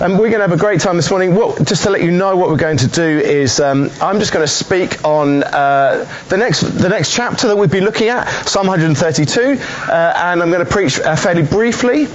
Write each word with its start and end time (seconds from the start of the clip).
Um, 0.00 0.12
we're 0.18 0.28
going 0.28 0.40
to 0.40 0.48
have 0.48 0.52
a 0.52 0.56
great 0.56 0.80
time 0.80 0.96
this 0.96 1.08
morning. 1.08 1.36
Well, 1.36 1.54
just 1.62 1.84
to 1.84 1.90
let 1.90 2.02
you 2.02 2.10
know 2.10 2.36
what 2.36 2.48
we're 2.48 2.56
going 2.56 2.78
to 2.78 2.88
do 2.88 3.02
is 3.02 3.60
um, 3.60 3.90
I'm 4.00 4.18
just 4.18 4.32
going 4.32 4.44
to 4.44 4.52
speak 4.52 5.04
on 5.04 5.44
uh, 5.44 6.10
the 6.28 6.36
next 6.36 6.62
the 6.62 6.88
next 6.88 7.14
chapter 7.14 7.46
that 7.46 7.56
we'll 7.56 7.68
be 7.68 7.80
looking 7.80 8.08
at, 8.08 8.26
Psalm 8.44 8.66
132, 8.66 9.40
uh, 9.40 10.12
and 10.16 10.42
I'm 10.42 10.50
going 10.50 10.64
to 10.64 10.70
preach 10.70 10.98
uh, 10.98 11.14
fairly 11.14 11.42
briefly 11.42 12.06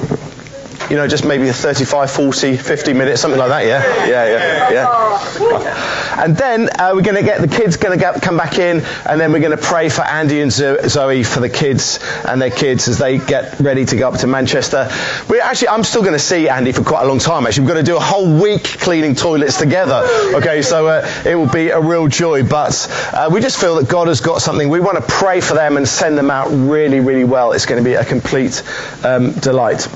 you 0.89 0.95
know, 0.95 1.07
just 1.07 1.25
maybe 1.25 1.49
35, 1.51 2.11
40, 2.11 2.57
50 2.57 2.93
minutes, 2.93 3.21
something 3.21 3.39
like 3.39 3.49
that, 3.49 3.65
yeah? 3.65 4.07
Yeah, 4.07 4.25
yeah, 4.25 4.71
yeah. 4.71 6.23
And 6.23 6.35
then 6.35 6.69
uh, 6.79 6.91
we're 6.93 7.01
going 7.03 7.15
to 7.15 7.23
get 7.23 7.41
the 7.41 7.47
kids 7.47 7.77
going 7.77 7.97
to 7.97 8.19
come 8.19 8.37
back 8.37 8.57
in, 8.57 8.81
and 9.05 9.21
then 9.21 9.31
we're 9.31 9.39
going 9.39 9.55
to 9.55 9.63
pray 9.63 9.89
for 9.89 10.01
Andy 10.01 10.41
and 10.41 10.51
Zoe 10.51 11.23
for 11.23 11.39
the 11.39 11.49
kids 11.49 11.99
and 12.25 12.41
their 12.41 12.49
kids 12.49 12.87
as 12.87 12.97
they 12.97 13.19
get 13.19 13.59
ready 13.59 13.85
to 13.85 13.95
go 13.95 14.09
up 14.09 14.19
to 14.19 14.27
Manchester. 14.27 14.89
We 15.29 15.39
actually, 15.39 15.69
I'm 15.69 15.83
still 15.83 16.01
going 16.01 16.13
to 16.13 16.19
see 16.19 16.49
Andy 16.49 16.71
for 16.71 16.83
quite 16.83 17.03
a 17.03 17.07
long 17.07 17.19
time. 17.19 17.45
Actually, 17.45 17.67
we're 17.67 17.73
going 17.73 17.85
to 17.85 17.91
do 17.91 17.97
a 17.97 18.01
whole 18.01 18.41
week 18.41 18.63
cleaning 18.63 19.15
toilets 19.15 19.57
together. 19.57 20.07
Okay, 20.35 20.61
so 20.61 20.87
uh, 20.87 21.23
it 21.25 21.35
will 21.35 21.49
be 21.49 21.69
a 21.69 21.79
real 21.79 22.07
joy. 22.07 22.43
But 22.43 22.87
uh, 23.13 23.29
we 23.31 23.41
just 23.41 23.59
feel 23.59 23.75
that 23.75 23.87
God 23.87 24.07
has 24.07 24.21
got 24.21 24.41
something. 24.41 24.69
We 24.69 24.79
want 24.79 24.97
to 24.97 25.03
pray 25.07 25.39
for 25.39 25.53
them 25.53 25.77
and 25.77 25.87
send 25.87 26.17
them 26.17 26.31
out 26.31 26.47
really, 26.49 26.99
really 26.99 27.23
well. 27.25 27.51
It's 27.51 27.65
going 27.65 27.81
to 27.83 27.87
be 27.87 27.95
a 27.95 28.05
complete 28.05 28.63
um, 29.03 29.31
delight. 29.33 29.87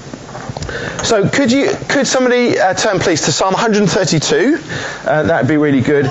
So 1.04 1.28
could 1.28 1.52
you 1.52 1.70
could 1.90 2.08
somebody 2.08 2.58
uh, 2.58 2.74
turn 2.74 3.00
please 3.00 3.22
to 3.24 3.32
Psalm 3.32 3.54
132? 3.54 4.58
Uh, 5.06 5.24
that'd 5.24 5.48
be 5.48 5.58
really 5.58 5.82
good. 5.82 6.06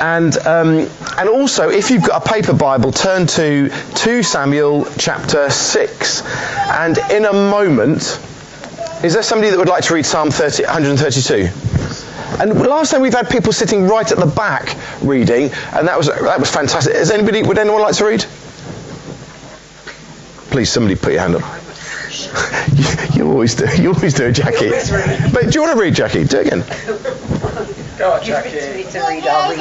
And 0.00 0.36
um, 0.46 0.88
and 1.16 1.28
also 1.28 1.70
if 1.70 1.90
you've 1.90 2.04
got 2.04 2.26
a 2.26 2.28
paper 2.28 2.52
Bible, 2.52 2.92
turn 2.92 3.26
to 3.28 3.70
2 3.94 4.22
Samuel 4.22 4.86
chapter 4.98 5.48
6. 5.48 6.22
And 6.70 6.98
in 7.10 7.24
a 7.24 7.32
moment, 7.32 8.20
is 9.04 9.14
there 9.14 9.22
somebody 9.22 9.50
that 9.50 9.58
would 9.58 9.68
like 9.68 9.84
to 9.84 9.94
read 9.94 10.06
Psalm 10.06 10.30
30, 10.30 10.64
132? 10.64 11.48
And 12.40 12.58
last 12.60 12.90
time 12.90 13.02
we've 13.02 13.12
had 13.12 13.28
people 13.30 13.52
sitting 13.52 13.86
right 13.86 14.10
at 14.10 14.18
the 14.18 14.26
back 14.26 14.76
reading, 15.02 15.50
and 15.72 15.86
that 15.86 15.96
was 15.96 16.08
that 16.08 16.40
was 16.40 16.50
fantastic. 16.50 16.94
Is 16.94 17.10
anybody 17.10 17.42
would 17.42 17.58
anyone 17.58 17.82
like 17.82 17.94
to 17.96 18.04
read? 18.06 18.24
Please, 20.50 20.70
somebody 20.70 20.96
put 20.96 21.12
your 21.12 21.22
hand 21.22 21.36
up. 21.36 21.61
You, 22.74 22.84
you, 23.14 23.30
always 23.30 23.54
do. 23.54 23.66
You 23.80 23.92
always 23.92 24.14
do, 24.14 24.32
Jackie. 24.32 24.70
But 25.32 25.44
do 25.44 25.50
you 25.52 25.62
want 25.62 25.76
to 25.76 25.80
read, 25.80 25.94
Jackie? 25.94 26.24
Do 26.24 26.40
it 26.40 26.46
again. 26.46 26.64
Go 27.98 28.12
on, 28.12 28.24
Jackie. 28.24 28.82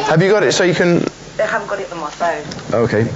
Have 0.03 0.22
you 0.22 0.30
got 0.30 0.44
it 0.44 0.52
so 0.53 0.64
you 0.64 0.75
can? 0.75 1.03
I 1.39 1.44
haven't 1.44 1.67
got 1.67 1.80
it 1.80 1.92
on 1.92 1.99
my 1.99 2.09
phone. 2.09 2.44
Okay. 2.73 3.08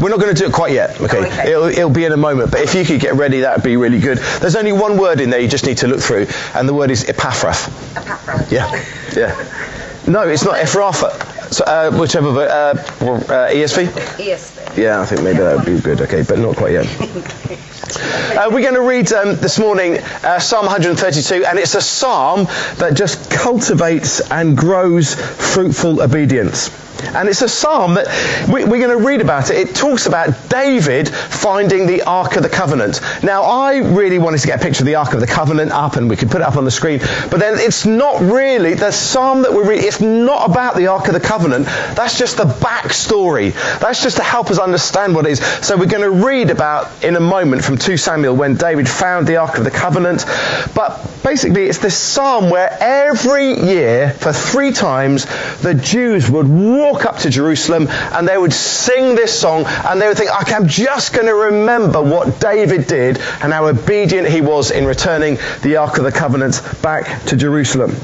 We're 0.00 0.08
not 0.08 0.18
going 0.20 0.34
to 0.34 0.40
do 0.40 0.46
it 0.46 0.52
quite 0.52 0.72
yet, 0.72 0.98
okay? 1.00 1.18
Oh, 1.18 1.24
okay. 1.24 1.50
It'll, 1.50 1.64
it'll, 1.64 1.90
be 1.90 2.04
in 2.04 2.12
a 2.12 2.16
moment, 2.16 2.50
but 2.50 2.60
if 2.60 2.74
you 2.74 2.84
could 2.84 3.00
get 3.00 3.14
ready, 3.14 3.40
that 3.40 3.56
would 3.56 3.64
be 3.64 3.76
really 3.76 4.00
good. 4.00 4.18
There's 4.40 4.56
only 4.56 4.72
one 4.72 4.96
word 4.96 5.20
in 5.20 5.28
there 5.28 5.40
you 5.40 5.48
just 5.48 5.66
need 5.66 5.78
to 5.78 5.88
look 5.88 6.00
through, 6.00 6.26
and 6.54 6.68
the 6.68 6.72
word 6.72 6.90
is 6.90 7.04
epaphrath. 7.04 7.68
Epaphrath. 7.94 8.50
Yeah, 8.50 8.72
yeah. 9.14 9.34
No, 10.06 10.26
it's 10.26 10.44
not 10.44 10.56
ephrathah. 10.56 11.37
So, 11.50 11.64
uh, 11.64 11.90
whichever, 11.98 12.28
uh, 12.28 12.44
uh, 12.44 12.74
ESV? 13.50 13.86
ESV. 13.86 14.76
Yeah, 14.76 15.00
I 15.00 15.06
think 15.06 15.22
maybe 15.22 15.38
that 15.38 15.56
would 15.56 15.64
be 15.66 15.80
good. 15.80 16.00
Okay, 16.02 16.22
but 16.22 16.38
not 16.38 16.56
quite 16.56 16.72
yet. 16.72 16.86
Uh, 18.28 18.50
we're 18.52 18.60
going 18.60 18.74
to 18.74 18.82
read 18.82 19.10
um, 19.14 19.34
this 19.36 19.58
morning 19.58 19.96
uh, 20.22 20.38
Psalm 20.38 20.66
132, 20.66 21.46
and 21.46 21.58
it's 21.58 21.74
a 21.74 21.80
psalm 21.80 22.44
that 22.76 22.92
just 22.94 23.30
cultivates 23.30 24.20
and 24.30 24.56
grows 24.56 25.14
fruitful 25.14 26.02
obedience. 26.02 26.68
And 27.02 27.28
it's 27.28 27.42
a 27.42 27.48
psalm 27.48 27.94
that 27.94 28.06
we, 28.48 28.62
are 28.62 28.66
going 28.66 28.98
to 28.98 29.04
read 29.04 29.20
about 29.20 29.50
it. 29.50 29.56
It 29.56 29.74
talks 29.74 30.06
about 30.06 30.48
David 30.48 31.08
finding 31.08 31.86
the 31.86 32.02
Ark 32.02 32.36
of 32.36 32.42
the 32.42 32.48
Covenant. 32.48 33.00
Now, 33.22 33.42
I 33.42 33.76
really 33.76 34.18
wanted 34.18 34.38
to 34.38 34.46
get 34.46 34.60
a 34.60 34.62
picture 34.62 34.82
of 34.82 34.86
the 34.86 34.96
Ark 34.96 35.12
of 35.12 35.20
the 35.20 35.26
Covenant 35.26 35.72
up, 35.72 35.96
and 35.96 36.08
we 36.08 36.16
could 36.16 36.30
put 36.30 36.40
it 36.40 36.46
up 36.46 36.56
on 36.56 36.64
the 36.64 36.70
screen. 36.70 36.98
But 37.30 37.38
then 37.40 37.54
it's 37.58 37.86
not 37.86 38.20
really, 38.20 38.74
the 38.74 38.90
psalm 38.90 39.42
that 39.42 39.52
we 39.52 39.62
read, 39.62 39.84
it's 39.84 40.00
not 40.00 40.50
about 40.50 40.76
the 40.76 40.86
Ark 40.88 41.08
of 41.08 41.14
the 41.14 41.20
Covenant. 41.20 41.66
That's 41.94 42.18
just 42.18 42.36
the 42.36 42.44
backstory. 42.44 43.52
That's 43.80 44.02
just 44.02 44.16
to 44.16 44.22
help 44.22 44.50
us 44.50 44.58
understand 44.58 45.14
what 45.14 45.26
it 45.26 45.32
is. 45.32 45.40
So 45.66 45.76
we're 45.76 45.86
going 45.86 46.02
to 46.02 46.26
read 46.26 46.50
about, 46.50 47.04
in 47.04 47.16
a 47.16 47.20
moment, 47.20 47.64
from 47.64 47.78
2 47.78 47.96
Samuel, 47.96 48.36
when 48.36 48.56
David 48.56 48.88
found 48.88 49.26
the 49.26 49.36
Ark 49.36 49.58
of 49.58 49.64
the 49.64 49.70
Covenant. 49.70 50.24
But 50.74 51.22
basically, 51.22 51.66
it's 51.66 51.78
this 51.78 51.96
psalm 51.96 52.50
where 52.50 52.76
every 52.80 53.54
year, 53.60 54.10
for 54.10 54.32
three 54.32 54.72
times, 54.72 55.26
the 55.60 55.74
Jews 55.74 56.30
would 56.30 56.48
walk 56.48 56.87
walk 56.90 57.04
up 57.04 57.18
to 57.18 57.30
Jerusalem 57.30 57.86
and 57.88 58.26
they 58.26 58.38
would 58.38 58.52
sing 58.52 59.14
this 59.14 59.38
song 59.38 59.64
and 59.66 60.00
they 60.00 60.08
would 60.08 60.16
think, 60.16 60.30
okay, 60.42 60.54
I'm 60.54 60.68
just 60.68 61.12
going 61.12 61.26
to 61.26 61.34
remember 61.34 62.02
what 62.02 62.40
David 62.40 62.86
did 62.86 63.18
and 63.42 63.52
how 63.52 63.66
obedient 63.66 64.28
he 64.28 64.40
was 64.40 64.70
in 64.70 64.86
returning 64.86 65.38
the 65.62 65.76
Ark 65.76 65.98
of 65.98 66.04
the 66.04 66.12
Covenant 66.12 66.62
back 66.82 67.24
to 67.26 67.36
Jerusalem 67.36 67.94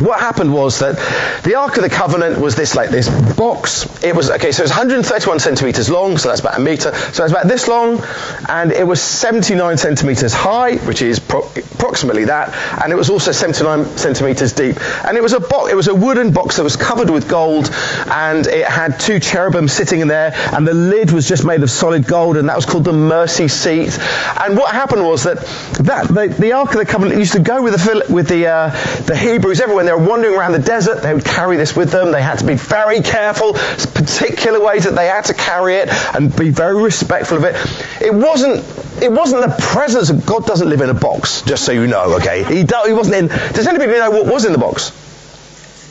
what 0.00 0.20
happened 0.20 0.52
was 0.52 0.78
that 0.80 0.96
the 1.44 1.54
Ark 1.54 1.76
of 1.76 1.82
the 1.82 1.88
Covenant 1.88 2.40
was 2.40 2.54
this 2.54 2.74
like 2.74 2.90
this 2.90 3.08
box. 3.34 3.86
It 4.04 4.14
was 4.14 4.30
okay, 4.30 4.52
so 4.52 4.62
it 4.62 4.64
was 4.64 4.70
131 4.70 5.40
centimeters 5.40 5.90
long, 5.90 6.18
so 6.18 6.28
that's 6.28 6.40
about 6.40 6.58
a 6.58 6.60
meter. 6.60 6.94
So 7.12 7.24
it's 7.24 7.32
about 7.32 7.48
this 7.48 7.68
long, 7.68 8.02
and 8.48 8.70
it 8.70 8.86
was 8.86 9.00
79 9.00 9.76
centimeters 9.76 10.32
high, 10.32 10.76
which 10.86 11.02
is 11.02 11.18
pro- 11.18 11.48
approximately 11.56 12.26
that, 12.26 12.54
and 12.82 12.92
it 12.92 12.96
was 12.96 13.10
also 13.10 13.32
79 13.32 13.96
centimeters 13.96 14.52
deep. 14.52 14.76
And 15.04 15.16
it 15.16 15.22
was 15.22 15.32
a 15.32 15.40
box. 15.40 15.72
It 15.72 15.74
was 15.74 15.88
a 15.88 15.94
wooden 15.94 16.32
box 16.32 16.56
that 16.56 16.64
was 16.64 16.76
covered 16.76 17.10
with 17.10 17.28
gold, 17.28 17.70
and 18.08 18.46
it 18.46 18.66
had 18.66 19.00
two 19.00 19.18
cherubim 19.18 19.68
sitting 19.68 20.00
in 20.00 20.08
there, 20.08 20.32
and 20.52 20.66
the 20.66 20.74
lid 20.74 21.12
was 21.12 21.26
just 21.26 21.44
made 21.44 21.62
of 21.62 21.70
solid 21.70 22.06
gold, 22.06 22.36
and 22.36 22.48
that 22.48 22.56
was 22.56 22.66
called 22.66 22.84
the 22.84 22.92
mercy 22.92 23.48
seat. 23.48 23.98
And 24.40 24.56
what 24.56 24.72
happened 24.72 25.04
was 25.04 25.24
that 25.24 25.38
that 25.80 26.08
the, 26.08 26.34
the 26.38 26.52
Ark 26.52 26.72
of 26.72 26.78
the 26.78 26.86
Covenant 26.86 27.18
used 27.18 27.32
to 27.32 27.40
go 27.40 27.62
with 27.62 27.72
the 27.72 28.12
with 28.12 28.28
the 28.28 28.46
uh, 28.46 28.70
the 29.04 29.16
Hebrews 29.16 29.60
everywhere 29.60 29.77
when 29.78 29.86
they 29.86 29.92
were 29.92 30.08
wandering 30.08 30.34
around 30.34 30.50
the 30.50 30.58
desert, 30.58 31.04
they 31.04 31.14
would 31.14 31.24
carry 31.24 31.56
this 31.56 31.76
with 31.76 31.92
them. 31.92 32.10
They 32.10 32.20
had 32.20 32.40
to 32.40 32.44
be 32.44 32.56
very 32.56 33.00
careful, 33.00 33.52
particular 33.94 34.60
ways 34.60 34.82
that 34.82 34.96
they 34.96 35.06
had 35.06 35.24
to 35.26 35.34
carry 35.34 35.76
it 35.76 35.88
and 36.16 36.34
be 36.34 36.50
very 36.50 36.82
respectful 36.82 37.36
of 37.36 37.44
it. 37.44 37.54
It 38.02 38.12
wasn't, 38.12 38.64
it 39.00 39.12
wasn't 39.12 39.42
the 39.42 39.54
presence 39.62 40.10
of 40.10 40.26
God 40.26 40.46
doesn't 40.46 40.68
live 40.68 40.80
in 40.80 40.90
a 40.90 40.94
box, 40.94 41.42
just 41.42 41.64
so 41.64 41.70
you 41.70 41.86
know, 41.86 42.16
okay? 42.16 42.42
He, 42.42 42.64
he 42.86 42.92
wasn't 42.92 43.14
in, 43.14 43.28
does 43.54 43.68
anybody 43.68 43.92
know 43.92 44.10
what 44.10 44.26
was 44.26 44.44
in 44.44 44.50
the 44.50 44.58
box? 44.58 44.90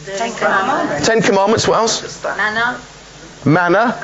Ten 0.05 0.33
Commandments. 0.35 1.07
Ten 1.07 1.21
Commandments, 1.21 1.65
what 1.65 1.77
else? 1.77 2.21
Manna 2.25 2.81
manna, 3.45 3.95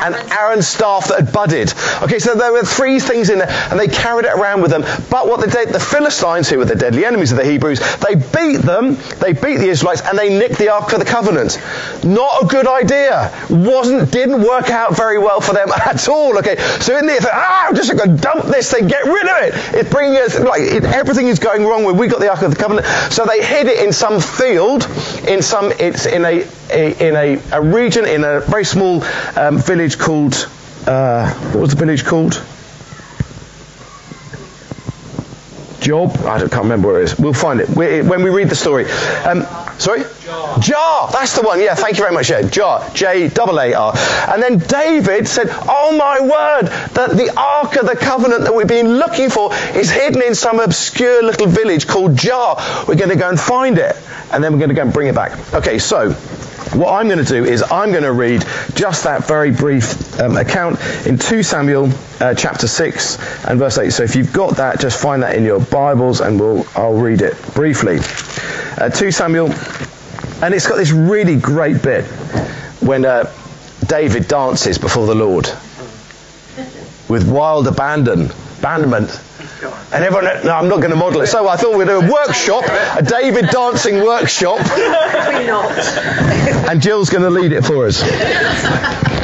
and 0.00 0.14
Aaron's 0.32 0.66
staff 0.66 1.08
that 1.08 1.20
had 1.20 1.32
budded. 1.32 1.72
Okay, 2.02 2.18
so 2.18 2.34
there 2.34 2.52
were 2.52 2.62
three 2.62 2.98
things 3.00 3.30
in 3.30 3.38
there, 3.38 3.50
and 3.70 3.78
they 3.78 3.88
carried 3.88 4.26
it 4.26 4.32
around 4.32 4.62
with 4.62 4.70
them. 4.70 4.82
But 5.10 5.28
what 5.28 5.40
they 5.40 5.46
did, 5.46 5.68
the 5.70 5.80
Philistines, 5.80 6.48
who 6.48 6.58
were 6.58 6.64
the 6.64 6.74
deadly 6.74 7.04
enemies 7.04 7.32
of 7.32 7.38
the 7.38 7.44
Hebrews, 7.44 7.80
they 7.98 8.14
beat 8.14 8.62
them, 8.62 8.96
they 9.20 9.32
beat 9.32 9.58
the 9.58 9.68
Israelites, 9.68 10.02
and 10.02 10.18
they 10.18 10.36
nicked 10.36 10.58
the 10.58 10.68
Ark 10.68 10.92
of 10.92 10.98
the 10.98 11.04
Covenant. 11.04 11.58
Not 12.04 12.44
a 12.44 12.46
good 12.46 12.66
idea. 12.66 13.32
Wasn't, 13.50 14.10
didn't 14.10 14.42
work 14.42 14.70
out 14.70 14.96
very 14.96 15.18
well 15.18 15.40
for 15.40 15.54
them 15.54 15.68
at 15.86 16.08
all. 16.08 16.36
Okay, 16.38 16.56
so 16.80 16.98
in 16.98 17.06
the 17.06 17.14
end, 17.14 17.26
ah, 17.26 17.68
I'm 17.68 17.74
just 17.74 17.94
going 17.96 18.16
to 18.16 18.22
dump 18.22 18.46
this 18.46 18.70
thing, 18.70 18.88
get 18.88 19.04
rid 19.04 19.26
of 19.26 19.42
it. 19.42 19.74
It's 19.74 19.90
bringing 19.90 20.16
us, 20.16 20.38
like, 20.38 20.62
it, 20.62 20.84
everything 20.84 21.28
is 21.28 21.38
going 21.38 21.64
wrong 21.64 21.84
with, 21.84 21.98
we 21.98 22.08
got 22.08 22.20
the 22.20 22.30
Ark 22.30 22.42
of 22.42 22.50
the 22.50 22.56
Covenant. 22.56 22.86
So 23.12 23.24
they 23.24 23.44
hid 23.44 23.66
it 23.66 23.84
in 23.84 23.92
some 23.92 24.20
field, 24.20 24.88
in 25.28 25.42
some, 25.42 25.72
it's 25.78 26.06
in 26.06 26.24
a, 26.24 26.46
in 26.72 27.14
a, 27.16 27.40
a 27.52 27.62
region, 27.62 28.06
in 28.06 28.24
a 28.24 28.40
very 28.54 28.64
small 28.64 29.02
um, 29.34 29.58
village 29.58 29.98
called, 29.98 30.48
uh, 30.86 31.28
what 31.50 31.60
was 31.62 31.70
the 31.70 31.76
village 31.76 32.04
called? 32.04 32.34
Job? 35.80 36.16
I 36.24 36.38
can't 36.38 36.62
remember 36.62 36.86
where 36.86 37.00
it 37.00 37.04
is. 37.06 37.18
We'll 37.18 37.32
find 37.32 37.60
it 37.60 37.68
when 37.70 38.22
we 38.22 38.30
read 38.30 38.48
the 38.48 38.54
story. 38.54 38.84
Um, 39.24 39.42
sorry? 39.78 40.02
Jaar. 40.02 40.62
Jaar. 40.62 41.10
That's 41.10 41.34
the 41.34 41.42
one. 41.42 41.60
Yeah, 41.60 41.74
thank 41.74 41.98
you 41.98 42.04
very 42.04 42.14
much. 42.14 42.30
Yeah, 42.30 42.42
Jaar. 42.42 42.94
J 42.94 43.26
double 43.26 43.58
A 43.58 43.74
R. 43.74 43.92
And 44.28 44.40
then 44.40 44.58
David 44.58 45.26
said, 45.26 45.48
Oh 45.50 45.90
my 45.98 46.20
word, 46.20 46.70
that 46.94 47.10
the 47.16 47.34
Ark 47.36 47.74
of 47.74 47.86
the 47.86 47.96
Covenant 47.96 48.44
that 48.44 48.54
we've 48.54 48.68
been 48.68 48.98
looking 48.98 49.30
for 49.30 49.52
is 49.74 49.90
hidden 49.90 50.22
in 50.22 50.36
some 50.36 50.60
obscure 50.60 51.24
little 51.24 51.48
village 51.48 51.88
called 51.88 52.12
Jaar. 52.14 52.86
We're 52.86 52.94
going 52.94 53.10
to 53.10 53.16
go 53.16 53.28
and 53.28 53.38
find 53.38 53.78
it. 53.78 53.96
And 54.30 54.44
then 54.44 54.52
we're 54.52 54.60
going 54.60 54.70
to 54.70 54.76
go 54.76 54.82
and 54.82 54.92
bring 54.92 55.08
it 55.08 55.14
back. 55.16 55.32
Okay, 55.52 55.80
so 55.80 56.14
what 56.74 56.92
I'm 56.92 57.06
going 57.08 57.24
to 57.24 57.24
do 57.24 57.44
is 57.44 57.62
I'm 57.62 57.90
going 57.90 58.04
to 58.04 58.12
read 58.12 58.44
just 58.74 59.04
that 59.04 59.26
very 59.26 59.50
brief 59.50 60.18
um, 60.20 60.36
account 60.36 60.78
in 61.06 61.18
2 61.18 61.42
Samuel 61.42 61.90
uh, 62.20 62.34
chapter 62.34 62.66
6 62.66 63.44
and 63.46 63.58
verse 63.58 63.78
8. 63.78 63.90
So 63.90 64.02
if 64.02 64.16
you've 64.16 64.32
got 64.32 64.56
that, 64.56 64.80
just 64.80 65.00
find 65.00 65.22
that 65.22 65.36
in 65.36 65.44
your 65.44 65.60
Bibles 65.60 66.20
and 66.20 66.38
we'll, 66.38 66.66
I'll 66.74 66.94
read 66.94 67.22
it 67.22 67.36
briefly. 67.54 67.98
Uh, 68.78 68.90
2 68.90 69.10
Samuel, 69.10 69.52
and 70.42 70.52
it's 70.54 70.66
got 70.66 70.76
this 70.76 70.90
really 70.90 71.38
great 71.38 71.82
bit 71.82 72.04
when 72.80 73.04
uh, 73.04 73.32
David 73.86 74.28
dances 74.28 74.78
before 74.78 75.06
the 75.06 75.14
Lord 75.14 75.48
with 77.08 77.30
wild 77.30 77.66
abandon, 77.66 78.30
abandonment. 78.58 79.20
And 79.92 80.04
everyone, 80.04 80.24
no, 80.44 80.52
I'm 80.52 80.68
not 80.68 80.78
going 80.78 80.90
to 80.90 80.96
model 80.96 81.22
it. 81.22 81.26
So 81.28 81.48
I 81.48 81.56
thought 81.56 81.76
we'd 81.76 81.86
do 81.86 82.00
a 82.00 82.12
workshop, 82.12 82.64
a 82.96 83.02
David 83.02 83.50
dancing 83.50 84.02
workshop. 84.02 84.58
Probably 84.58 85.46
not. 85.46 85.70
and 86.68 86.82
Jill's 86.82 87.10
going 87.10 87.22
to 87.22 87.30
lead 87.30 87.52
it 87.52 87.64
for 87.64 87.86
us. 87.86 88.02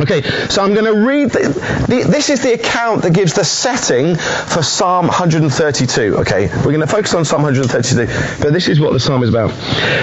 Okay, 0.01 0.23
so 0.49 0.63
I'm 0.63 0.73
going 0.73 0.87
to 0.87 1.07
read. 1.07 1.31
The, 1.31 1.49
the, 1.87 2.11
this 2.11 2.31
is 2.31 2.43
the 2.43 2.55
account 2.55 3.03
that 3.03 3.13
gives 3.13 3.35
the 3.35 3.45
setting 3.45 4.17
for 4.17 4.63
Psalm 4.63 5.09
132. 5.09 6.17
Okay, 6.21 6.49
we're 6.57 6.73
going 6.73 6.81
to 6.81 6.87
focus 6.87 7.13
on 7.13 7.27
Psalm 7.27 7.43
132, 7.43 8.43
but 8.43 8.53
this 8.55 8.69
is 8.69 8.81
what 8.81 8.95
the 8.95 9.01
psalm 9.01 9.23
is 9.23 9.29
about. 9.29 9.51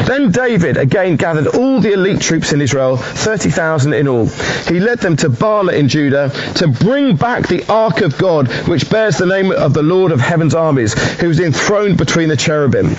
Then 0.06 0.29
David 0.31 0.77
again 0.77 1.15
gathered 1.15 1.47
all 1.47 1.81
the 1.81 1.94
elite 1.94 2.21
troops 2.21 2.53
in 2.53 2.62
Israel, 2.62 2.97
30,000 2.97 3.94
in 3.94 4.07
all. 4.07 4.27
He 4.68 4.79
led 4.79 5.00
them 5.00 5.18
to 5.18 5.29
Baalah 5.29 5.74
in 5.74 5.88
Judah 5.89 6.29
to 6.56 6.68
bring 6.68 7.15
back 7.15 7.47
the 7.47 7.65
ark 7.68 8.01
of 8.01 8.19
God, 8.19 8.50
which 8.68 8.91
bears 8.91 9.18
the 9.18 9.25
name 9.25 9.51
of 9.51 9.74
the 9.74 9.83
Lord 9.83 10.12
of 10.12 10.16
heaven's 10.19 10.55
armies, 10.55 10.93
who 11.19 11.27
was 11.27 11.39
enthroned 11.39 11.97
between 11.97 12.29
the 12.29 12.37
cherubim. 12.37 12.95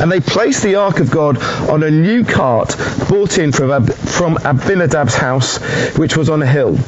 And 0.00 0.10
they 0.10 0.20
placed 0.20 0.62
the 0.62 0.76
ark 0.76 1.00
of 1.00 1.10
God 1.10 1.42
on 1.68 1.82
a 1.82 1.90
new 1.90 2.24
cart 2.24 2.76
brought 3.08 3.38
in 3.38 3.52
from, 3.52 3.70
Ab- 3.70 3.92
from 3.92 4.36
Abinadab's 4.36 5.14
house, 5.14 5.58
which 5.96 6.16
was 6.16 6.30
on 6.30 6.42
a 6.42 6.46
hill. 6.46 6.78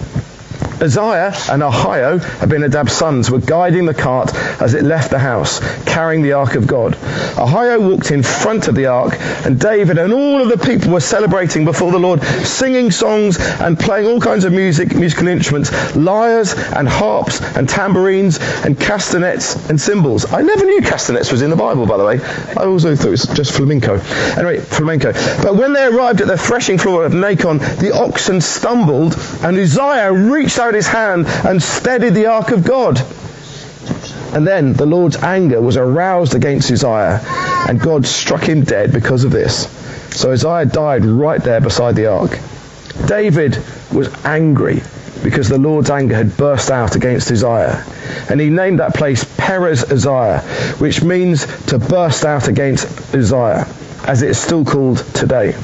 Uzziah 0.81 1.33
and 1.51 1.63
Ahio, 1.63 2.21
Abinadab's 2.41 2.93
sons, 2.93 3.31
were 3.31 3.39
guiding 3.39 3.87
the 3.87 3.95
cart 3.95 4.31
as 4.61 4.75
it 4.75 4.85
left 4.85 5.11
the 5.11 5.19
house, 5.19 5.61
carrying 5.85 6.23
the 6.23 6.33
ark 6.33 6.55
of 6.55 6.67
God. 6.67 6.95
Ahio 7.37 7.91
walked 7.91 8.11
in 8.11 8.23
front 8.23 8.69
of 8.69 8.75
the 8.75 8.87
ark, 8.87 9.15
and 9.45 9.61
David 9.61 9.99
and 9.99 10.13
all 10.13 10.43
of 10.43 10.49
the 10.49 10.65
people 10.65 10.93
were 10.93 11.01
celebrating 11.01 11.65
before 11.65 11.93
the 11.93 11.99
Lord, 11.99 12.23
singing 12.23 12.91
songs 12.91 13.39
and 13.61 13.79
playing 13.79 14.07
all 14.07 14.21
kinds 14.21 14.45
of 14.45 14.53
music, 14.53 14.95
musical 14.95 15.29
instruments, 15.29 15.97
lyres 15.97 16.55
and 16.75 16.89
harps 16.89 17.41
and 17.57 17.69
tambourines 17.69 18.39
and 18.65 18.79
castanets 18.79 19.69
and 19.69 19.81
cymbals. 19.81 20.33
I 20.33 20.43
never 20.43 20.65
knew 20.65 20.81
castanets 20.83 21.31
was 21.33 21.43
in 21.43 21.51
the 21.51 21.57
Bible, 21.57 21.87
by 21.87 21.97
the 21.97 22.05
way. 22.05 22.21
I 22.57 22.65
also 22.65 22.95
thought 22.95 23.09
it 23.09 23.11
was 23.11 23.25
just 23.25 23.53
flamenco. 23.53 23.99
Anyway, 24.37 24.59
flamenco. 24.61 25.13
But 25.43 25.57
when 25.57 25.73
they 25.73 25.85
arrived 25.85 26.21
at 26.21 26.29
the 26.29 26.39
threshing 26.39 26.79
floor 26.79 27.05
of 27.05 27.13
Nacon, 27.13 27.59
the 27.79 27.95
oxen 27.95 28.41
stumbled, 28.41 29.17
and 29.43 29.57
Uzziah 29.57 30.13
reached 30.13 30.59
out 30.59 30.75
his 30.75 30.87
hand 30.87 31.27
and 31.45 31.63
steadied 31.63 32.15
the 32.15 32.27
ark 32.27 32.51
of 32.51 32.65
God. 32.65 33.01
And 34.37 34.47
then 34.47 34.75
the 34.75 34.85
Lord's 34.85 35.17
anger 35.17 35.63
was 35.63 35.79
aroused 35.79 36.35
against 36.35 36.71
Uzziah, 36.71 37.23
and 37.71 37.81
God 37.81 38.05
struck 38.05 38.43
him 38.43 38.65
dead 38.65 38.93
because 38.93 39.25
of 39.25 39.31
this. 39.31 39.67
So 40.15 40.31
Uzziah 40.31 40.67
died 40.67 41.07
right 41.07 41.43
there 41.43 41.63
beside 41.63 41.97
the 41.97 42.09
ark. 42.09 42.39
David 43.07 43.57
was 43.91 44.15
angry 44.27 44.83
because 45.25 45.49
the 45.49 45.57
Lord's 45.57 45.89
anger 45.89 46.15
had 46.15 46.37
burst 46.37 46.71
out 46.71 46.97
against 46.97 47.33
Uzziah. 47.33 47.83
And 48.29 48.39
he 48.39 48.51
named 48.51 48.79
that 48.79 48.95
place 48.95 49.25
Perez 49.39 49.91
Uzziah, 49.91 50.41
which 50.81 51.03
means 51.03 51.47
to 51.69 51.79
burst 51.79 52.27
out 52.27 52.47
against 52.47 53.15
Uzziah, 53.15 53.67
as 54.07 54.21
it's 54.21 54.39
still 54.39 54.67
called 54.67 54.99
today. 55.15 55.57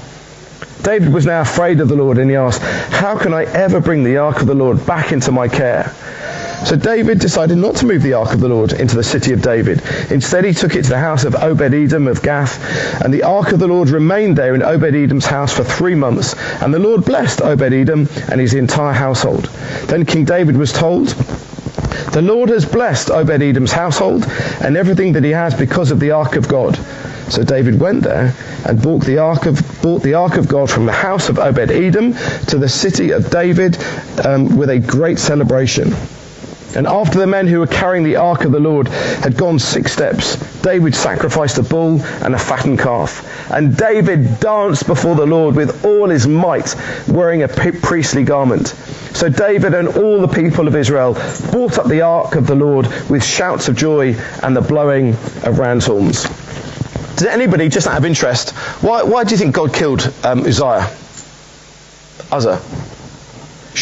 David 0.80 1.12
was 1.12 1.26
now 1.26 1.42
afraid 1.42 1.78
of 1.80 1.88
the 1.88 1.94
Lord 1.94 2.16
and 2.16 2.30
he 2.30 2.36
asked, 2.36 2.62
How 2.90 3.18
can 3.18 3.34
I 3.34 3.44
ever 3.44 3.80
bring 3.80 4.02
the 4.02 4.16
ark 4.16 4.40
of 4.40 4.46
the 4.46 4.54
Lord 4.54 4.86
back 4.86 5.12
into 5.12 5.30
my 5.30 5.46
care? 5.46 5.94
So 6.64 6.76
David 6.76 7.18
decided 7.18 7.58
not 7.58 7.76
to 7.76 7.86
move 7.86 8.02
the 8.02 8.14
ark 8.14 8.32
of 8.32 8.40
the 8.40 8.48
Lord 8.48 8.72
into 8.72 8.96
the 8.96 9.02
city 9.02 9.32
of 9.32 9.42
David. 9.42 9.82
Instead, 10.10 10.44
he 10.44 10.54
took 10.54 10.74
it 10.74 10.84
to 10.84 10.90
the 10.90 10.98
house 10.98 11.24
of 11.24 11.34
Obed-Edom 11.34 12.06
of 12.06 12.22
Gath, 12.22 13.04
and 13.04 13.12
the 13.12 13.24
ark 13.24 13.52
of 13.52 13.58
the 13.58 13.66
Lord 13.66 13.90
remained 13.90 14.38
there 14.38 14.54
in 14.54 14.62
Obed-Edom's 14.62 15.26
house 15.26 15.52
for 15.52 15.64
three 15.64 15.94
months. 15.94 16.34
And 16.62 16.72
the 16.72 16.78
Lord 16.78 17.04
blessed 17.04 17.42
Obed-Edom 17.42 18.08
and 18.30 18.40
his 18.40 18.54
entire 18.54 18.92
household. 18.92 19.44
Then 19.86 20.06
King 20.06 20.24
David 20.24 20.56
was 20.56 20.72
told, 20.72 21.08
the 22.12 22.22
Lord 22.22 22.48
has 22.50 22.64
blessed 22.64 23.10
Obed-Edom's 23.10 23.72
household 23.72 24.24
and 24.60 24.76
everything 24.76 25.12
that 25.14 25.24
he 25.24 25.30
has 25.30 25.54
because 25.54 25.90
of 25.90 25.98
the 25.98 26.12
ark 26.12 26.36
of 26.36 26.46
God. 26.46 26.76
So 27.28 27.42
David 27.42 27.80
went 27.80 28.02
there 28.02 28.34
and 28.66 28.80
bought 28.80 29.04
the 29.04 29.18
ark 29.18 29.46
of, 29.46 29.60
bought 29.82 30.02
the 30.02 30.14
ark 30.14 30.36
of 30.36 30.48
God 30.48 30.70
from 30.70 30.86
the 30.86 30.92
house 30.92 31.28
of 31.28 31.38
Obed-Edom 31.38 32.12
to 32.48 32.58
the 32.58 32.68
city 32.68 33.10
of 33.10 33.30
David 33.30 33.78
um, 34.24 34.56
with 34.56 34.70
a 34.70 34.78
great 34.78 35.18
celebration. 35.18 35.94
And 36.74 36.86
after 36.86 37.18
the 37.18 37.26
men 37.26 37.46
who 37.46 37.60
were 37.60 37.66
carrying 37.66 38.04
the 38.04 38.16
ark 38.16 38.44
of 38.44 38.52
the 38.52 38.60
Lord 38.60 38.88
had 38.88 39.36
gone 39.36 39.58
six 39.58 39.92
steps, 39.92 40.36
David 40.62 40.94
sacrificed 40.94 41.58
a 41.58 41.62
bull 41.62 42.00
and 42.22 42.34
a 42.34 42.38
fattened 42.38 42.78
calf. 42.78 43.50
And 43.50 43.76
David 43.76 44.40
danced 44.40 44.86
before 44.86 45.14
the 45.14 45.26
Lord 45.26 45.54
with 45.54 45.84
all 45.84 46.08
his 46.08 46.26
might, 46.26 46.74
wearing 47.08 47.42
a 47.42 47.48
priestly 47.48 48.24
garment. 48.24 48.68
So 49.12 49.28
David 49.28 49.74
and 49.74 49.88
all 49.88 50.20
the 50.20 50.28
people 50.28 50.66
of 50.66 50.74
Israel 50.74 51.14
brought 51.50 51.78
up 51.78 51.86
the 51.86 52.00
ark 52.00 52.36
of 52.36 52.46
the 52.46 52.54
Lord 52.54 52.86
with 53.10 53.22
shouts 53.22 53.68
of 53.68 53.76
joy 53.76 54.14
and 54.42 54.56
the 54.56 54.62
blowing 54.62 55.10
of 55.44 55.58
ram's 55.58 55.86
horns. 55.86 56.22
Does 57.16 57.26
anybody, 57.26 57.68
just 57.68 57.86
out 57.86 57.98
of 57.98 58.06
interest, 58.06 58.50
why, 58.80 59.02
why 59.02 59.24
do 59.24 59.32
you 59.32 59.36
think 59.36 59.54
God 59.54 59.74
killed 59.74 60.12
um, 60.24 60.40
Uzziah? 60.40 60.90
Uzzah? 62.32 62.60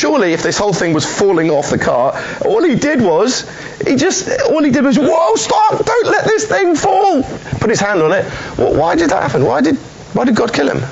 Surely, 0.01 0.33
if 0.33 0.43
this 0.43 0.57
whole 0.57 0.73
thing 0.73 0.95
was 0.95 1.05
falling 1.05 1.51
off 1.51 1.69
the 1.69 1.77
cart, 1.77 2.17
all 2.47 2.63
he 2.65 2.75
did 2.75 3.03
was, 3.03 3.47
he 3.87 3.97
just, 3.97 4.31
all 4.49 4.63
he 4.63 4.71
did 4.71 4.83
was, 4.83 4.99
whoa, 4.99 5.35
stop, 5.35 5.85
don't 5.85 6.07
let 6.07 6.25
this 6.25 6.47
thing 6.47 6.75
fall. 6.75 7.23
Put 7.61 7.69
his 7.69 7.81
hand 7.81 8.01
on 8.01 8.11
it. 8.13 8.25
Well, 8.57 8.75
why 8.75 8.97
did 8.97 9.11
that 9.11 9.23
happen? 9.23 9.45
Why 9.45 9.61
did, 9.61 9.77
why 10.15 10.25
did 10.25 10.37
God 10.37 10.55
kill 10.55 10.71
him? 10.71 10.83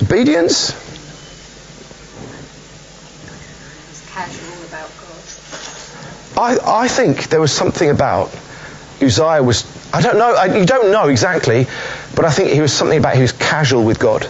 Obedience? 0.00 0.72
casual 4.06 4.64
about 4.66 4.90
God. 5.02 6.62
I, 6.64 6.84
I 6.84 6.88
think 6.88 7.28
there 7.28 7.42
was 7.42 7.52
something 7.52 7.90
about 7.90 8.34
Uzziah 9.02 9.42
was, 9.42 9.66
I 9.92 10.00
don't 10.00 10.16
know, 10.16 10.34
I, 10.34 10.56
you 10.56 10.64
don't 10.64 10.90
know 10.90 11.08
exactly, 11.08 11.66
but 12.16 12.24
I 12.24 12.30
think 12.30 12.48
he 12.48 12.62
was 12.62 12.72
something 12.72 12.98
about 12.98 13.14
he 13.14 13.20
was 13.20 13.32
casual 13.32 13.84
with 13.84 13.98
God. 13.98 14.26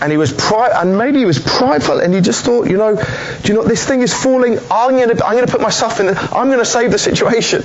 And 0.00 0.10
he 0.10 0.18
was 0.18 0.32
and 0.52 0.98
maybe 0.98 1.18
he 1.18 1.24
was 1.24 1.38
prideful, 1.38 2.00
and 2.00 2.12
he 2.12 2.20
just 2.20 2.44
thought, 2.44 2.68
you 2.68 2.76
know, 2.76 2.96
do 3.42 3.52
you 3.52 3.54
know 3.54 3.64
this 3.64 3.86
thing 3.86 4.02
is 4.02 4.12
falling? 4.12 4.58
I'm 4.70 4.92
going 4.92 5.16
to, 5.16 5.24
I'm 5.24 5.34
going 5.34 5.46
to 5.46 5.52
put 5.52 5.60
myself 5.60 6.00
in. 6.00 6.06
The, 6.06 6.18
I'm 6.32 6.48
going 6.48 6.58
to 6.58 6.64
save 6.64 6.90
the 6.90 6.98
situation. 6.98 7.64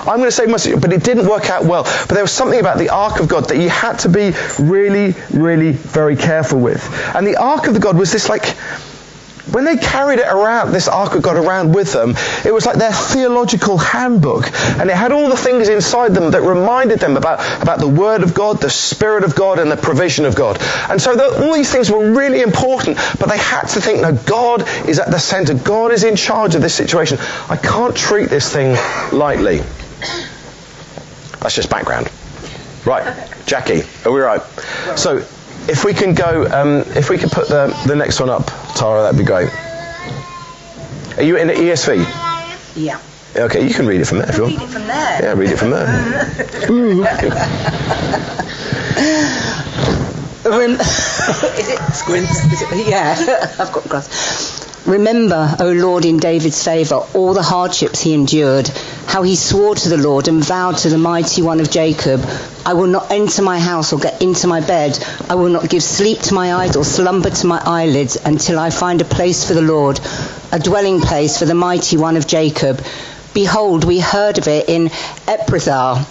I'm 0.00 0.18
going 0.18 0.24
to 0.24 0.32
save 0.32 0.50
my 0.50 0.58
situation. 0.58 0.80
But 0.80 0.92
it 0.92 1.02
didn't 1.02 1.26
work 1.26 1.50
out 1.50 1.64
well. 1.64 1.84
But 1.84 2.10
there 2.14 2.22
was 2.22 2.32
something 2.32 2.60
about 2.60 2.78
the 2.78 2.90
ark 2.90 3.20
of 3.20 3.28
God 3.28 3.48
that 3.48 3.56
you 3.56 3.70
had 3.70 3.98
to 4.00 4.08
be 4.08 4.32
really, 4.58 5.14
really 5.32 5.72
very 5.72 6.16
careful 6.16 6.60
with. 6.60 6.82
And 7.14 7.26
the 7.26 7.36
ark 7.36 7.66
of 7.66 7.74
the 7.74 7.80
God 7.80 7.96
was 7.96 8.12
this 8.12 8.28
like. 8.28 8.54
When 9.54 9.64
they 9.64 9.76
carried 9.76 10.18
it 10.18 10.26
around, 10.26 10.72
this 10.72 10.88
Ark 10.88 11.14
of 11.14 11.22
God 11.22 11.36
around 11.36 11.72
with 11.72 11.92
them, 11.92 12.16
it 12.44 12.52
was 12.52 12.66
like 12.66 12.74
their 12.74 12.90
theological 12.90 13.78
handbook. 13.78 14.50
And 14.80 14.90
it 14.90 14.96
had 14.96 15.12
all 15.12 15.28
the 15.28 15.36
things 15.36 15.68
inside 15.68 16.12
them 16.12 16.32
that 16.32 16.42
reminded 16.42 16.98
them 16.98 17.16
about, 17.16 17.38
about 17.62 17.78
the 17.78 17.86
Word 17.86 18.24
of 18.24 18.34
God, 18.34 18.60
the 18.60 18.68
Spirit 18.68 19.22
of 19.22 19.36
God, 19.36 19.60
and 19.60 19.70
the 19.70 19.76
provision 19.76 20.24
of 20.24 20.34
God. 20.34 20.58
And 20.90 21.00
so 21.00 21.14
the, 21.14 21.46
all 21.46 21.54
these 21.54 21.70
things 21.70 21.88
were 21.88 22.12
really 22.12 22.42
important, 22.42 22.96
but 23.20 23.28
they 23.28 23.38
had 23.38 23.66
to 23.68 23.80
think, 23.80 24.00
no, 24.02 24.12
God 24.12 24.66
is 24.88 24.98
at 24.98 25.12
the 25.12 25.20
center. 25.20 25.54
God 25.54 25.92
is 25.92 26.02
in 26.02 26.16
charge 26.16 26.56
of 26.56 26.60
this 26.60 26.74
situation. 26.74 27.18
I 27.48 27.56
can't 27.56 27.96
treat 27.96 28.30
this 28.30 28.52
thing 28.52 28.76
lightly. 29.16 29.58
That's 31.38 31.54
just 31.54 31.70
background. 31.70 32.10
Right, 32.84 33.30
Jackie, 33.46 33.82
are 34.04 34.10
we 34.10 34.20
right? 34.20 34.42
So, 34.96 35.24
if 35.68 35.84
we 35.84 35.94
can 35.94 36.14
go, 36.14 36.46
um, 36.46 36.84
if 36.96 37.10
we 37.10 37.18
can 37.18 37.28
put 37.30 37.48
the, 37.48 37.74
the 37.86 37.96
next 37.96 38.20
one 38.20 38.30
up, 38.30 38.46
Tara, 38.76 39.02
that'd 39.02 39.18
be 39.18 39.24
great. 39.24 39.50
Are 41.16 41.22
you 41.22 41.36
in 41.36 41.46
the 41.46 41.54
ESV? 41.54 42.04
Yeah. 42.76 43.00
Okay, 43.36 43.66
you 43.66 43.74
can 43.74 43.86
read 43.86 44.00
it 44.00 44.06
from 44.06 44.18
there 44.18 44.28
if 44.28 44.36
you 44.36 44.46
Read 44.46 44.60
it 44.60 44.68
from 44.68 44.86
there. 44.86 45.22
Yeah, 45.22 45.32
read 45.32 45.50
it 45.50 45.58
from 45.58 45.70
there. 45.70 45.86
Is 51.58 51.68
it 51.68 51.78
squints? 51.94 52.88
Yeah, 52.88 53.16
I've 53.58 53.72
got 53.72 53.84
glass. 53.84 54.63
Remember, 54.86 55.56
O 55.60 55.72
Lord, 55.72 56.04
in 56.04 56.18
David's 56.18 56.62
favour, 56.62 56.96
all 57.14 57.32
the 57.32 57.42
hardships 57.42 58.02
he 58.02 58.12
endured, 58.12 58.68
how 59.06 59.22
he 59.22 59.34
swore 59.34 59.74
to 59.74 59.88
the 59.88 59.96
Lord 59.96 60.28
and 60.28 60.44
vowed 60.44 60.76
to 60.78 60.90
the 60.90 60.98
mighty 60.98 61.40
one 61.40 61.60
of 61.60 61.70
Jacob, 61.70 62.22
I 62.66 62.74
will 62.74 62.88
not 62.88 63.10
enter 63.10 63.40
my 63.40 63.58
house 63.58 63.94
or 63.94 63.98
get 63.98 64.20
into 64.20 64.46
my 64.46 64.60
bed. 64.60 64.98
I 65.30 65.36
will 65.36 65.48
not 65.48 65.70
give 65.70 65.82
sleep 65.82 66.20
to 66.22 66.34
my 66.34 66.54
eyes 66.54 66.76
or 66.76 66.84
slumber 66.84 67.30
to 67.30 67.46
my 67.46 67.62
eyelids 67.64 68.16
until 68.16 68.58
I 68.58 68.68
find 68.68 69.00
a 69.00 69.06
place 69.06 69.48
for 69.48 69.54
the 69.54 69.62
Lord, 69.62 69.98
a 70.52 70.58
dwelling 70.58 71.00
place 71.00 71.38
for 71.38 71.46
the 71.46 71.54
mighty 71.54 71.96
one 71.96 72.18
of 72.18 72.26
Jacob. 72.26 72.84
Behold, 73.32 73.84
we 73.84 74.00
heard 74.00 74.36
of 74.36 74.48
it 74.48 74.68
in 74.68 74.88
Ephrathah. 75.26 76.04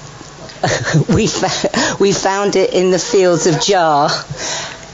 we, 1.14 1.28
fa- 1.28 1.96
we 2.00 2.12
found 2.12 2.56
it 2.56 2.74
in 2.74 2.90
the 2.90 2.98
fields 2.98 3.46
of 3.46 3.56
Jaar. 3.56 4.10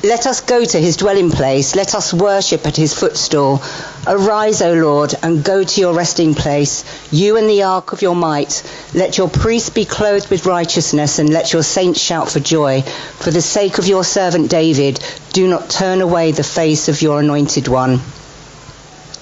Let 0.01 0.27
us 0.27 0.39
go 0.39 0.63
to 0.63 0.79
his 0.79 0.95
dwelling 0.95 1.29
place. 1.29 1.75
Let 1.75 1.93
us 1.93 2.13
worship 2.13 2.65
at 2.65 2.77
his 2.77 2.93
footstool. 2.93 3.61
Arise, 4.07 4.61
O 4.61 4.71
Lord, 4.73 5.13
and 5.21 5.43
go 5.43 5.65
to 5.65 5.81
your 5.81 5.93
resting 5.93 6.35
place, 6.35 6.85
you 7.11 7.35
and 7.35 7.49
the 7.49 7.63
ark 7.63 7.91
of 7.91 8.01
your 8.01 8.15
might. 8.15 8.63
Let 8.93 9.17
your 9.17 9.27
priests 9.27 9.69
be 9.69 9.83
clothed 9.83 10.29
with 10.29 10.45
righteousness, 10.45 11.19
and 11.19 11.29
let 11.29 11.51
your 11.51 11.63
saints 11.63 11.99
shout 11.99 12.31
for 12.31 12.39
joy. 12.39 12.81
For 12.81 13.31
the 13.31 13.41
sake 13.41 13.77
of 13.77 13.87
your 13.87 14.05
servant 14.05 14.49
David, 14.49 15.01
do 15.33 15.49
not 15.49 15.69
turn 15.69 15.99
away 15.99 16.31
the 16.31 16.43
face 16.43 16.87
of 16.87 17.01
your 17.01 17.19
anointed 17.19 17.67
one. 17.67 17.99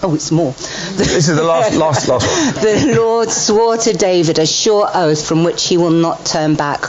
Oh, 0.03 0.13
it's 0.13 0.31
more. 0.31 0.51
This 0.51 1.27
is 1.27 1.35
the 1.35 1.43
last, 1.43 1.75
last, 1.75 2.07
last 2.07 2.27
one. 2.27 2.63
the 2.63 2.93
Lord 2.95 3.31
swore 3.31 3.77
to 3.77 3.93
David 3.93 4.37
a 4.37 4.45
sure 4.45 4.87
oath 4.93 5.27
from 5.27 5.43
which 5.43 5.67
he 5.67 5.77
will 5.77 5.89
not 5.89 6.23
turn 6.23 6.53
back. 6.53 6.85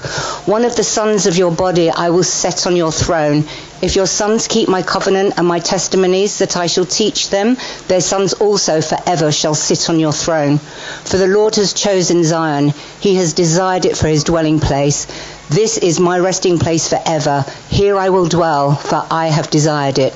One 0.46 0.66
of 0.66 0.76
the 0.76 0.84
sons 0.84 1.26
of 1.26 1.38
your 1.38 1.50
body 1.50 1.88
I 1.88 2.10
will 2.10 2.22
set 2.22 2.66
on 2.66 2.76
your 2.76 2.92
throne. 2.92 3.44
If 3.80 3.96
your 3.96 4.06
sons 4.06 4.46
keep 4.46 4.68
my 4.68 4.82
covenant 4.82 5.34
and 5.38 5.46
my 5.46 5.58
testimonies 5.58 6.38
that 6.40 6.56
I 6.58 6.66
shall 6.66 6.84
teach 6.84 7.30
them, 7.30 7.56
their 7.86 8.02
sons 8.02 8.34
also 8.34 8.82
forever 8.82 9.32
shall 9.32 9.54
sit 9.54 9.88
on 9.88 9.98
your 9.98 10.12
throne. 10.12 10.58
For 10.58 11.16
the 11.16 11.28
Lord 11.28 11.54
has 11.54 11.72
chosen 11.72 12.24
Zion. 12.24 12.74
He 13.00 13.14
has 13.14 13.32
desired 13.32 13.86
it 13.86 13.96
for 13.96 14.08
his 14.08 14.24
dwelling 14.24 14.60
place. 14.60 15.06
This 15.50 15.78
is 15.78 15.98
my 15.98 16.18
resting 16.18 16.58
place 16.58 16.90
forever. 16.90 17.42
Here 17.70 17.96
I 17.96 18.10
will 18.10 18.26
dwell, 18.26 18.74
for 18.74 19.02
I 19.10 19.28
have 19.28 19.48
desired 19.48 19.98
it. 19.98 20.14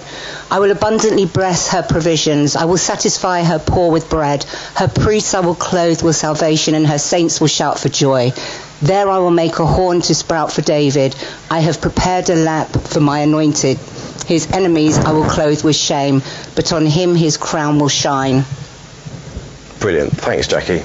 I 0.50 0.60
will 0.60 0.70
abundantly 0.70 1.24
bless 1.24 1.70
her 1.70 1.82
provisions. 1.82 2.54
I 2.54 2.66
will 2.66 2.76
satisfy 2.76 3.42
her 3.42 3.58
poor 3.58 3.90
with 3.90 4.10
bread. 4.10 4.44
Her 4.74 4.88
priests 4.88 5.32
I 5.32 5.40
will 5.40 5.54
clothe 5.54 6.02
with 6.02 6.16
salvation, 6.16 6.74
and 6.74 6.86
her 6.86 6.98
saints 6.98 7.40
will 7.40 7.48
shout 7.48 7.78
for 7.78 7.88
joy. 7.88 8.32
There 8.82 9.08
I 9.08 9.18
will 9.18 9.30
make 9.30 9.58
a 9.58 9.64
horn 9.64 10.02
to 10.02 10.14
sprout 10.14 10.52
for 10.52 10.60
David. 10.60 11.16
I 11.50 11.60
have 11.60 11.80
prepared 11.80 12.28
a 12.28 12.34
lap 12.34 12.68
for 12.68 13.00
my 13.00 13.20
anointed. 13.20 13.78
His 14.26 14.50
enemies 14.52 14.98
I 14.98 15.12
will 15.12 15.24
clothe 15.24 15.64
with 15.64 15.76
shame, 15.76 16.20
but 16.54 16.74
on 16.74 16.84
him 16.84 17.14
his 17.14 17.38
crown 17.38 17.78
will 17.78 17.88
shine. 17.88 18.44
Brilliant. 19.80 20.12
Thanks, 20.12 20.46
Jackie. 20.46 20.82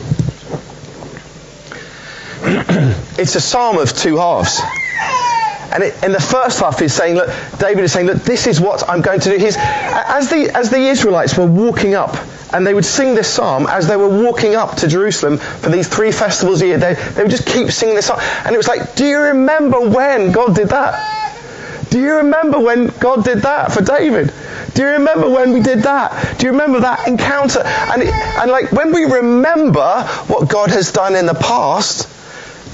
it's 3.18 3.36
a 3.36 3.42
psalm 3.42 3.78
of 3.78 3.94
two 3.94 4.18
halves. 4.18 4.62
And 5.72 5.84
it, 5.84 6.02
in 6.04 6.12
the 6.12 6.20
first 6.20 6.60
half, 6.60 6.80
he's 6.80 6.94
saying, 6.94 7.16
look, 7.16 7.30
David 7.60 7.84
is 7.84 7.92
saying, 7.92 8.08
look, 8.08 8.18
this 8.24 8.48
is 8.48 8.62
what 8.62 8.88
I'm 8.90 9.02
going 9.02 9.20
to 9.20 9.30
do. 9.30 9.38
He's, 9.38 9.58
as, 9.58 10.30
the, 10.30 10.50
as 10.56 10.70
the 10.70 10.80
Israelites 10.80 11.38
were 11.38 11.46
walking 11.46 11.94
up, 11.94 12.16
and 12.54 12.66
they 12.66 12.74
would 12.74 12.86
sing 12.86 13.16
this 13.16 13.28
psalm 13.28 13.68
as 13.68 13.88
they 13.88 13.98
were 13.98 14.24
walking 14.24 14.56
up 14.56 14.76
to 14.78 14.88
Jerusalem 14.88 15.38
for 15.38 15.70
these 15.70 15.88
three 15.88 16.12
festivals 16.12 16.62
a 16.62 16.68
year, 16.68 16.78
they, 16.78 16.94
they 16.94 17.22
would 17.22 17.32
just 17.32 17.46
keep 17.46 17.70
singing 17.72 17.96
this 17.96 18.08
song. 18.08 18.20
And 18.46 18.54
it 18.54 18.58
was 18.58 18.68
like, 18.68 18.96
do 18.96 19.06
you 19.06 19.20
remember 19.20 19.82
when 19.82 20.32
God 20.32 20.56
did 20.56 20.70
that? 20.70 21.26
Do 21.90 22.00
you 22.00 22.16
remember 22.16 22.60
when 22.60 22.88
God 23.00 23.24
did 23.24 23.40
that 23.40 23.72
for 23.72 23.82
David? 23.82 24.34
Do 24.74 24.82
you 24.84 24.90
remember 24.90 25.30
when 25.30 25.54
we 25.54 25.62
did 25.62 25.84
that? 25.84 26.38
Do 26.38 26.46
you 26.46 26.52
remember 26.52 26.80
that 26.82 27.08
encounter? 27.08 27.62
And, 27.64 28.04
it, 28.04 28.14
and 28.14 28.52
like 28.52 28.72
when 28.72 28.94
we 28.94 29.06
remember 29.06 30.04
what 30.28 30.50
God 30.50 30.70
has 30.70 30.92
done 30.92 31.16
in 31.16 31.26
the 31.26 31.34
past, 31.34 32.08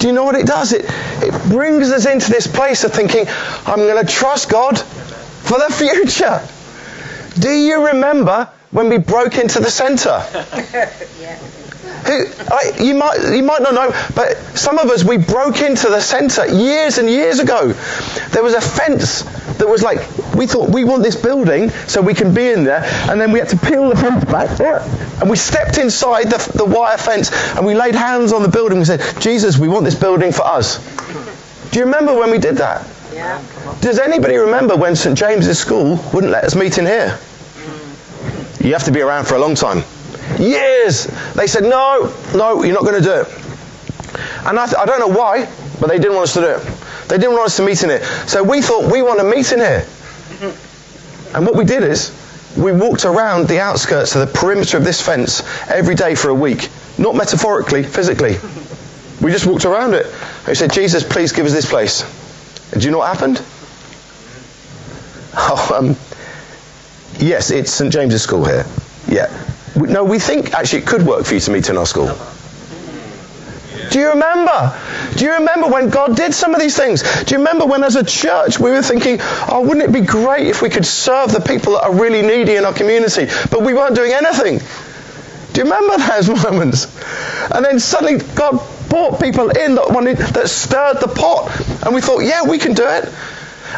do 0.04 0.10
you 0.10 0.14
know 0.14 0.26
what 0.26 0.36
it 0.36 0.46
does? 0.46 0.74
It, 0.74 0.84
it 1.22 1.50
brings 1.50 1.90
us 1.90 2.06
into 2.06 2.30
this 2.30 2.46
place 2.46 2.84
of 2.84 2.92
thinking, 2.92 3.26
I'm 3.66 3.78
going 3.78 4.06
to 4.06 4.12
trust 4.12 4.50
God 4.50 4.78
for 4.78 5.58
the 5.58 5.74
future. 5.74 6.46
Do 7.40 7.50
you 7.50 7.88
remember 7.88 8.50
when 8.72 8.90
we 8.90 8.98
broke 8.98 9.38
into 9.38 9.62
the 9.62 9.72
centre? 9.72 10.22
Yeah. 11.22 11.40
Who, 12.06 12.26
I, 12.52 12.74
you 12.80 12.94
might 12.96 13.18
you 13.34 13.44
might 13.44 13.62
not 13.62 13.74
know, 13.74 13.92
but 14.16 14.38
some 14.58 14.78
of 14.78 14.90
us 14.90 15.04
we 15.04 15.18
broke 15.18 15.62
into 15.62 15.88
the 15.90 16.02
centre 16.02 16.46
years 16.48 16.98
and 16.98 17.10
years 17.10 17.40
ago. 17.40 17.74
There 18.32 18.44
was 18.44 18.54
a 18.54 18.62
fence 18.62 19.22
that 19.58 19.68
was 19.68 19.84
like 19.84 20.00
we 20.36 20.48
thought 20.48 20.70
we 20.70 20.84
want 20.84 21.04
this 21.04 21.16
building 21.16 21.70
so 21.88 22.02
we 22.02 22.14
can 22.14 22.34
be 22.34 22.50
in 22.50 22.64
there, 22.64 22.84
and 23.10 23.22
then 23.22 23.32
we 23.32 23.40
had 23.40 23.50
to 23.50 23.58
peel 23.58 23.90
the 23.90 23.96
fence 23.96 24.26
back, 24.26 24.60
and 25.22 25.30
we 25.30 25.38
stepped 25.38 25.78
inside 25.78 26.26
the, 26.30 26.52
the 26.56 26.66
wire 26.66 26.98
fence 26.98 27.32
and 27.56 27.66
we 27.66 27.74
laid 27.76 27.96
hands 27.96 28.34
on 28.34 28.42
the 28.42 28.50
building. 28.50 28.80
and 28.80 28.88
said, 28.88 29.02
Jesus, 29.22 29.58
we 29.58 29.68
want 29.68 29.86
this 29.86 29.96
building 29.96 30.32
for 30.32 30.46
us. 30.46 30.80
Do 31.72 31.80
you 31.80 31.86
remember 31.86 32.14
when 32.14 32.32
we 32.32 32.38
did 32.38 32.58
that? 32.58 32.86
Yeah. 33.14 33.42
Does 33.82 34.00
anybody 34.00 34.38
remember 34.38 34.76
when 34.76 34.96
St 34.96 35.18
James's 35.18 35.60
School 35.60 36.04
wouldn't 36.14 36.32
let 36.32 36.44
us 36.44 36.56
meet 36.56 36.78
in 36.78 36.86
here? 36.86 37.18
You 38.60 38.74
have 38.74 38.84
to 38.86 38.92
be 38.92 39.02
around 39.02 39.26
for 39.26 39.36
a 39.36 39.40
long 39.40 39.56
time. 39.56 39.84
Years. 40.40 41.06
They 41.36 41.48
said, 41.48 41.64
no, 41.64 42.14
no, 42.36 42.64
you're 42.64 42.74
not 42.74 42.84
going 42.84 43.02
to 43.02 43.08
do 43.08 43.14
it. 43.22 43.28
And 44.46 44.60
I, 44.60 44.66
th- 44.66 44.78
I 44.78 44.86
don't 44.86 45.00
know 45.00 45.08
why, 45.18 45.50
but 45.80 45.88
they 45.88 45.98
didn't 45.98 46.16
want 46.16 46.24
us 46.30 46.34
to 46.34 46.42
do 46.42 46.48
it. 46.48 47.08
They 47.08 47.18
didn't 47.18 47.34
want 47.34 47.46
us 47.46 47.58
to 47.58 47.64
meet 47.66 47.82
in 47.84 47.90
here. 47.90 48.04
So 48.28 48.44
we 48.44 48.62
thought, 48.62 48.92
we 48.92 49.02
want 49.02 49.20
to 49.20 49.26
meet 49.26 49.52
in 49.52 49.60
here. 49.60 49.86
And 51.34 51.48
what 51.48 51.56
we 51.56 51.66
did 51.66 51.82
is, 51.82 52.12
we 52.56 52.72
walked 52.72 53.06
around 53.06 53.48
the 53.48 53.60
outskirts 53.60 54.14
of 54.16 54.28
the 54.28 54.40
perimeter 54.40 54.78
of 54.78 54.84
this 54.84 55.02
fence 55.02 55.42
every 55.68 55.96
day 55.96 56.14
for 56.14 56.30
a 56.30 56.36
week. 56.36 56.70
Not 57.00 57.16
metaphorically, 57.16 57.82
physically. 57.82 58.38
We 59.20 59.32
just 59.32 59.48
walked 59.48 59.66
around 59.66 59.96
it. 59.96 60.06
And 60.06 60.48
we 60.50 60.54
said, 60.54 60.72
Jesus, 60.72 61.04
please 61.04 61.32
give 61.32 61.48
us 61.48 61.52
this 61.52 61.68
place. 61.68 62.04
And 62.72 62.80
do 62.82 62.86
you 62.86 62.92
know 62.92 63.00
what 63.00 63.16
happened? 63.18 63.42
Oh, 65.36 65.76
um, 65.76 65.96
yes, 67.18 67.50
it's 67.50 67.72
St 67.74 67.92
James's 67.92 68.22
School 68.22 68.46
here. 68.46 68.68
Yeah. 69.08 69.26
No, 69.76 70.04
we 70.04 70.20
think 70.20 70.54
actually 70.54 70.80
it 70.80 70.88
could 70.88 71.04
work 71.04 71.26
for 71.26 71.34
you 71.34 71.40
to 71.40 71.52
meet 71.52 71.70
in 71.70 71.78
our 71.78 71.86
school. 71.86 72.16
Do 73.90 74.00
you 74.00 74.10
remember? 74.10 74.80
Do 75.16 75.26
you 75.26 75.34
remember 75.34 75.68
when 75.68 75.90
God 75.90 76.16
did 76.16 76.34
some 76.34 76.56
of 76.56 76.60
these 76.60 76.76
things? 76.76 77.04
Do 77.24 77.36
you 77.36 77.40
remember 77.40 77.66
when, 77.66 77.84
as 77.84 77.96
a 77.96 78.04
church, 78.04 78.60
we 78.60 78.72
were 78.72 78.82
thinking, 78.82 79.18
oh, 79.50 79.62
wouldn't 79.62 79.84
it 79.84 79.92
be 79.92 80.06
great 80.06 80.48
if 80.48 80.62
we 80.62 80.70
could 80.70 80.86
serve 80.86 81.32
the 81.32 81.42
people 81.42 81.74
that 81.74 81.84
are 81.84 81.94
really 81.94 82.22
needy 82.22 82.56
in 82.56 82.66
our 82.66 82.74
community? 82.74 83.28
But 83.52 83.62
we 83.62 83.74
weren't 83.74 83.96
doing 83.96 84.14
anything. 84.14 84.60
Do 85.54 85.62
you 85.62 85.64
remember 85.66 85.98
those 86.08 86.30
moments? 86.44 86.86
And 87.52 87.64
then 87.64 87.80
suddenly 87.80 88.18
God 88.34 88.60
brought 88.90 89.22
people 89.22 89.50
in 89.50 89.76
that 89.76 89.92
wanted, 89.92 90.18
that 90.18 90.50
stirred 90.50 91.00
the 91.00 91.08
pot, 91.08 91.52
and 91.86 91.94
we 91.94 92.02
thought, 92.02 92.20
yeah, 92.20 92.44
we 92.44 92.58
can 92.58 92.74
do 92.74 92.88
it. 92.88 93.06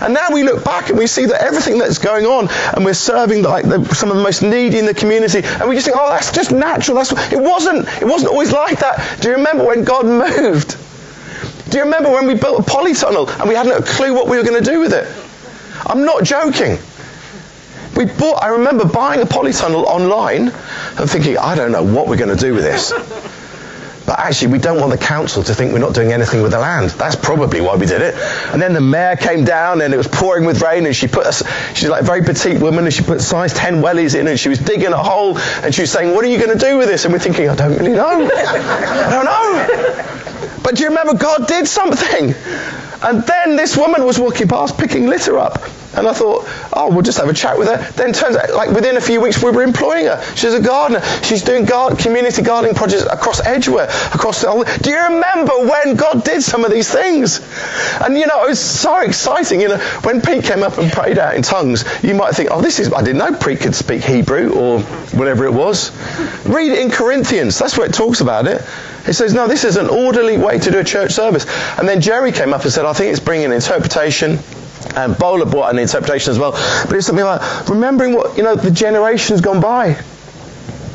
And 0.02 0.14
now 0.14 0.28
we 0.32 0.44
look 0.44 0.64
back 0.64 0.90
and 0.90 0.98
we 0.98 1.08
see 1.08 1.25
that 1.25 1.42
everything 1.42 1.78
that's 1.78 1.98
going 1.98 2.25
on, 2.25 2.50
and 2.75 2.84
we're 2.84 2.94
serving 2.94 3.44
like 3.44 3.66
the, 3.66 3.84
some 3.94 4.12
of 4.12 4.18
the 4.18 4.24
most 4.24 4.42
needy 4.42 4.80
in 4.80 4.86
the 4.86 4.94
community, 4.94 5.42
and 5.44 5.70
we 5.70 5.75
just 5.75 5.86
think, 5.86 5.98
oh, 6.00 6.10
that's 6.10 6.32
just 6.32 6.52
natural. 6.52 6.98
That's 6.98 7.12
it 7.32 7.42
wasn't. 7.42 7.88
It 8.02 8.06
wasn't 8.06 8.32
always 8.32 8.52
like 8.52 8.80
that. 8.80 9.20
Do 9.22 9.30
you 9.30 9.36
remember 9.36 9.66
when 9.66 9.84
God 9.84 10.06
moved? 10.38 10.78
Do 11.70 11.78
you 11.78 11.84
remember 11.84 12.12
when 12.12 12.28
we 12.28 12.36
built 12.36 12.60
a 12.60 12.64
polytunnel 12.64 13.28
and 13.40 13.50
we 13.50 13.56
hadn't 13.56 13.74
a 13.74 13.82
clue 13.82 14.14
what 14.14 14.28
we 14.28 14.38
were 14.38 14.44
going 14.44 14.64
to 14.64 14.70
do 14.70 14.80
with 14.80 14.94
it? 14.94 15.08
I'm 15.86 16.06
not 16.06 16.24
joking. 16.24 16.78
We 17.96 18.06
bought. 18.06 18.44
I 18.44 18.50
remember 18.50 18.86
buying 18.86 19.22
a 19.22 19.25
polytunnel 19.25 19.86
online 19.86 20.50
and 20.98 21.10
thinking, 21.10 21.38
I 21.38 21.56
don't 21.56 21.72
know 21.72 21.84
what 21.84 22.08
we're 22.08 22.18
going 22.18 22.36
to 22.36 22.42
do 22.42 22.54
with 22.54 22.64
this. 22.64 22.92
But 24.05 24.19
actually, 24.19 24.51
we 24.51 24.59
don't 24.59 24.79
want 24.79 24.91
the 24.91 24.97
council 24.97 25.41
to 25.43 25.53
think 25.55 25.74
we're 25.74 25.79
not 25.79 25.95
doing 25.95 26.12
anything 26.12 26.43
with 26.43 26.51
the 26.51 26.59
land. 26.59 26.91
That's 26.91 27.15
probably 27.15 27.59
why 27.59 27.75
we 27.75 27.88
did 27.88 28.01
it. 28.01 28.13
And 28.53 28.62
then 28.62 28.74
the 28.74 28.81
mayor 28.81 29.15
came 29.15 29.43
down 29.43 29.81
and 29.81 29.93
it 29.93 29.97
was 29.97 30.07
pouring 30.07 30.45
with 30.45 30.62
rain 30.62 30.85
and 30.85 30.95
she 30.95 31.07
put 31.07 31.25
us, 31.25 31.41
she's 31.74 31.89
like 31.89 32.03
a 32.03 32.05
very 32.05 32.21
petite 32.21 32.62
woman 32.62 32.85
and 32.85 32.93
she 32.93 33.01
put 33.01 33.19
size 33.19 33.53
10 33.53 33.81
wellies 33.81 34.19
in 34.19 34.27
and 34.27 34.39
she 34.39 34.50
was 34.50 34.59
digging 34.59 34.93
a 34.93 35.03
hole 35.03 35.39
and 35.63 35.74
she 35.74 35.81
was 35.81 35.91
saying, 35.91 36.13
what 36.13 36.24
are 36.24 36.27
you 36.27 36.38
going 36.38 36.55
to 36.55 36.63
do 36.63 36.77
with 36.77 36.88
this? 36.88 37.05
And 37.05 37.13
we're 37.13 37.19
thinking, 37.19 37.50
I 37.50 37.55
don't 37.55 37.77
really 37.77 37.93
know. 37.93 38.29
I 38.31 39.09
don't 39.09 39.25
know. 39.25 40.62
But 40.62 40.75
do 40.75 40.83
you 40.83 40.89
remember 40.89 41.15
God 41.15 41.47
did 41.47 41.67
something? 41.67 42.35
And 43.01 43.24
then 43.24 43.55
this 43.55 43.75
woman 43.75 44.05
was 44.05 44.19
walking 44.19 44.47
past 44.47 44.77
picking 44.77 45.07
litter 45.07 45.38
up. 45.38 45.62
And 45.98 46.08
I 46.08 46.14
thought, 46.14 46.46
oh, 46.74 46.90
we'll 46.92 47.02
just 47.02 47.18
have 47.18 47.30
a 47.30 47.34
chat 47.34 47.58
with 47.58 47.68
her. 47.68 47.78
Then 47.94 48.14
turns 48.14 48.36
out, 48.36 48.54
like 48.54 48.72
within 48.72 48.98
a 48.98 49.02
few 49.02 49.22
weeks, 49.22 49.42
we 49.42 49.52
were 49.52 49.64
employing 49.64 50.06
her. 50.06 50.22
She's 50.36 50.54
a 50.54 50.62
gardener. 50.62 51.02
She's 51.24 51.42
doing 51.42 51.66
gar- 51.66 51.96
community 51.96 52.42
gardening 52.42 52.75
projects 52.75 53.04
across 53.04 53.46
Edgware, 53.46 53.88
across 54.14 54.42
the. 54.42 54.80
Do 54.82 54.90
you 54.90 55.02
remember 55.02 55.54
when 55.60 55.96
God 55.96 56.24
did 56.24 56.42
some 56.42 56.66
of 56.66 56.72
these 56.72 56.92
things? 56.92 57.40
And 58.02 58.18
you 58.18 58.28
know, 58.28 58.44
it 58.46 58.50
was 58.50 58.60
so 58.60 59.00
exciting. 59.02 59.62
You 59.62 59.70
know, 59.70 59.78
when 60.04 60.22
Pete 60.22 60.44
came 60.44 60.64
up 60.64 60.78
and 60.78 60.92
prayed 60.92 61.18
out 61.18 61.36
in 61.36 61.42
tongues, 61.42 61.86
you 62.04 62.14
might 62.14 62.34
think, 62.34 62.50
oh, 62.52 62.62
this 62.62 62.80
is. 62.80 62.92
I 62.94 63.02
didn't 63.02 63.18
know 63.18 63.38
Pete 63.38 63.60
could 63.62 63.75
speak 63.75 64.04
Hebrew 64.04 64.54
or 64.54 64.80
whatever 65.18 65.46
it 65.46 65.54
was. 65.54 65.92
Read 66.46 66.72
it 66.72 66.80
in 66.80 66.90
Corinthians. 66.90 67.58
That's 67.58 67.78
where 67.78 67.88
it 67.88 67.94
talks 67.94 68.22
about 68.22 68.48
it. 68.48 68.62
It 69.08 69.14
says, 69.14 69.34
no, 69.34 69.48
this 69.48 69.64
is 69.64 69.78
an 69.78 69.88
orderly 69.88 70.38
way 70.38 70.58
to 70.58 70.72
do 70.72 70.80
a 70.80 70.84
church 70.84 71.12
service. 71.12 71.46
And 71.78 71.88
then 71.88 72.02
Jerry 72.02 72.32
came 72.32 72.54
up 72.54 72.64
and 72.64 72.72
said, 72.72 72.86
I 72.86 72.94
think 72.94 73.12
it's 73.12 73.20
bringing 73.20 73.52
interpretation. 73.52 74.40
And 74.96 75.18
Bowler 75.18 75.46
brought 75.46 75.74
an 75.74 75.80
interpretation 75.80 76.32
as 76.32 76.40
well. 76.40 76.52
But 76.52 76.94
it's 76.94 77.08
something 77.08 77.25
like 77.25 77.70
remembering 77.70 78.14
what, 78.14 78.38
you 78.38 78.44
know, 78.44 78.56
the 78.56 78.72
generations 78.72 79.42
gone 79.42 79.62
by. 79.62 80.02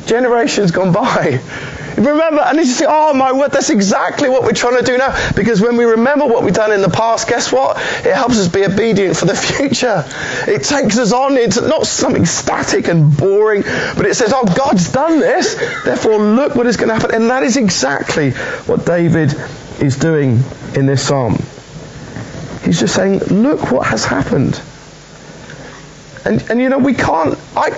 Generations 0.05 0.71
gone 0.71 0.91
by. 0.91 1.39
Remember, 1.97 2.41
and 2.41 2.57
you 2.57 2.65
think, 2.65 2.89
oh 2.91 3.13
my 3.13 3.31
word, 3.31 3.51
that's 3.51 3.69
exactly 3.69 4.29
what 4.29 4.43
we're 4.43 4.53
trying 4.53 4.77
to 4.77 4.83
do 4.83 4.97
now. 4.97 5.15
Because 5.35 5.61
when 5.61 5.77
we 5.77 5.85
remember 5.85 6.25
what 6.25 6.43
we've 6.43 6.53
done 6.53 6.71
in 6.71 6.81
the 6.81 6.89
past, 6.89 7.27
guess 7.27 7.51
what? 7.51 7.77
It 8.05 8.13
helps 8.13 8.39
us 8.39 8.47
be 8.47 8.65
obedient 8.65 9.17
for 9.17 9.25
the 9.25 9.35
future. 9.35 10.03
It 10.47 10.63
takes 10.63 10.97
us 10.97 11.11
on 11.11 11.37
into 11.37 11.61
not 11.67 11.85
something 11.85 12.25
static 12.25 12.87
and 12.87 13.15
boring, 13.15 13.61
but 13.61 14.05
it 14.05 14.15
says, 14.15 14.31
oh, 14.33 14.45
God's 14.55 14.91
done 14.91 15.19
this, 15.19 15.55
therefore 15.83 16.17
look 16.17 16.55
what 16.55 16.65
is 16.65 16.77
going 16.77 16.89
to 16.89 16.95
happen. 16.95 17.13
And 17.13 17.29
that 17.29 17.43
is 17.43 17.57
exactly 17.57 18.31
what 18.31 18.85
David 18.85 19.33
is 19.79 19.97
doing 19.97 20.39
in 20.75 20.85
this 20.85 21.05
psalm. 21.05 21.37
He's 22.63 22.79
just 22.79 22.95
saying, 22.95 23.19
look 23.19 23.71
what 23.71 23.87
has 23.87 24.05
happened. 24.05 24.61
And, 26.25 26.41
and 26.49 26.59
you 26.59 26.69
know, 26.69 26.77
we 26.77 26.93
can't, 26.93 27.37
I, 27.55 27.71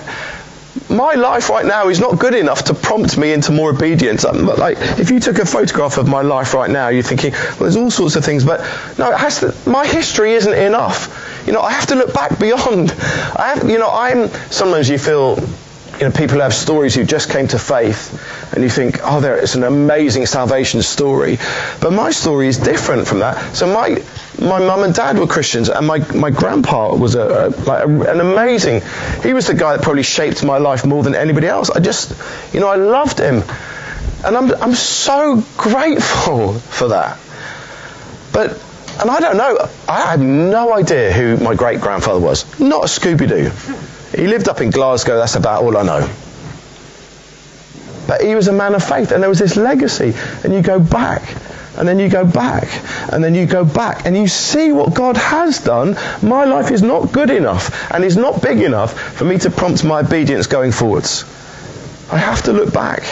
my 0.89 1.13
life 1.13 1.49
right 1.49 1.65
now 1.65 1.87
is 1.87 1.99
not 1.99 2.19
good 2.19 2.33
enough 2.33 2.65
to 2.65 2.73
prompt 2.73 3.17
me 3.17 3.31
into 3.31 3.51
more 3.51 3.69
obedience. 3.69 4.25
Like, 4.25 4.77
if 4.99 5.09
you 5.11 5.19
took 5.19 5.39
a 5.39 5.45
photograph 5.45 5.97
of 5.97 6.07
my 6.07 6.21
life 6.21 6.53
right 6.53 6.69
now, 6.69 6.89
you're 6.89 7.03
thinking, 7.03 7.31
well, 7.31 7.59
there's 7.59 7.77
all 7.77 7.91
sorts 7.91 8.15
of 8.15 8.25
things, 8.25 8.43
but 8.43 8.59
no, 8.97 9.11
it 9.11 9.17
has 9.17 9.39
to, 9.39 9.55
my 9.69 9.87
history 9.87 10.33
isn't 10.33 10.53
enough. 10.53 11.43
You 11.47 11.53
know, 11.53 11.61
I 11.61 11.71
have 11.71 11.85
to 11.87 11.95
look 11.95 12.13
back 12.13 12.37
beyond. 12.39 12.91
I 12.91 13.53
have, 13.55 13.69
you 13.69 13.77
know, 13.77 13.89
I'm, 13.89 14.27
sometimes 14.49 14.89
you 14.89 14.97
feel, 14.97 15.37
you 15.99 16.05
know, 16.05 16.11
people 16.11 16.39
have 16.39 16.53
stories 16.53 16.95
who 16.95 17.03
just 17.05 17.29
came 17.29 17.47
to 17.49 17.59
faith, 17.59 18.51
and 18.53 18.63
you 18.63 18.69
think, 18.69 18.99
oh, 19.03 19.19
there, 19.21 19.37
it's 19.37 19.55
an 19.55 19.63
amazing 19.63 20.25
salvation 20.25 20.81
story. 20.81 21.37
But 21.79 21.93
my 21.93 22.11
story 22.11 22.47
is 22.47 22.57
different 22.57 23.07
from 23.07 23.19
that. 23.19 23.55
So 23.55 23.67
my 23.67 24.01
my 24.39 24.59
mum 24.59 24.83
and 24.83 24.93
dad 24.93 25.17
were 25.17 25.27
Christians, 25.27 25.69
and 25.69 25.85
my, 25.85 25.99
my 26.13 26.29
grandpa 26.29 26.95
was 26.95 27.15
a, 27.15 27.21
a 27.21 27.49
like 27.65 27.83
a, 27.83 28.11
an 28.11 28.19
amazing. 28.19 28.81
He 29.21 29.33
was 29.33 29.47
the 29.47 29.53
guy 29.53 29.75
that 29.75 29.83
probably 29.83 30.03
shaped 30.03 30.43
my 30.43 30.57
life 30.57 30.85
more 30.85 31.03
than 31.03 31.15
anybody 31.15 31.47
else. 31.47 31.69
I 31.69 31.79
just, 31.79 32.13
you 32.53 32.59
know, 32.59 32.67
I 32.67 32.75
loved 32.75 33.19
him, 33.19 33.43
and 34.25 34.37
I'm 34.37 34.53
I'm 34.55 34.73
so 34.73 35.43
grateful 35.57 36.53
for 36.53 36.89
that. 36.89 37.19
But 38.31 38.59
and 38.99 39.09
I 39.09 39.19
don't 39.19 39.37
know. 39.37 39.69
I 39.87 40.11
have 40.11 40.19
no 40.19 40.73
idea 40.73 41.11
who 41.11 41.37
my 41.37 41.55
great 41.55 41.81
grandfather 41.81 42.19
was. 42.19 42.59
Not 42.59 42.83
a 42.83 42.87
Scooby 42.87 43.27
Doo. 43.27 44.17
He 44.17 44.27
lived 44.27 44.47
up 44.47 44.61
in 44.61 44.69
Glasgow. 44.69 45.17
That's 45.17 45.35
about 45.35 45.63
all 45.63 45.75
I 45.77 45.83
know. 45.83 46.09
But 48.07 48.21
he 48.21 48.35
was 48.35 48.47
a 48.47 48.53
man 48.53 48.75
of 48.75 48.83
faith, 48.83 49.11
and 49.11 49.23
there 49.23 49.29
was 49.29 49.39
this 49.39 49.55
legacy. 49.55 50.13
And 50.43 50.53
you 50.53 50.61
go 50.61 50.79
back, 50.79 51.21
and 51.77 51.87
then 51.87 51.99
you 51.99 52.09
go 52.09 52.25
back, 52.25 52.67
and 53.11 53.23
then 53.23 53.35
you 53.35 53.45
go 53.45 53.65
back, 53.65 54.05
and 54.05 54.15
you 54.15 54.27
see 54.27 54.71
what 54.71 54.93
God 54.93 55.17
has 55.17 55.59
done. 55.59 55.95
My 56.21 56.45
life 56.45 56.71
is 56.71 56.81
not 56.81 57.11
good 57.11 57.29
enough, 57.29 57.91
and 57.91 58.03
is 58.03 58.17
not 58.17 58.41
big 58.41 58.61
enough 58.61 58.99
for 58.99 59.25
me 59.25 59.37
to 59.39 59.49
prompt 59.49 59.83
my 59.83 60.01
obedience 60.01 60.47
going 60.47 60.71
forwards. 60.71 61.23
I 62.11 62.17
have 62.17 62.41
to 62.43 62.53
look 62.53 62.73
back. 62.73 63.03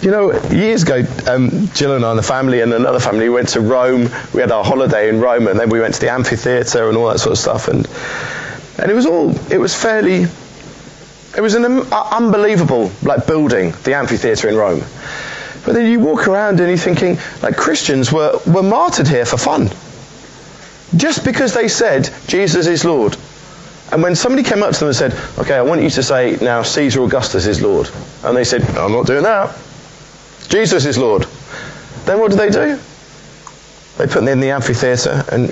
You 0.00 0.12
know, 0.12 0.32
years 0.50 0.84
ago, 0.84 1.02
um, 1.26 1.68
Jill 1.74 1.96
and 1.96 2.04
I 2.04 2.10
and 2.10 2.18
the 2.18 2.22
family 2.22 2.60
and 2.60 2.72
another 2.72 3.00
family 3.00 3.28
went 3.28 3.48
to 3.50 3.60
Rome. 3.60 4.08
We 4.32 4.40
had 4.40 4.52
our 4.52 4.62
holiday 4.62 5.08
in 5.08 5.20
Rome, 5.20 5.48
and 5.48 5.58
then 5.58 5.70
we 5.70 5.80
went 5.80 5.94
to 5.94 6.00
the 6.00 6.10
amphitheatre 6.10 6.88
and 6.88 6.96
all 6.96 7.08
that 7.08 7.18
sort 7.18 7.32
of 7.32 7.38
stuff. 7.38 7.66
And 7.66 7.88
and 8.78 8.90
it 8.90 8.94
was 8.94 9.06
all, 9.06 9.34
it 9.50 9.58
was 9.58 9.74
fairly, 9.74 10.26
it 11.36 11.40
was 11.40 11.54
an 11.54 11.64
um, 11.64 11.80
unbelievable 11.92 12.92
like 13.02 13.26
building, 13.26 13.72
the 13.82 13.94
amphitheatre 13.94 14.48
in 14.48 14.56
Rome. 14.56 14.82
But 15.68 15.74
then 15.74 15.92
you 15.92 16.00
walk 16.00 16.26
around 16.26 16.60
and 16.60 16.70
you're 16.70 16.78
thinking, 16.78 17.18
like 17.42 17.58
Christians 17.58 18.10
were, 18.10 18.40
were 18.46 18.62
martyred 18.62 19.06
here 19.06 19.26
for 19.26 19.36
fun. 19.36 19.68
Just 20.96 21.26
because 21.26 21.52
they 21.52 21.68
said 21.68 22.08
Jesus 22.26 22.66
is 22.66 22.86
Lord. 22.86 23.18
And 23.92 24.02
when 24.02 24.16
somebody 24.16 24.48
came 24.48 24.62
up 24.62 24.72
to 24.72 24.78
them 24.78 24.88
and 24.88 24.96
said, 24.96 25.12
okay, 25.38 25.56
I 25.56 25.60
want 25.60 25.82
you 25.82 25.90
to 25.90 26.02
say 26.02 26.38
now 26.40 26.62
Caesar 26.62 27.02
Augustus 27.02 27.46
is 27.46 27.60
Lord. 27.60 27.90
And 28.24 28.34
they 28.34 28.44
said, 28.44 28.62
I'm 28.78 28.92
not 28.92 29.04
doing 29.04 29.24
that. 29.24 29.54
Jesus 30.48 30.86
is 30.86 30.96
Lord. 30.96 31.26
Then 32.06 32.18
what 32.18 32.30
do 32.30 32.38
they 32.38 32.48
do? 32.48 32.80
They 33.98 34.06
put 34.06 34.14
them 34.14 34.28
in 34.28 34.40
the 34.40 34.52
amphitheatre 34.52 35.22
and 35.30 35.50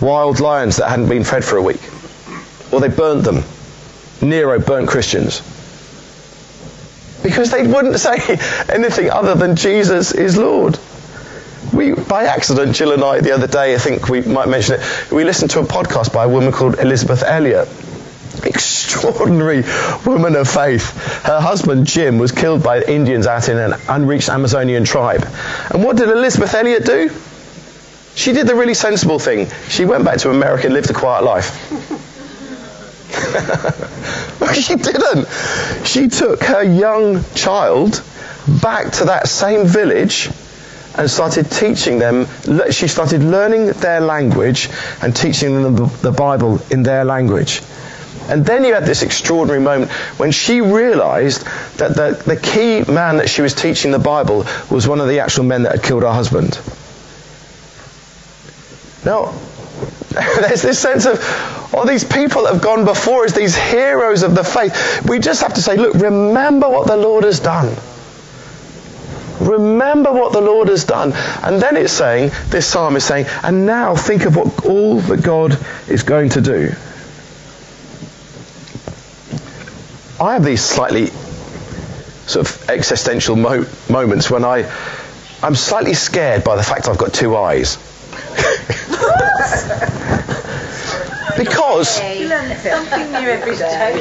wild 0.00 0.40
lions 0.40 0.78
that 0.78 0.90
hadn't 0.90 1.08
been 1.08 1.22
fed 1.22 1.44
for 1.44 1.58
a 1.58 1.62
week. 1.62 1.80
Or 2.72 2.80
they 2.80 2.88
burnt 2.88 3.22
them. 3.22 3.44
Nero 4.20 4.58
burnt 4.58 4.88
Christians. 4.88 5.42
Because 7.22 7.50
they 7.50 7.66
wouldn't 7.66 7.98
say 7.98 8.16
anything 8.68 9.10
other 9.10 9.34
than 9.34 9.56
Jesus 9.56 10.12
is 10.12 10.36
Lord. 10.36 10.78
We, 11.72 11.92
by 11.92 12.24
accident, 12.24 12.74
Jill 12.74 12.92
and 12.92 13.04
I, 13.04 13.20
the 13.20 13.32
other 13.32 13.46
day, 13.46 13.74
I 13.74 13.78
think 13.78 14.08
we 14.08 14.22
might 14.22 14.48
mention 14.48 14.80
it, 14.80 15.12
we 15.12 15.24
listened 15.24 15.50
to 15.52 15.60
a 15.60 15.64
podcast 15.64 16.12
by 16.12 16.24
a 16.24 16.28
woman 16.28 16.52
called 16.52 16.78
Elisabeth 16.78 17.22
Elliot. 17.22 17.68
Extraordinary 18.44 19.62
woman 20.06 20.34
of 20.34 20.48
faith. 20.48 20.96
Her 21.24 21.40
husband, 21.40 21.86
Jim, 21.86 22.18
was 22.18 22.32
killed 22.32 22.62
by 22.62 22.82
Indians 22.82 23.26
out 23.26 23.48
in 23.48 23.58
an 23.58 23.74
unreached 23.88 24.30
Amazonian 24.30 24.84
tribe. 24.84 25.26
And 25.70 25.84
what 25.84 25.96
did 25.96 26.08
Elisabeth 26.08 26.54
Elliot 26.54 26.86
do? 26.86 27.10
She 28.14 28.32
did 28.32 28.46
the 28.46 28.54
really 28.54 28.74
sensible 28.74 29.18
thing. 29.18 29.48
She 29.68 29.84
went 29.84 30.04
back 30.04 30.18
to 30.20 30.30
America 30.30 30.66
and 30.66 30.74
lived 30.74 30.90
a 30.90 30.94
quiet 30.94 31.22
life. 31.22 32.09
she 34.54 34.74
didn't. 34.76 35.28
She 35.84 36.08
took 36.08 36.42
her 36.44 36.62
young 36.62 37.24
child 37.34 38.02
back 38.62 38.92
to 38.92 39.04
that 39.06 39.28
same 39.28 39.66
village 39.66 40.30
and 40.96 41.10
started 41.10 41.50
teaching 41.50 41.98
them. 41.98 42.26
She 42.70 42.88
started 42.88 43.22
learning 43.22 43.66
their 43.80 44.00
language 44.00 44.68
and 45.02 45.14
teaching 45.14 45.62
them 45.62 45.76
the 46.02 46.12
Bible 46.12 46.60
in 46.70 46.82
their 46.82 47.04
language. 47.04 47.62
And 48.28 48.44
then 48.46 48.64
you 48.64 48.74
had 48.74 48.84
this 48.84 49.02
extraordinary 49.02 49.60
moment 49.60 49.90
when 50.18 50.30
she 50.30 50.60
realized 50.60 51.44
that 51.78 51.96
the, 51.96 52.22
the 52.26 52.36
key 52.36 52.84
man 52.90 53.16
that 53.16 53.28
she 53.28 53.42
was 53.42 53.54
teaching 53.54 53.90
the 53.90 53.98
Bible 53.98 54.46
was 54.70 54.86
one 54.86 55.00
of 55.00 55.08
the 55.08 55.20
actual 55.20 55.44
men 55.44 55.64
that 55.64 55.72
had 55.72 55.82
killed 55.82 56.02
her 56.02 56.12
husband. 56.12 56.60
Now, 59.04 59.34
there's 60.40 60.62
this 60.62 60.78
sense 60.78 61.06
of, 61.06 61.20
all 61.72 61.86
these 61.86 62.02
people 62.02 62.42
that 62.42 62.54
have 62.54 62.62
gone 62.62 62.84
before 62.84 63.24
us, 63.24 63.32
these 63.32 63.56
heroes 63.56 64.24
of 64.24 64.34
the 64.34 64.42
faith. 64.42 65.08
We 65.08 65.20
just 65.20 65.40
have 65.42 65.54
to 65.54 65.62
say, 65.62 65.76
look, 65.76 65.94
remember 65.94 66.68
what 66.68 66.88
the 66.88 66.96
Lord 66.96 67.22
has 67.24 67.38
done. 67.38 67.76
Remember 69.40 70.12
what 70.12 70.32
the 70.32 70.40
Lord 70.40 70.68
has 70.68 70.84
done. 70.84 71.12
And 71.42 71.62
then 71.62 71.76
it's 71.76 71.92
saying, 71.92 72.32
this 72.48 72.66
psalm 72.66 72.96
is 72.96 73.04
saying, 73.04 73.26
and 73.44 73.66
now 73.66 73.94
think 73.94 74.24
of 74.24 74.36
what 74.36 74.66
all 74.66 74.98
that 75.00 75.22
God 75.22 75.56
is 75.88 76.02
going 76.02 76.28
to 76.30 76.40
do. 76.40 76.72
I 80.20 80.34
have 80.34 80.44
these 80.44 80.62
slightly 80.62 81.06
sort 82.26 82.48
of 82.48 82.68
existential 82.68 83.36
mo- 83.36 83.64
moments 83.88 84.28
when 84.28 84.44
I, 84.44 84.70
I'm 85.42 85.54
slightly 85.54 85.94
scared 85.94 86.42
by 86.42 86.56
the 86.56 86.62
fact 86.64 86.88
I've 86.88 86.98
got 86.98 87.14
two 87.14 87.36
eyes. 87.36 87.78
because 91.40 91.88
something 91.88 93.12
new 93.12 93.28
every 93.28 93.56
day. 93.56 93.92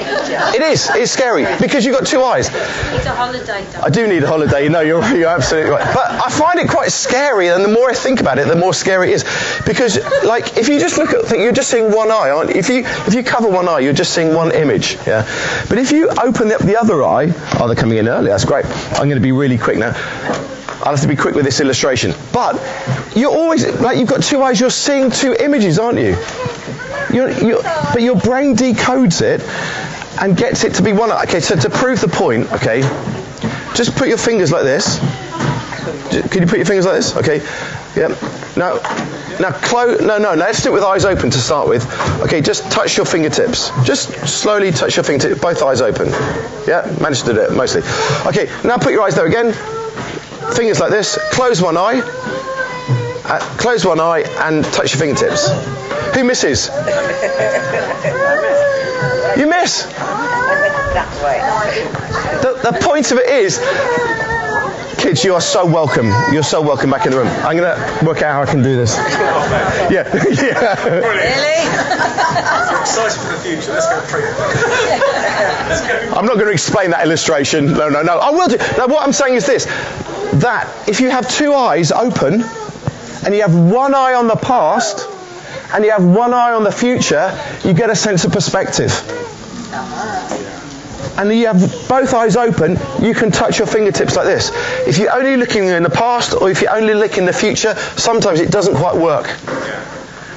It 0.56 0.62
is. 0.62 0.89
It's 0.93 1.12
scary 1.12 1.45
because 1.60 1.86
you've 1.86 1.95
got 1.97 2.06
two 2.06 2.21
eyes. 2.21 2.52
Need 2.52 3.06
a 3.06 3.15
holiday. 3.15 3.65
I 3.82 3.89
do 3.89 4.08
need 4.08 4.23
a 4.23 4.28
holiday. 4.28 4.67
No, 4.67 4.82
you're, 4.82 5.04
you're 5.15 5.30
absolutely 5.30 5.71
right. 5.71 5.93
But 5.93 6.12
I 6.12 6.30
find 6.30 6.60
it 6.60 6.69
quite 6.69 6.91
scary, 6.91 7.47
and 7.47 7.63
the 7.63 7.69
more 7.69 7.89
I 7.89 7.93
think 7.93 8.19
about 8.19 8.38
it, 8.39 8.47
the 8.47 8.56
more 8.56 8.73
scary 8.73 9.12
it 9.12 9.15
is. 9.15 9.23
Because, 9.65 9.97
like, 10.23 10.58
if 10.58 10.67
you 10.67 10.80
just 10.80 10.97
look 10.97 11.12
at, 11.13 11.38
you're 11.38 11.54
just 11.54 11.69
seeing 11.69 11.91
one 11.91 12.12
eye. 12.12 12.30
Aren't 12.30 12.49
you? 12.49 12.60
If 12.60 12.69
you 12.69 12.80
if 13.08 13.13
you 13.13 13.23
cover 13.23 13.49
one 13.49 13.67
eye, 13.69 13.80
you're 13.80 13.93
just 13.93 14.13
seeing 14.13 14.34
one 14.34 14.52
image. 14.54 14.97
Yeah. 15.08 15.23
But 15.69 15.78
if 15.78 15.91
you 15.91 16.10
open 16.10 16.52
up 16.52 16.62
the 16.62 16.78
other 16.78 17.04
eye, 17.04 17.34
oh, 17.60 17.67
they're 17.67 17.75
coming 17.75 17.97
in 17.97 18.08
early. 18.08 18.30
That's 18.30 18.45
great. 18.45 18.65
I'm 18.65 19.08
going 19.08 19.15
to 19.15 19.19
be 19.21 19.32
really 19.32 19.58
quick 19.58 19.78
now. 19.78 19.93
I'll 20.82 20.95
have 20.95 21.02
to 21.02 21.08
be 21.08 21.15
quick 21.15 21.36
with 21.36 21.43
this 21.43 21.60
illustration. 21.60 22.13
But 22.32 22.56
you're 23.15 23.32
always, 23.32 23.65
like 23.82 23.97
you've 23.97 24.08
got 24.08 24.23
two 24.23 24.41
eyes, 24.41 24.60
you're 24.62 24.69
seeing 24.69 25.12
two 25.12 25.36
images, 25.38 25.78
aren't 25.78 25.99
you? 25.99 26.15
You're, 27.13 27.32
you're, 27.32 27.63
but 27.63 28.02
your 28.02 28.15
brain 28.15 28.56
decodes 28.56 29.22
it 29.22 29.41
and 30.22 30.38
gets 30.38 30.63
it 30.63 30.76
to 30.76 30.84
be 30.84 30.93
one. 30.93 31.12
Okay, 31.12 31.39
so 31.39 31.56
to 31.56 31.69
prove 31.69 32.02
the 32.02 32.08
point, 32.08 32.52
okay, 32.54 32.82
just 33.76 33.95
put 33.95 34.08
your 34.08 34.17
fingers 34.17 34.52
like 34.52 34.63
this. 34.63 35.00
Can 36.10 36.41
you 36.41 36.48
put 36.48 36.58
your 36.58 36.65
fingers 36.65 36.86
like 36.86 36.95
this? 36.95 37.15
Okay. 37.15 37.38
Yep. 37.95 38.12
Now, 38.58 38.76
now 39.39 39.52
close. 39.52 40.02
No, 40.02 40.17
no. 40.17 40.34
Let's 40.34 40.62
do 40.63 40.69
it 40.69 40.74
with 40.74 40.84
eyes 40.84 41.06
open 41.06 41.30
to 41.30 41.38
start 41.38 41.67
with. 41.67 41.86
Okay, 42.22 42.41
just 42.41 42.72
touch 42.72 42.98
your 42.98 43.06
fingertips. 43.06 43.72
Just 43.84 44.12
slowly 44.28 44.72
touch 44.72 44.95
your 44.98 45.04
fingertips. 45.04 45.39
Both 45.41 45.63
eyes 45.63 45.82
open. 45.82 46.08
Yeah, 46.67 46.95
managed 47.02 47.26
to 47.26 47.34
do 47.34 47.41
it 47.41 47.54
mostly. 47.54 47.82
Okay. 48.28 48.52
Now 48.63 48.78
put 48.78 48.91
your 48.91 49.02
eyes 49.04 49.15
there 49.15 49.26
again. 49.26 49.54
Fingers 50.54 50.80
like 50.80 50.91
this. 50.91 51.17
Close 51.32 51.62
one 51.62 51.78
eye. 51.78 52.02
Uh, 53.30 53.39
close 53.58 53.86
one 53.86 54.00
eye 54.00 54.22
and 54.39 54.65
touch 54.65 54.94
your 54.94 55.00
fingertips. 55.00 55.50
Who 56.15 56.24
misses? 56.24 56.68
You 59.38 59.48
miss. 59.48 59.84
The, 62.42 62.60
the 62.63 62.78
point 62.82 63.12
of 63.12 63.20
it 63.20 63.30
is, 63.30 63.60
kids, 64.98 65.24
you 65.24 65.36
are 65.36 65.42
so 65.42 65.65
welcome. 65.65 66.08
You're 66.34 66.42
so 66.42 66.60
welcome 66.60 66.89
back 66.89 67.06
in 67.06 67.12
the 67.12 67.20
room. 67.20 67.28
I'm 67.28 67.56
going 67.56 67.76
to 67.76 68.06
work 68.06 68.24
out 68.24 68.34
how 68.34 68.42
I 68.42 68.46
can 68.48 68.63
do 68.63 68.76
this. 68.76 68.98
Yeah. 68.98 69.89
yeah. 70.42 70.89
Really? 70.89 71.60
excited 72.82 73.22
for 73.22 73.32
the 73.34 73.39
future. 73.42 73.72
Let's 73.74 73.88
go 73.88 74.02
pray. 74.08 74.24
I'm 76.18 76.26
not 76.26 76.36
going 76.36 76.48
to 76.48 76.52
explain 76.52 76.89
that 76.92 77.04
illustration. 77.06 77.74
No, 77.74 77.89
no, 77.89 78.02
no. 78.02 78.18
I 78.18 78.32
will 78.32 78.48
do. 78.48 78.58
Now, 78.78 78.88
what 78.88 79.04
I'm 79.04 79.13
saying 79.13 79.36
is 79.36 79.46
this 79.46 79.65
that 80.42 80.68
if 80.88 81.00
you 81.00 81.10
have 81.10 81.30
two 81.30 81.54
eyes 81.54 81.92
open 81.92 82.44
and 83.24 83.36
you 83.36 83.42
have 83.42 83.56
one 83.56 83.94
eye 83.94 84.14
on 84.14 84.28
the 84.28 84.36
past 84.36 85.08
and 85.74 85.84
you 85.84 85.92
have 85.92 86.04
one 86.04 86.34
eye 86.34 86.52
on 86.52 86.64
the 86.64 86.72
future, 86.72 87.38
you 87.64 87.74
get 87.74 87.90
a 87.90 87.96
sense 87.96 88.26
of 88.26 88.32
perspective. 88.32 88.92
And 91.18 91.32
you 91.34 91.48
have 91.48 91.60
both 91.90 92.14
eyes 92.14 92.38
open, 92.38 92.78
you 93.02 93.14
can 93.14 93.30
touch 93.30 93.60
your 93.60 93.68
fingertips 93.68 94.16
like 94.16 94.26
this. 94.26 94.52
If 94.88 94.98
you're 94.98 95.12
only 95.12 95.36
looking 95.36 95.66
in 95.66 95.84
the 95.84 95.90
past 95.90 96.34
or 96.34 96.50
if 96.50 96.62
you're 96.62 96.76
only 96.76 96.94
looking 96.94 97.20
in 97.20 97.26
the 97.26 97.34
future, 97.34 97.76
sometimes 97.98 98.40
it 98.40 98.52
doesn't 98.52 98.76
quite 98.76 98.96
work. 98.96 99.26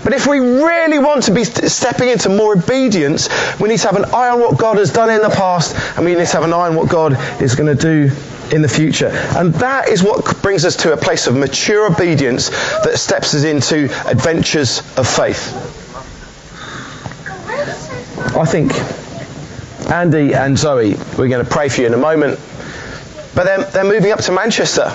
But 0.03 0.13
if 0.13 0.27
we 0.27 0.41
really 0.41 0.99
want 0.99 1.23
to 1.25 1.31
be 1.33 1.45
stepping 1.45 2.09
into 2.09 2.29
more 2.29 2.55
obedience, 2.55 3.29
we 3.61 3.69
need 3.69 3.79
to 3.79 3.87
have 3.87 3.97
an 3.97 4.07
eye 4.07 4.31
on 4.31 4.41
what 4.41 4.59
God 4.59 4.79
has 4.79 4.93
done 4.93 5.09
in 5.09 5.23
the 5.23 5.31
past, 5.31 5.77
and 5.97 6.05
we 6.05 6.17
need 6.17 6.27
to 6.27 6.33
have 6.33 6.43
an 6.43 6.53
eye 6.53 6.67
on 6.67 6.75
what 6.75 6.89
God 6.89 7.17
is 7.41 7.55
going 7.55 7.75
to 7.75 7.81
do 7.81 8.11
in 8.53 8.63
the 8.63 8.69
future. 8.69 9.09
And 9.37 9.55
that 9.55 9.89
is 9.89 10.03
what 10.03 10.41
brings 10.43 10.65
us 10.65 10.77
to 10.77 10.93
a 10.93 10.97
place 10.97 11.27
of 11.27 11.35
mature 11.35 11.91
obedience 11.91 12.51
that 12.85 12.99
steps 12.99 13.35
us 13.35 13.45
into 13.45 13.85
adventures 14.07 14.81
of 14.97 15.09
faith. 15.09 15.53
I 18.37 18.45
think 18.47 18.73
Andy 19.91 20.35
and 20.35 20.57
Zoe, 20.57 20.95
we're 21.19 21.29
going 21.29 21.45
to 21.45 21.51
pray 21.51 21.69
for 21.69 21.81
you 21.81 21.87
in 21.87 21.95
a 21.95 21.99
moment. 21.99 22.39
But 23.35 23.45
they're, 23.45 23.65
they're 23.65 23.85
moving 23.85 24.13
up 24.13 24.21
to 24.21 24.33
Manchester. 24.33 24.93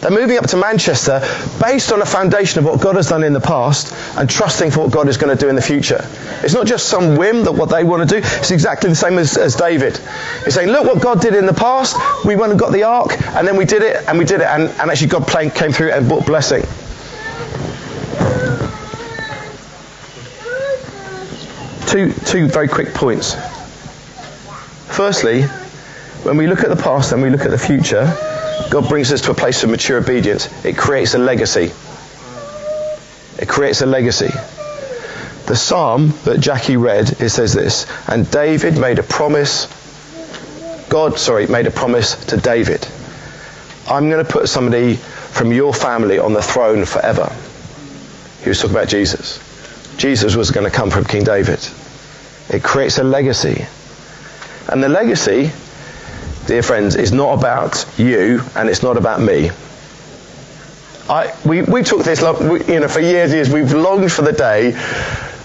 They're 0.00 0.10
moving 0.10 0.38
up 0.38 0.46
to 0.48 0.56
Manchester 0.56 1.20
based 1.60 1.92
on 1.92 2.00
a 2.00 2.06
foundation 2.06 2.58
of 2.58 2.64
what 2.64 2.80
God 2.80 2.96
has 2.96 3.08
done 3.08 3.22
in 3.22 3.34
the 3.34 3.40
past 3.40 3.92
and 4.16 4.30
trusting 4.30 4.70
for 4.70 4.80
what 4.80 4.92
God 4.92 5.08
is 5.08 5.18
going 5.18 5.36
to 5.36 5.38
do 5.38 5.50
in 5.50 5.56
the 5.56 5.62
future. 5.62 6.00
It's 6.42 6.54
not 6.54 6.66
just 6.66 6.88
some 6.88 7.16
whim 7.16 7.44
that 7.44 7.52
what 7.52 7.68
they 7.68 7.84
want 7.84 8.08
to 8.08 8.20
do. 8.20 8.26
It's 8.38 8.50
exactly 8.50 8.88
the 8.88 8.96
same 8.96 9.18
as, 9.18 9.36
as 9.36 9.54
David. 9.54 10.00
He's 10.44 10.54
saying, 10.54 10.68
look 10.68 10.86
what 10.86 11.02
God 11.02 11.20
did 11.20 11.34
in 11.34 11.44
the 11.44 11.52
past. 11.52 11.96
We 12.24 12.34
went 12.34 12.50
and 12.50 12.58
got 12.58 12.72
the 12.72 12.82
ark 12.82 13.20
and 13.36 13.46
then 13.46 13.56
we 13.56 13.66
did 13.66 13.82
it 13.82 14.08
and 14.08 14.18
we 14.18 14.24
did 14.24 14.40
it 14.40 14.46
and, 14.46 14.70
and 14.80 14.90
actually 14.90 15.08
God 15.08 15.26
came 15.54 15.70
through 15.70 15.92
and 15.92 16.08
brought 16.08 16.24
blessing. 16.24 16.62
Two, 21.88 22.12
two 22.24 22.48
very 22.48 22.68
quick 22.68 22.94
points. 22.94 23.34
Firstly, 24.86 25.42
when 26.22 26.38
we 26.38 26.46
look 26.46 26.60
at 26.60 26.70
the 26.70 26.82
past 26.82 27.12
and 27.12 27.20
we 27.20 27.28
look 27.28 27.42
at 27.42 27.50
the 27.50 27.58
future, 27.58 28.16
God 28.68 28.88
brings 28.88 29.12
us 29.12 29.20
to 29.22 29.30
a 29.30 29.34
place 29.34 29.62
of 29.64 29.70
mature 29.70 29.98
obedience. 29.98 30.48
It 30.64 30.76
creates 30.76 31.14
a 31.14 31.18
legacy. 31.18 31.72
It 33.38 33.48
creates 33.48 33.80
a 33.80 33.86
legacy. 33.86 34.30
The 35.46 35.56
psalm 35.56 36.12
that 36.24 36.40
Jackie 36.40 36.76
read, 36.76 37.20
it 37.20 37.30
says 37.30 37.54
this, 37.54 37.86
and 38.08 38.30
David 38.30 38.78
made 38.78 38.98
a 38.98 39.02
promise, 39.02 39.66
God, 40.88 41.18
sorry, 41.18 41.46
made 41.46 41.66
a 41.66 41.70
promise 41.70 42.14
to 42.26 42.36
David. 42.36 42.86
I'm 43.88 44.10
going 44.10 44.24
to 44.24 44.30
put 44.30 44.48
somebody 44.48 44.94
from 44.94 45.52
your 45.52 45.72
family 45.72 46.18
on 46.18 46.32
the 46.32 46.42
throne 46.42 46.84
forever. 46.84 47.34
He 48.42 48.48
was 48.48 48.60
talking 48.60 48.76
about 48.76 48.88
Jesus. 48.88 49.40
Jesus 49.96 50.36
was 50.36 50.50
going 50.50 50.70
to 50.70 50.74
come 50.74 50.90
from 50.90 51.04
King 51.04 51.24
David. 51.24 51.58
It 52.48 52.62
creates 52.62 52.98
a 52.98 53.04
legacy. 53.04 53.66
And 54.68 54.82
the 54.82 54.88
legacy, 54.88 55.50
dear 56.50 56.64
friends, 56.64 56.96
is 56.96 57.12
not 57.12 57.38
about 57.38 57.86
you 57.96 58.42
and 58.56 58.68
it's 58.68 58.82
not 58.82 58.96
about 58.96 59.20
me. 59.20 59.52
I, 61.08 61.32
we, 61.44 61.62
we 61.62 61.84
took 61.84 62.02
this, 62.02 62.22
you 62.22 62.80
know, 62.80 62.88
for 62.88 62.98
years, 62.98 63.32
years, 63.32 63.48
we've 63.48 63.72
longed 63.72 64.10
for 64.10 64.22
the 64.22 64.32
day, 64.32 64.72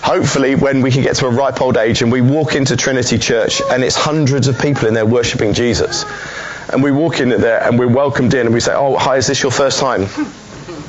hopefully, 0.01 0.55
when 0.55 0.81
we 0.81 0.89
can 0.89 1.03
get 1.03 1.15
to 1.17 1.27
a 1.27 1.29
ripe 1.29 1.61
old 1.61 1.77
age 1.77 2.01
and 2.01 2.11
we 2.11 2.21
walk 2.21 2.55
into 2.55 2.75
Trinity 2.75 3.19
Church 3.19 3.61
and 3.69 3.83
it's 3.83 3.95
hundreds 3.95 4.47
of 4.47 4.57
people 4.57 4.87
in 4.87 4.95
there 4.95 5.05
worshipping 5.05 5.53
Jesus. 5.53 6.05
And 6.73 6.81
we 6.81 6.91
walk 6.91 7.19
in 7.19 7.29
there 7.29 7.61
and 7.61 7.77
we're 7.77 7.87
welcomed 7.87 8.33
in 8.33 8.47
and 8.47 8.53
we 8.53 8.59
say, 8.59 8.73
oh, 8.73 8.97
hi, 8.97 9.17
is 9.17 9.27
this 9.27 9.43
your 9.43 9.51
first 9.51 9.79
time? 9.79 10.01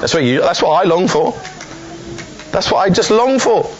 that's, 0.00 0.14
what 0.14 0.24
you, 0.24 0.40
that's 0.40 0.62
what 0.62 0.70
I 0.82 0.88
long 0.88 1.08
for. 1.08 1.32
That's 2.52 2.72
what 2.72 2.78
I 2.78 2.88
just 2.88 3.10
long 3.10 3.38
for. 3.38 3.70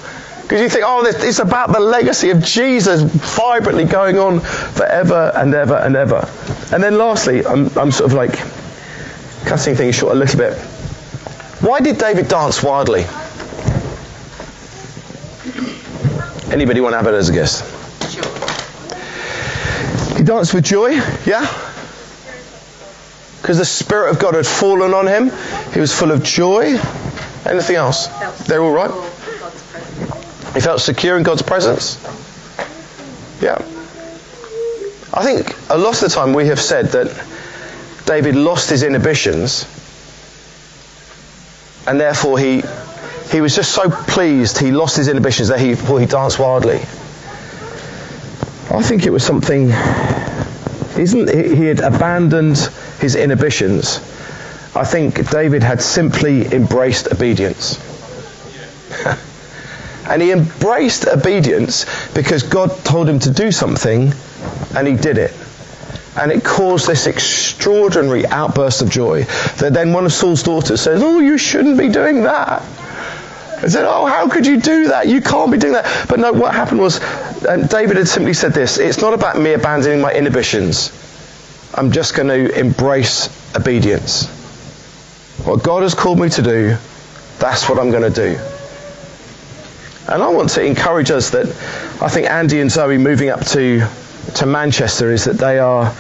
Because 0.48 0.62
you 0.62 0.70
think, 0.70 0.84
oh, 0.87 1.04
it's 1.04 1.40
about 1.40 1.74
the 1.74 1.78
legacy 1.78 2.30
of 2.30 2.42
Jesus 2.42 3.02
vibrantly 3.02 3.84
going 3.84 4.18
on 4.18 4.40
forever 4.40 5.30
and 5.37 5.54
ever 5.54 5.74
and 5.74 5.94
ever. 5.94 6.26
And 6.72 6.82
then 6.82 6.96
lastly, 6.96 7.44
I'm, 7.44 7.66
I'm 7.76 7.90
sort 7.90 8.11
of 8.11 8.14
like 8.14 8.32
cutting 9.44 9.74
things 9.74 9.96
short 9.96 10.16
a 10.16 10.18
little 10.18 10.38
bit. 10.38 10.58
Why 11.61 11.80
did 11.80 11.98
David 11.98 12.28
dance 12.28 12.62
wildly? 12.62 13.04
Anybody 16.50 16.80
want 16.80 16.94
to 16.94 16.96
have 16.96 17.06
it 17.08 17.14
as 17.14 17.28
a 17.28 17.32
guess? 17.34 17.61
He 20.16 20.24
danced 20.24 20.54
with 20.54 20.64
joy, 20.64 20.92
yeah? 21.26 21.46
Because 23.42 23.58
the 23.58 23.66
Spirit 23.66 24.12
of 24.12 24.18
God 24.18 24.32
had 24.34 24.46
fallen 24.46 24.94
on 24.94 25.06
him. 25.06 25.30
He 25.74 25.80
was 25.80 25.92
full 25.92 26.11
of 26.11 26.22
joy. 26.22 26.78
Anything 27.44 27.76
else? 27.76 28.06
They're 28.46 28.62
all 28.62 28.72
right? 28.72 29.07
He 30.58 30.62
felt 30.62 30.80
secure 30.80 31.16
in 31.16 31.22
God's 31.22 31.42
presence. 31.42 32.04
Yeah. 33.40 33.58
I 35.14 35.22
think 35.22 35.56
a 35.70 35.78
lot 35.78 35.94
of 35.94 36.00
the 36.00 36.08
time 36.08 36.32
we 36.32 36.48
have 36.48 36.58
said 36.58 36.86
that 36.86 37.26
David 38.06 38.34
lost 38.34 38.68
his 38.68 38.82
inhibitions 38.82 39.66
and 41.86 42.00
therefore 42.00 42.40
he 42.40 42.64
he 43.30 43.40
was 43.40 43.54
just 43.54 43.70
so 43.70 43.88
pleased 43.88 44.58
he 44.58 44.72
lost 44.72 44.96
his 44.96 45.06
inhibitions 45.06 45.46
that 45.46 45.60
he, 45.60 45.76
well, 45.76 45.98
he 45.98 46.06
danced 46.06 46.40
wildly. 46.40 46.78
I 48.74 48.82
think 48.82 49.06
it 49.06 49.10
was 49.10 49.22
something 49.22 49.70
isn't 50.98 51.32
he 51.32 51.66
had 51.66 51.78
abandoned 51.78 52.58
his 52.98 53.14
inhibitions. 53.14 53.98
I 54.74 54.82
think 54.82 55.30
David 55.30 55.62
had 55.62 55.80
simply 55.80 56.52
embraced 56.52 57.12
obedience. 57.12 57.78
And 60.08 60.22
he 60.22 60.32
embraced 60.32 61.06
obedience 61.06 61.84
because 62.14 62.42
God 62.42 62.70
told 62.84 63.08
him 63.08 63.18
to 63.20 63.30
do 63.30 63.52
something 63.52 64.12
and 64.74 64.88
he 64.88 64.94
did 64.94 65.18
it. 65.18 65.34
And 66.18 66.32
it 66.32 66.44
caused 66.44 66.86
this 66.86 67.06
extraordinary 67.06 68.26
outburst 68.26 68.82
of 68.82 68.90
joy 68.90 69.22
that 69.58 69.72
then 69.72 69.92
one 69.92 70.04
of 70.04 70.12
Saul's 70.12 70.42
daughters 70.42 70.80
says, 70.80 71.02
Oh, 71.02 71.20
you 71.20 71.38
shouldn't 71.38 71.78
be 71.78 71.88
doing 71.88 72.22
that. 72.22 72.62
I 73.62 73.68
said, 73.68 73.84
Oh, 73.86 74.06
how 74.06 74.28
could 74.28 74.46
you 74.46 74.60
do 74.60 74.88
that? 74.88 75.06
You 75.06 75.20
can't 75.20 75.52
be 75.52 75.58
doing 75.58 75.74
that. 75.74 76.08
But 76.08 76.18
no, 76.18 76.32
what 76.32 76.54
happened 76.54 76.80
was 76.80 77.00
um, 77.46 77.66
David 77.66 77.96
had 77.96 78.08
simply 78.08 78.34
said 78.34 78.52
this 78.52 78.78
it's 78.78 79.00
not 79.00 79.14
about 79.14 79.38
me 79.38 79.52
abandoning 79.52 80.00
my 80.00 80.12
inhibitions. 80.12 80.92
I'm 81.74 81.92
just 81.92 82.14
going 82.16 82.28
to 82.28 82.58
embrace 82.58 83.28
obedience. 83.54 84.26
What 85.44 85.62
God 85.62 85.82
has 85.82 85.94
called 85.94 86.18
me 86.18 86.28
to 86.30 86.42
do, 86.42 86.76
that's 87.38 87.68
what 87.68 87.78
I'm 87.78 87.90
going 87.90 88.10
to 88.12 88.34
do. 88.34 88.57
And 90.08 90.22
I 90.22 90.28
want 90.28 90.48
to 90.50 90.64
encourage 90.64 91.10
us 91.10 91.30
that 91.30 91.46
I 92.00 92.08
think 92.08 92.30
Andy 92.30 92.60
and 92.60 92.70
Zoe 92.70 92.96
moving 92.96 93.28
up 93.28 93.44
to, 93.48 93.86
to 94.36 94.46
Manchester 94.46 95.12
is 95.12 95.24
that 95.26 95.36
they 95.36 95.58
are 95.58 95.94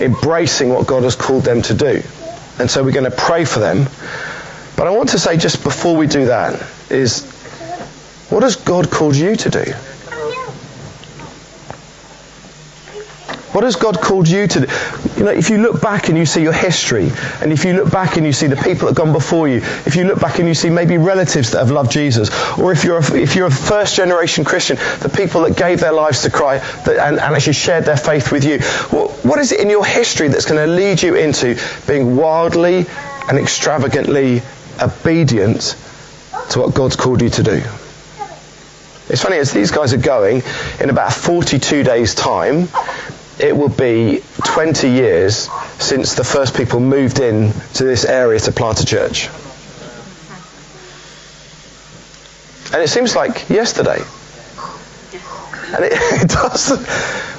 embracing 0.00 0.70
what 0.70 0.88
God 0.88 1.04
has 1.04 1.14
called 1.14 1.44
them 1.44 1.62
to 1.62 1.74
do. 1.74 2.02
And 2.58 2.68
so 2.68 2.82
we're 2.82 2.90
going 2.92 3.10
to 3.10 3.16
pray 3.16 3.44
for 3.44 3.60
them. 3.60 3.84
But 4.76 4.88
I 4.88 4.90
want 4.90 5.10
to 5.10 5.18
say 5.18 5.36
just 5.36 5.62
before 5.62 5.96
we 5.96 6.08
do 6.08 6.26
that 6.26 6.60
is 6.90 7.24
what 8.30 8.42
has 8.42 8.56
God 8.56 8.90
called 8.90 9.14
you 9.14 9.36
to 9.36 9.50
do? 9.50 9.64
What 13.52 13.64
has 13.64 13.76
God 13.76 14.00
called 14.00 14.28
you 14.28 14.46
to 14.46 14.60
do? 14.60 14.66
You 15.18 15.24
know, 15.24 15.30
if 15.30 15.50
you 15.50 15.58
look 15.58 15.82
back 15.82 16.08
and 16.08 16.16
you 16.16 16.24
see 16.24 16.42
your 16.42 16.54
history, 16.54 17.10
and 17.42 17.52
if 17.52 17.66
you 17.66 17.74
look 17.74 17.92
back 17.92 18.16
and 18.16 18.24
you 18.24 18.32
see 18.32 18.46
the 18.46 18.56
people 18.56 18.86
that 18.86 18.86
have 18.86 18.94
gone 18.94 19.12
before 19.12 19.46
you, 19.46 19.58
if 19.84 19.94
you 19.94 20.04
look 20.04 20.18
back 20.20 20.38
and 20.38 20.48
you 20.48 20.54
see 20.54 20.70
maybe 20.70 20.96
relatives 20.96 21.50
that 21.50 21.58
have 21.58 21.70
loved 21.70 21.92
Jesus, 21.92 22.30
or 22.58 22.72
if 22.72 22.82
you're 22.82 22.98
a, 22.98 23.14
if 23.14 23.36
you're 23.36 23.48
a 23.48 23.50
first 23.50 23.94
generation 23.94 24.44
Christian, 24.44 24.78
the 25.00 25.12
people 25.14 25.42
that 25.42 25.54
gave 25.54 25.80
their 25.80 25.92
lives 25.92 26.22
to 26.22 26.30
Christ 26.30 26.88
and, 26.88 26.98
and, 26.98 27.20
actually 27.20 27.52
shared 27.52 27.84
their 27.84 27.96
faith 27.98 28.32
with 28.32 28.42
you, 28.44 28.58
what, 28.96 29.10
what 29.22 29.38
is 29.38 29.52
it 29.52 29.60
in 29.60 29.68
your 29.68 29.84
history 29.84 30.28
that's 30.28 30.46
going 30.46 30.66
to 30.66 30.74
lead 30.74 31.02
you 31.02 31.16
into 31.16 31.60
being 31.86 32.16
wildly 32.16 32.86
and 33.28 33.38
extravagantly 33.38 34.40
obedient 34.80 35.76
to 36.50 36.58
what 36.58 36.74
God's 36.74 36.96
called 36.96 37.20
you 37.20 37.28
to 37.28 37.42
do? 37.42 37.62
It's 39.10 39.20
funny 39.20 39.36
as 39.36 39.52
these 39.52 39.70
guys 39.70 39.92
are 39.92 39.98
going 39.98 40.42
in 40.80 40.88
about 40.88 41.12
42 41.12 41.82
days' 41.82 42.14
time 42.14 42.68
it 43.42 43.56
will 43.56 43.68
be 43.68 44.22
20 44.44 44.88
years 44.88 45.48
since 45.78 46.14
the 46.14 46.22
first 46.22 46.56
people 46.56 46.78
moved 46.78 47.18
in 47.18 47.52
to 47.74 47.84
this 47.84 48.04
area 48.04 48.38
to 48.38 48.52
plant 48.52 48.80
a 48.80 48.86
church. 48.86 49.28
And 52.72 52.80
it 52.80 52.88
seems 52.88 53.16
like 53.16 53.50
yesterday. 53.50 54.00
And 55.74 55.84
it, 55.84 55.92
it 56.22 56.28
does. 56.28 56.70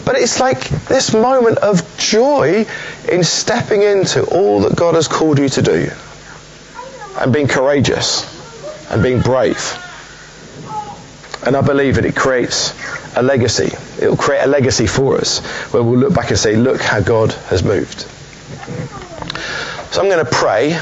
But 0.05 0.17
it's 0.17 0.41
like 0.41 0.67
this 0.87 1.13
moment 1.13 1.59
of 1.59 1.81
joy 1.97 2.65
in 3.09 3.23
stepping 3.23 3.81
into 3.81 4.25
all 4.25 4.59
that 4.61 4.75
God 4.75 4.95
has 4.95 5.07
called 5.07 5.39
you 5.39 5.47
to 5.49 5.61
do. 5.61 5.89
And 7.17 7.31
being 7.31 7.47
courageous. 7.47 8.29
And 8.91 9.01
being 9.01 9.21
brave. 9.21 9.79
And 11.45 11.55
I 11.55 11.61
believe 11.61 11.95
that 11.95 12.05
it 12.05 12.15
creates 12.15 12.73
a 13.15 13.23
legacy. 13.23 13.71
It 14.01 14.09
will 14.09 14.17
create 14.17 14.43
a 14.43 14.47
legacy 14.47 14.87
for 14.87 15.17
us 15.17 15.39
where 15.73 15.83
we'll 15.83 15.99
look 15.99 16.13
back 16.13 16.29
and 16.29 16.37
say, 16.37 16.55
look 16.55 16.81
how 16.81 17.01
God 17.01 17.31
has 17.49 17.63
moved. 17.63 18.01
So 19.91 20.01
I'm 20.01 20.09
going 20.09 20.25
to 20.25 20.31
pray 20.31 20.73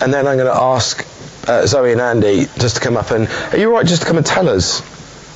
and 0.00 0.12
then 0.12 0.26
I'm 0.26 0.36
going 0.36 0.52
to 0.52 0.60
ask 0.60 1.06
uh, 1.48 1.66
Zoe 1.66 1.92
and 1.92 2.00
Andy 2.00 2.46
just 2.58 2.76
to 2.76 2.80
come 2.80 2.96
up 2.96 3.10
and, 3.10 3.28
are 3.52 3.58
you 3.58 3.72
right 3.72 3.86
just 3.86 4.02
to 4.02 4.08
come 4.08 4.16
and 4.16 4.26
tell 4.26 4.48
us 4.48 4.80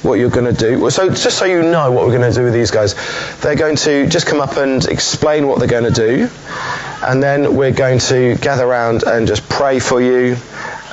what 0.03 0.15
you're 0.15 0.31
going 0.31 0.53
to 0.53 0.59
do? 0.59 0.89
So 0.91 1.09
just 1.09 1.39
so 1.39 1.45
you 1.45 1.63
know 1.63 1.91
what 1.93 2.07
we're 2.07 2.17
going 2.17 2.31
to 2.31 2.37
do 2.37 2.45
with 2.45 2.55
these 2.55 2.71
guys, 2.71 2.95
they're 3.41 3.57
going 3.57 3.77
to 3.77 4.07
just 4.07 4.27
come 4.27 4.41
up 4.41 4.57
and 4.57 4.85
explain 4.87 5.47
what 5.47 5.59
they're 5.59 5.69
going 5.69 5.85
to 5.85 5.91
do 5.91 6.29
and 7.03 7.23
then 7.23 7.57
we're 7.57 7.73
going 7.73 7.99
to 7.99 8.37
gather 8.37 8.67
around 8.67 9.05
and 9.05 9.27
just 9.27 9.49
pray 9.49 9.79
for 9.79 10.01
you 10.01 10.37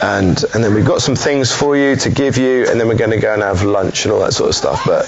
and 0.01 0.43
and 0.53 0.63
then 0.63 0.73
we've 0.73 0.85
got 0.85 1.01
some 1.01 1.15
things 1.15 1.51
for 1.51 1.75
you 1.75 1.95
to 1.95 2.09
give 2.09 2.37
you, 2.37 2.65
and 2.67 2.79
then 2.79 2.87
we're 2.87 2.95
going 2.95 3.11
to 3.11 3.19
go 3.19 3.33
and 3.33 3.41
have 3.41 3.63
lunch 3.63 4.05
and 4.05 4.13
all 4.13 4.19
that 4.21 4.33
sort 4.33 4.49
of 4.49 4.55
stuff. 4.55 4.83
But 4.85 5.05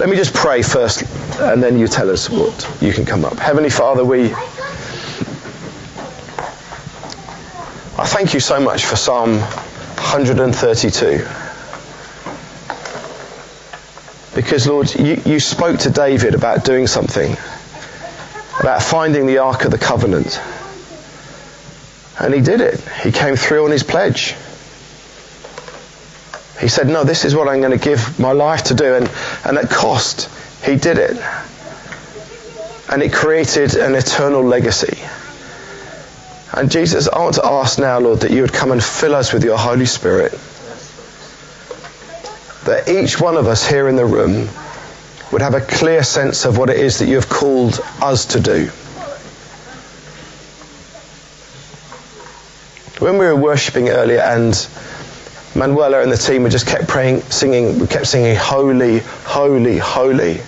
let 0.00 0.08
me 0.08 0.16
just 0.16 0.34
pray 0.34 0.62
first, 0.62 1.02
and 1.40 1.62
then 1.62 1.78
you 1.78 1.86
tell 1.88 2.10
us 2.10 2.30
what 2.30 2.68
you 2.80 2.92
can 2.92 3.04
come 3.04 3.24
up. 3.24 3.38
Heavenly 3.38 3.70
Father, 3.70 4.04
we 4.04 4.32
I 7.96 8.06
thank 8.06 8.34
you 8.34 8.40
so 8.40 8.58
much 8.58 8.86
for 8.86 8.96
Psalm 8.96 9.38
132. 9.38 11.24
Because, 14.34 14.66
Lord, 14.66 14.92
you, 14.96 15.22
you 15.24 15.38
spoke 15.38 15.78
to 15.80 15.90
David 15.90 16.34
about 16.34 16.64
doing 16.64 16.88
something, 16.88 17.36
about 18.58 18.82
finding 18.82 19.26
the 19.26 19.38
Ark 19.38 19.64
of 19.64 19.70
the 19.70 19.78
Covenant. 19.78 20.40
And 22.20 22.32
he 22.32 22.40
did 22.40 22.60
it. 22.60 22.80
He 23.02 23.10
came 23.10 23.36
through 23.36 23.64
on 23.64 23.70
his 23.70 23.82
pledge. 23.82 24.34
He 26.60 26.68
said, 26.68 26.88
No, 26.88 27.04
this 27.04 27.24
is 27.24 27.34
what 27.34 27.48
I'm 27.48 27.60
going 27.60 27.76
to 27.76 27.84
give 27.84 28.18
my 28.18 28.32
life 28.32 28.64
to 28.64 28.74
do. 28.74 28.94
And, 28.94 29.10
and 29.44 29.58
at 29.58 29.70
cost, 29.70 30.30
he 30.64 30.76
did 30.76 30.98
it. 30.98 31.16
And 32.90 33.02
it 33.02 33.12
created 33.12 33.74
an 33.74 33.94
eternal 33.94 34.42
legacy. 34.42 34.98
And 36.52 36.70
Jesus, 36.70 37.08
I 37.08 37.18
want 37.18 37.34
to 37.36 37.44
ask 37.44 37.78
now, 37.80 37.98
Lord, 37.98 38.20
that 38.20 38.30
you 38.30 38.42
would 38.42 38.52
come 38.52 38.70
and 38.70 38.82
fill 38.82 39.14
us 39.14 39.32
with 39.32 39.42
your 39.42 39.58
Holy 39.58 39.86
Spirit. 39.86 40.32
That 42.66 42.88
each 42.88 43.20
one 43.20 43.36
of 43.36 43.48
us 43.48 43.68
here 43.68 43.88
in 43.88 43.96
the 43.96 44.06
room 44.06 44.48
would 45.32 45.42
have 45.42 45.54
a 45.54 45.60
clear 45.60 46.04
sense 46.04 46.44
of 46.44 46.56
what 46.56 46.70
it 46.70 46.76
is 46.76 47.00
that 47.00 47.08
you 47.08 47.16
have 47.16 47.28
called 47.28 47.80
us 48.00 48.26
to 48.26 48.40
do. 48.40 48.70
When 52.98 53.18
we 53.18 53.26
were 53.26 53.36
worshipping 53.36 53.88
earlier 53.88 54.20
and 54.20 54.54
Manuela 55.56 56.00
and 56.00 56.12
the 56.12 56.16
team, 56.16 56.44
we 56.44 56.50
just 56.50 56.66
kept 56.66 56.86
praying, 56.86 57.22
singing, 57.22 57.78
we 57.78 57.86
kept 57.86 58.06
singing, 58.06 58.36
Holy, 58.36 59.00
Holy, 59.24 59.78
Holy. 59.78 60.40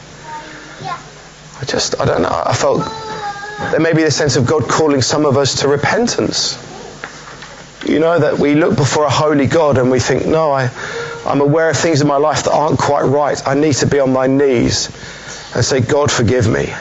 I 1.58 1.64
just, 1.64 2.00
I 2.00 2.04
don't 2.04 2.22
know, 2.22 2.42
I 2.46 2.54
felt 2.54 2.84
there 3.70 3.80
may 3.80 3.94
be 3.94 4.02
the 4.02 4.10
sense 4.10 4.36
of 4.36 4.46
God 4.46 4.68
calling 4.68 5.02
some 5.02 5.24
of 5.24 5.36
us 5.36 5.60
to 5.62 5.68
repentance. 5.68 6.62
You 7.86 7.98
know, 7.98 8.18
that 8.18 8.38
we 8.38 8.54
look 8.54 8.76
before 8.76 9.04
a 9.04 9.10
holy 9.10 9.46
God 9.46 9.78
and 9.78 9.90
we 9.90 10.00
think, 10.00 10.26
no, 10.26 10.50
I, 10.50 10.70
I'm 11.24 11.40
aware 11.40 11.70
of 11.70 11.76
things 11.76 12.00
in 12.00 12.06
my 12.06 12.16
life 12.16 12.44
that 12.44 12.52
aren't 12.52 12.78
quite 12.78 13.02
right. 13.02 13.40
I 13.46 13.54
need 13.54 13.74
to 13.74 13.86
be 13.86 13.98
on 14.00 14.12
my 14.12 14.26
knees 14.26 14.86
and 15.54 15.64
say, 15.64 15.80
God, 15.80 16.10
forgive 16.10 16.48
me. 16.48 16.72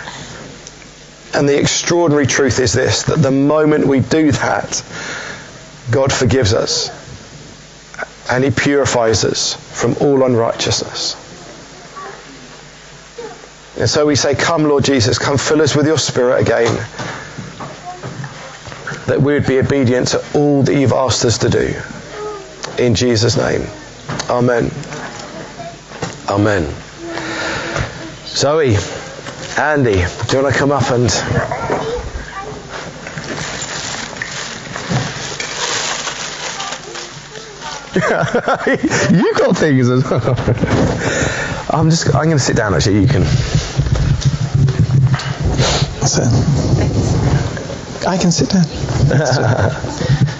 And 1.33 1.47
the 1.47 1.59
extraordinary 1.59 2.27
truth 2.27 2.59
is 2.59 2.73
this 2.73 3.03
that 3.03 3.17
the 3.17 3.31
moment 3.31 3.87
we 3.87 3.99
do 3.99 4.31
that, 4.31 4.83
God 5.91 6.11
forgives 6.11 6.53
us 6.53 6.89
and 8.29 8.43
He 8.43 8.51
purifies 8.51 9.23
us 9.23 9.55
from 9.79 9.95
all 10.01 10.23
unrighteousness. 10.23 11.21
And 13.77 13.89
so 13.89 14.05
we 14.05 14.15
say, 14.15 14.35
Come, 14.35 14.63
Lord 14.63 14.85
Jesus, 14.85 15.19
come 15.19 15.37
fill 15.37 15.61
us 15.61 15.75
with 15.75 15.85
your 15.85 15.97
Spirit 15.97 16.41
again. 16.41 16.73
That 19.07 19.21
we 19.21 19.33
would 19.33 19.45
be 19.45 19.59
obedient 19.59 20.09
to 20.09 20.23
all 20.33 20.63
that 20.63 20.73
you've 20.73 20.93
asked 20.93 21.25
us 21.25 21.37
to 21.39 21.49
do. 21.49 21.73
In 22.81 22.95
Jesus' 22.95 23.37
name. 23.37 23.67
Amen. 24.29 24.71
Amen. 26.27 26.73
Zoe, 28.25 28.75
Andy, 29.57 29.93
do 30.27 30.37
you 30.37 30.43
want 30.43 30.53
to 30.53 30.59
come 30.59 30.71
up 30.71 30.89
and. 30.89 31.74
you 39.11 39.33
got 39.35 39.55
things 39.55 39.89
as 39.89 40.03
well. 40.03 40.35
I'm 41.69 41.89
just. 41.89 42.07
I'm 42.07 42.25
going 42.25 42.37
to 42.37 42.39
sit 42.39 42.57
down. 42.57 42.73
Actually, 42.73 42.99
you 42.99 43.07
can. 43.07 43.23
So, 46.05 46.23
I 48.05 48.17
can 48.17 48.31
sit 48.31 48.49
down. 48.49 48.65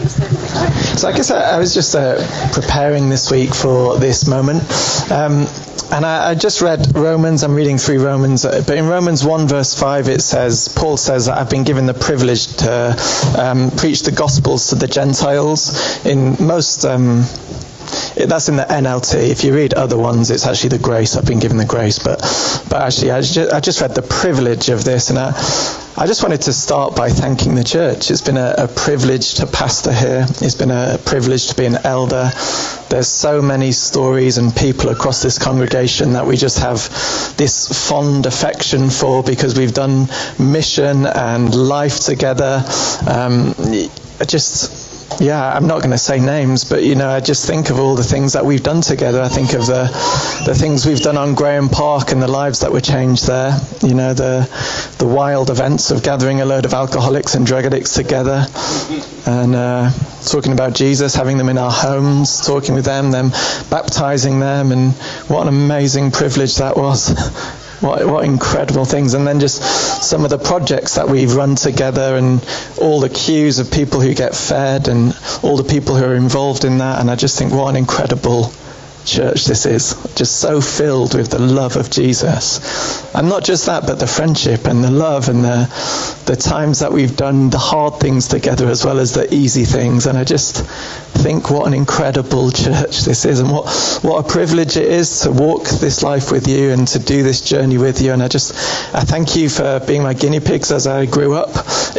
so 0.98 1.08
I 1.08 1.12
guess 1.14 1.32
I, 1.32 1.56
I 1.56 1.60
was 1.60 1.74
just 1.74 1.96
uh, 1.96 2.16
preparing 2.54 3.10
this 3.10 3.32
week 3.32 3.54
for 3.54 3.98
this 3.98 4.28
moment. 4.28 4.64
Um, 5.12 5.48
and 5.92 6.06
I, 6.06 6.32
I, 6.32 6.36
just 6.36 6.62
read 6.62 6.96
Romans, 6.96 7.44
I'm 7.44 7.54
reading 7.54 7.78
through 7.78 8.04
Romans, 8.04 8.44
uh, 8.44 8.64
but 8.66 8.78
in 8.78 8.88
Romans 8.88 9.24
1 9.24 9.48
verse 9.48 9.80
5 9.80 10.10
it 10.10 10.22
says, 10.22 10.68
Paul 10.68 10.98
says 10.98 11.30
I've 11.30 11.50
been 11.50 11.64
given 11.64 11.86
the 11.86 11.94
privilege 11.94 12.48
to 12.58 12.96
um, 13.38 13.72
preach 13.72 14.02
the 14.02 14.12
Gospels 14.12 14.70
to 14.70 14.76
the 14.76 14.88
Gentiles. 14.88 16.04
In 16.06 16.36
most 16.40 16.86
um, 16.86 17.24
that's 18.16 18.50
in 18.50 18.56
the 18.56 18.64
NLT. 18.64 19.30
If 19.30 19.44
you 19.44 19.54
read 19.54 19.74
other 19.74 19.98
ones, 19.98 20.32
it's 20.32 20.46
actually 20.48 20.70
the 20.70 20.80
grace. 20.80 21.16
I've 21.16 21.26
been 21.26 21.40
given 21.40 21.58
the 21.58 21.66
grace, 21.66 22.00
but 22.00 22.20
but 22.70 22.82
actually, 22.82 23.12
I 23.12 23.22
just, 23.22 23.54
I 23.54 23.60
just 23.60 23.82
read 23.82 23.94
the 23.94 24.02
privilege 24.02 24.70
of 24.70 24.84
this, 24.84 25.10
and 25.10 25.20
I, 25.20 25.32
I 25.98 26.08
just 26.08 26.24
wanted 26.24 26.42
to 26.42 26.52
start 26.52 26.94
by 26.94 27.08
thanking 27.08 27.56
the 27.56 27.64
church. 27.64 28.12
It's 28.12 28.20
been 28.20 28.36
a, 28.36 28.54
a 28.58 28.68
privilege 28.68 29.36
to 29.36 29.48
pastor 29.48 29.94
here. 29.94 30.26
It's 30.42 30.54
been 30.54 30.70
a 30.70 31.00
privilege 31.06 31.48
to 31.48 31.56
be 31.56 31.66
an 31.66 31.78
elder. 31.86 32.32
There's 32.90 33.08
so 33.08 33.42
many 33.42 33.72
stories 33.72 34.38
and 34.38 34.54
people 34.54 34.90
across 34.90 35.24
this 35.24 35.40
congregation 35.40 36.12
that 36.12 36.26
we 36.28 36.36
just 36.36 36.60
have 36.60 36.90
this 37.38 37.88
fond 37.90 38.26
affection 38.26 38.90
for 38.90 39.24
because 39.24 39.58
we've 39.58 39.74
done 39.74 40.10
mission 40.38 41.06
and 41.06 41.56
life 41.56 42.02
together. 42.02 42.62
Um, 43.08 43.56
just 44.28 44.85
yeah, 45.20 45.54
I'm 45.56 45.68
not 45.68 45.80
going 45.80 45.92
to 45.92 45.98
say 45.98 46.20
names, 46.20 46.64
but 46.66 46.84
you 46.84 46.96
know, 46.96 47.10
I 47.10 47.20
just 47.20 47.48
think 47.48 47.70
of 47.70 47.80
all 47.80 47.96
the 47.96 48.04
things 48.04 48.34
that 48.34 48.46
we've 48.46 48.64
done 48.64 48.82
together. 48.82 49.22
I 49.22 49.30
think 49.30 49.54
of 49.54 49.66
the 49.66 49.84
the 50.46 50.54
things 50.54 50.86
we've 50.86 51.00
done 51.00 51.18
on 51.18 51.36
Grahame 51.36 51.72
Park 51.72 52.12
and 52.12 52.22
the 52.22 52.28
lives 52.28 52.60
that 52.62 52.72
were 52.72 52.82
changed 52.82 53.28
there. 53.28 53.58
You 53.82 53.94
know, 53.94 54.14
the 54.14 54.50
the 55.00 55.08
wild 55.08 55.50
events 55.50 55.92
of 55.92 56.04
gathering 56.04 56.42
a 56.42 56.46
load 56.46 56.66
of 56.66 56.74
alcoholics 56.74 57.36
and 57.36 57.46
drug 57.46 57.66
addicts 57.66 57.94
together, 57.94 58.46
and 59.26 59.56
uh, 59.56 59.92
talking 60.26 60.52
about 60.52 60.74
Jesus, 60.74 61.16
having 61.16 61.38
them 61.38 61.50
in 61.50 61.58
our 61.58 61.72
homes, 61.72 62.46
talking 62.46 62.76
with 62.76 62.86
them, 62.86 63.12
them 63.12 63.30
baptizing 63.70 64.40
them, 64.40 64.72
and 64.72 64.94
what 65.30 65.44
an 65.44 65.48
amazing 65.48 66.12
privilege 66.12 66.58
that 66.58 66.76
was. 66.76 67.64
What, 67.82 68.06
what 68.08 68.26
incredible 68.26 68.86
things. 68.86 69.14
And 69.14 69.28
then 69.28 69.40
just 69.40 69.62
some 70.04 70.24
of 70.24 70.30
the 70.30 70.38
projects 70.38 70.96
that 70.96 71.10
we've 71.10 71.34
run 71.34 71.56
together 71.56 72.16
and 72.16 72.44
all 72.80 73.00
the 73.00 73.10
queues 73.10 73.60
of 73.60 73.72
people 73.72 74.00
who 74.00 74.14
get 74.14 74.36
fed 74.36 74.88
and 74.88 75.18
all 75.44 75.58
the 75.58 75.64
people 75.64 75.96
who 75.96 76.06
are 76.06 76.16
involved 76.16 76.64
in 76.64 76.78
that. 76.78 77.02
And 77.02 77.12
I 77.12 77.16
just 77.16 77.38
think 77.38 77.52
what 77.52 77.70
an 77.70 77.76
incredible 77.76 78.52
church 79.06 79.46
this 79.46 79.66
is. 79.66 79.94
Just 80.16 80.38
so 80.38 80.60
filled 80.60 81.16
with 81.16 81.30
the 81.30 81.40
love 81.40 81.76
of 81.76 81.90
Jesus. 81.90 83.14
And 83.14 83.30
not 83.30 83.44
just 83.44 83.68
that, 83.68 83.86
but 83.86 84.00
the 84.00 84.08
friendship 84.08 84.66
and 84.66 84.84
the 84.84 84.92
love 84.92 85.30
and 85.30 85.44
the, 85.44 86.24
the 86.26 86.36
times 86.36 86.80
that 86.80 86.92
we've 86.92 87.16
done 87.16 87.50
the 87.50 87.58
hard 87.58 88.00
things 88.00 88.28
together 88.28 88.68
as 88.68 88.84
well 88.84 89.00
as 89.00 89.14
the 89.14 89.32
easy 89.34 89.66
things. 89.66 90.08
And 90.08 90.18
I 90.18 90.24
just 90.24 90.66
think 91.26 91.50
what 91.50 91.66
an 91.66 91.74
incredible 91.74 92.52
church 92.52 93.00
this 93.00 93.26
is 93.26 93.40
and 93.40 93.52
what, 93.52 93.66
what 94.04 94.24
a 94.24 94.30
privilege 94.30 94.78
it 94.78 94.86
is 94.86 95.22
to 95.22 95.32
walk 95.32 95.64
this 95.64 96.04
life 96.04 96.32
with 96.32 96.48
you 96.48 96.70
and 96.70 96.88
to 96.88 97.00
do 97.00 97.24
this 97.24 97.42
journey 97.42 97.80
with 97.80 98.00
you. 98.00 98.14
And 98.14 98.22
I 98.22 98.28
just, 98.28 98.54
I 98.94 99.00
thank 99.00 99.36
you 99.36 99.50
for 99.50 99.80
being 99.88 100.04
my 100.04 100.14
guinea 100.14 100.40
pigs 100.40 100.72
as 100.72 100.86
I 100.86 101.08
grew 101.08 101.34
up 101.34 101.50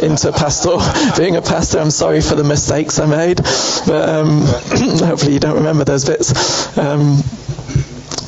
into 0.01 0.31
pastor, 0.31 0.77
being 1.21 1.35
a 1.35 1.41
pastor. 1.41 1.79
I'm 1.79 1.91
sorry 1.91 2.21
for 2.21 2.35
the 2.35 2.45
mistakes 2.45 2.99
I 2.99 3.05
made, 3.05 3.41
but 3.85 4.07
um, 4.07 4.43
hopefully 5.03 5.33
you 5.33 5.41
don't 5.41 5.57
remember 5.57 5.83
those 5.83 6.05
bits. 6.05 6.77
Um, 6.77 7.17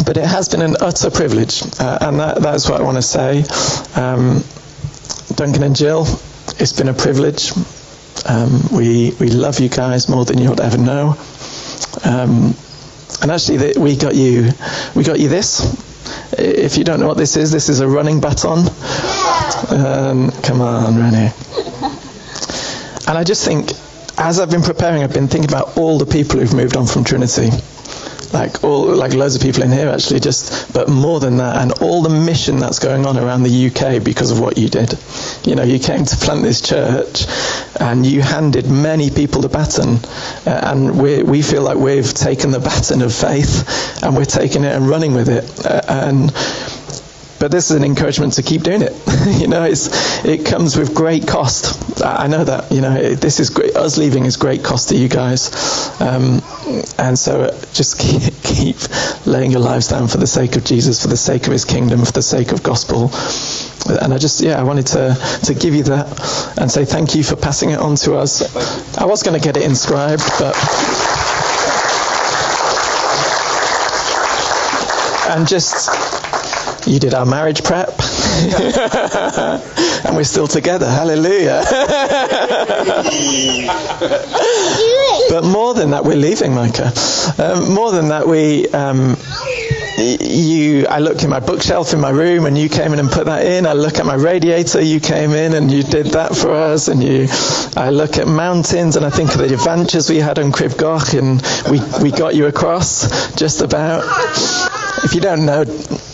but 0.06 0.18
it 0.18 0.26
has 0.26 0.50
been 0.50 0.62
an 0.62 0.76
utter 0.82 1.10
privilege, 1.10 1.64
uh, 1.80 2.00
and 2.02 2.20
that, 2.20 2.42
that's 2.42 2.70
what 2.70 2.82
I 2.82 2.84
want 2.84 2.98
to 2.98 3.02
say. 3.02 3.46
Um, 3.96 4.44
Duncan 5.38 5.64
and 5.64 5.78
Jill, 5.78 6.02
it's 6.60 6.74
been 6.74 6.90
a 6.90 6.94
privilege. 6.94 7.54
Um, 8.26 8.62
we 8.72 9.16
we 9.20 9.28
love 9.28 9.60
you 9.60 9.70
guys 9.70 10.10
more 10.10 10.26
than 10.26 10.38
you'll 10.38 10.62
ever 10.62 10.78
know. 10.78 11.16
Um, 12.04 12.56
and 13.22 13.32
actually, 13.32 13.58
the, 13.58 13.80
we 13.80 13.96
got 13.96 14.16
you 14.16 14.52
we 14.96 15.04
got 15.04 15.20
you 15.20 15.30
this. 15.30 15.62
If 16.34 16.78
you 16.78 16.84
don't 16.84 17.00
know 17.00 17.08
what 17.08 17.18
this 17.18 17.38
is, 17.38 17.52
this 17.52 17.70
is 17.70 17.80
a 17.80 17.88
running 17.88 18.20
baton. 18.20 18.60
Um, 19.70 20.32
come 20.44 20.62
on, 20.62 20.98
Rennie. 20.98 21.32
And 23.08 23.18
I 23.18 23.24
just 23.24 23.44
think, 23.46 23.72
as 24.18 24.40
I've 24.40 24.52
been 24.52 24.62
preparing, 24.62 25.04
I've 25.04 25.14
been 25.14 25.28
thinking 25.28 25.50
about 25.50 25.78
all 25.78 25.98
the 25.98 26.06
people 26.06 26.40
who've 26.40 26.54
moved 26.54 26.78
on 26.78 26.88
from 26.88 27.04
Trinity 27.04 27.50
like 28.34 28.64
all 28.64 28.96
like 28.96 29.14
loads 29.14 29.36
of 29.36 29.42
people 29.42 29.64
in 29.64 29.72
here 29.72 29.90
actually 29.90 30.20
just 30.20 30.72
but 30.74 30.88
more 30.90 31.20
than 31.20 31.38
that 31.38 31.58
and 31.58 31.72
all 31.82 32.02
the 32.02 32.10
mission 32.10 32.58
that's 32.58 32.80
going 32.80 33.06
on 33.06 33.18
around 33.18 33.44
the 33.44 33.68
UK 33.68 34.04
because 34.04 34.32
of 34.32 34.40
what 34.40 34.58
you 34.58 34.70
did. 34.70 34.94
You 35.46 35.56
know 35.56 35.64
you 35.64 35.80
came 35.80 36.06
to 36.06 36.16
plant 36.16 36.44
this 36.44 36.62
church 36.62 37.26
and 37.80 38.06
you 38.06 38.22
handed 38.22 38.70
many 38.70 39.10
people 39.10 39.42
the 39.42 39.50
baton 39.50 40.00
uh, 40.46 40.72
and 40.72 41.02
we 41.02 41.24
we 41.24 41.42
feel 41.42 41.64
like 41.64 41.78
we've 41.78 42.14
taken 42.14 42.52
the 42.52 42.60
baton 42.60 43.02
of 43.02 43.14
faith 43.14 44.04
and 44.04 44.16
we're 44.16 44.26
taking 44.26 44.64
it 44.64 44.76
and 44.76 44.88
running 44.88 45.14
with 45.14 45.30
it 45.30 45.66
uh, 45.66 45.82
and 45.88 46.32
but 47.40 47.52
this 47.52 47.72
is 47.72 47.78
an 47.78 47.84
encouragement 47.84 48.34
to 48.34 48.44
keep 48.44 48.64
doing 48.64 48.82
it. 48.82 48.94
you 49.40 49.48
know, 49.48 49.64
it's, 49.64 50.24
it 50.26 50.46
comes 50.46 50.78
with 50.78 50.94
great 50.94 51.28
cost. 51.28 52.04
I 52.04 52.28
know 52.28 52.44
that. 52.44 52.72
You 52.72 52.82
know, 52.82 52.96
it, 52.96 53.16
this 53.22 53.40
is 53.40 53.50
great. 53.50 53.76
Us 53.76 53.98
leaving 53.98 54.26
is 54.26 54.36
great 54.36 54.64
cost 54.64 54.90
to 54.90 54.98
you 54.98 55.08
guys, 55.08 55.50
um, 56.02 56.42
and 56.98 57.18
so 57.18 57.50
just 57.74 57.98
keep, 58.00 58.34
keep 58.44 58.78
laying 59.26 59.52
your 59.52 59.62
lives 59.62 59.88
down 59.88 60.08
for 60.08 60.18
the 60.18 60.28
sake 60.28 60.56
of 60.58 60.66
Jesus, 60.66 61.02
for 61.02 61.08
the 61.08 61.18
sake 61.18 61.48
of 61.48 61.54
His 61.54 61.66
kingdom, 61.66 62.04
for 62.04 62.12
the 62.12 62.22
sake 62.22 62.52
of 62.52 62.62
gospel. 62.62 63.10
And 64.02 64.14
I 64.14 64.18
just, 64.18 64.42
yeah, 64.42 64.60
I 64.60 64.64
wanted 64.64 64.88
to 64.88 65.18
to 65.46 65.54
give 65.54 65.74
you 65.74 65.84
that 65.84 66.58
and 66.60 66.70
say 66.70 66.84
thank 66.84 67.16
you 67.16 67.24
for 67.24 67.38
passing 67.38 67.70
it 67.70 67.80
on 67.80 67.96
to 67.98 68.16
us. 68.16 68.44
I 68.98 69.06
was 69.06 69.24
going 69.24 69.40
to 69.40 69.44
get 69.44 69.56
it 69.56 69.64
inscribed, 69.64 70.24
but. 70.40 70.56
And 75.32 75.48
just 75.48 76.19
you 76.90 77.00
did 77.00 77.14
our 77.14 77.26
marriage 77.26 77.64
prep. 77.64 77.90
and 78.40 80.16
we're 80.16 80.24
still 80.24 80.48
together. 80.48 80.90
Hallelujah. 80.90 81.62
but 85.30 85.44
more 85.44 85.76
than 85.76 85.92
that, 85.92 86.04
we're 86.04 86.16
leaving, 86.16 86.56
Micah. 86.56 86.92
Um, 87.38 87.74
more 87.74 87.92
than 87.92 88.08
that, 88.10 88.28
we. 88.28 88.68
Um, 88.70 89.16
you, 90.00 90.88
I 90.88 91.00
looked 91.00 91.24
in 91.24 91.30
my 91.30 91.42
bookshelf 91.42 91.94
in 91.94 92.00
my 92.00 92.10
room 92.10 92.46
and 92.46 92.58
you 92.58 92.70
came 92.70 92.94
in 92.94 93.00
and 93.00 93.10
put 93.10 93.26
that 93.26 93.46
in. 93.46 93.66
I 93.66 93.74
look 93.74 94.00
at 94.00 94.06
my 94.06 94.16
radiator, 94.16 94.82
you 94.82 95.02
came 95.02 95.32
in 95.32 95.54
and 95.54 95.70
you 95.70 95.84
did 95.84 96.08
that 96.08 96.36
for 96.36 96.52
us. 96.52 96.88
And 96.88 97.04
you, 97.04 97.28
I 97.76 97.90
look 97.90 98.18
at 98.18 98.26
mountains 98.28 98.96
and 98.96 99.06
I 99.06 99.10
think 99.10 99.32
of 99.32 99.40
the 99.40 99.54
adventures 99.54 100.10
we 100.10 100.18
had 100.18 100.40
on 100.40 100.54
Crib 100.54 100.78
Goch 100.78 101.14
and 101.14 101.42
we, 101.70 101.82
we 102.02 102.18
got 102.18 102.34
you 102.34 102.48
across 102.48 103.36
just 103.36 103.62
about. 103.62 104.79
If 105.04 105.16
you 105.16 105.22
don't 105.22 105.46
know, 105.46 105.64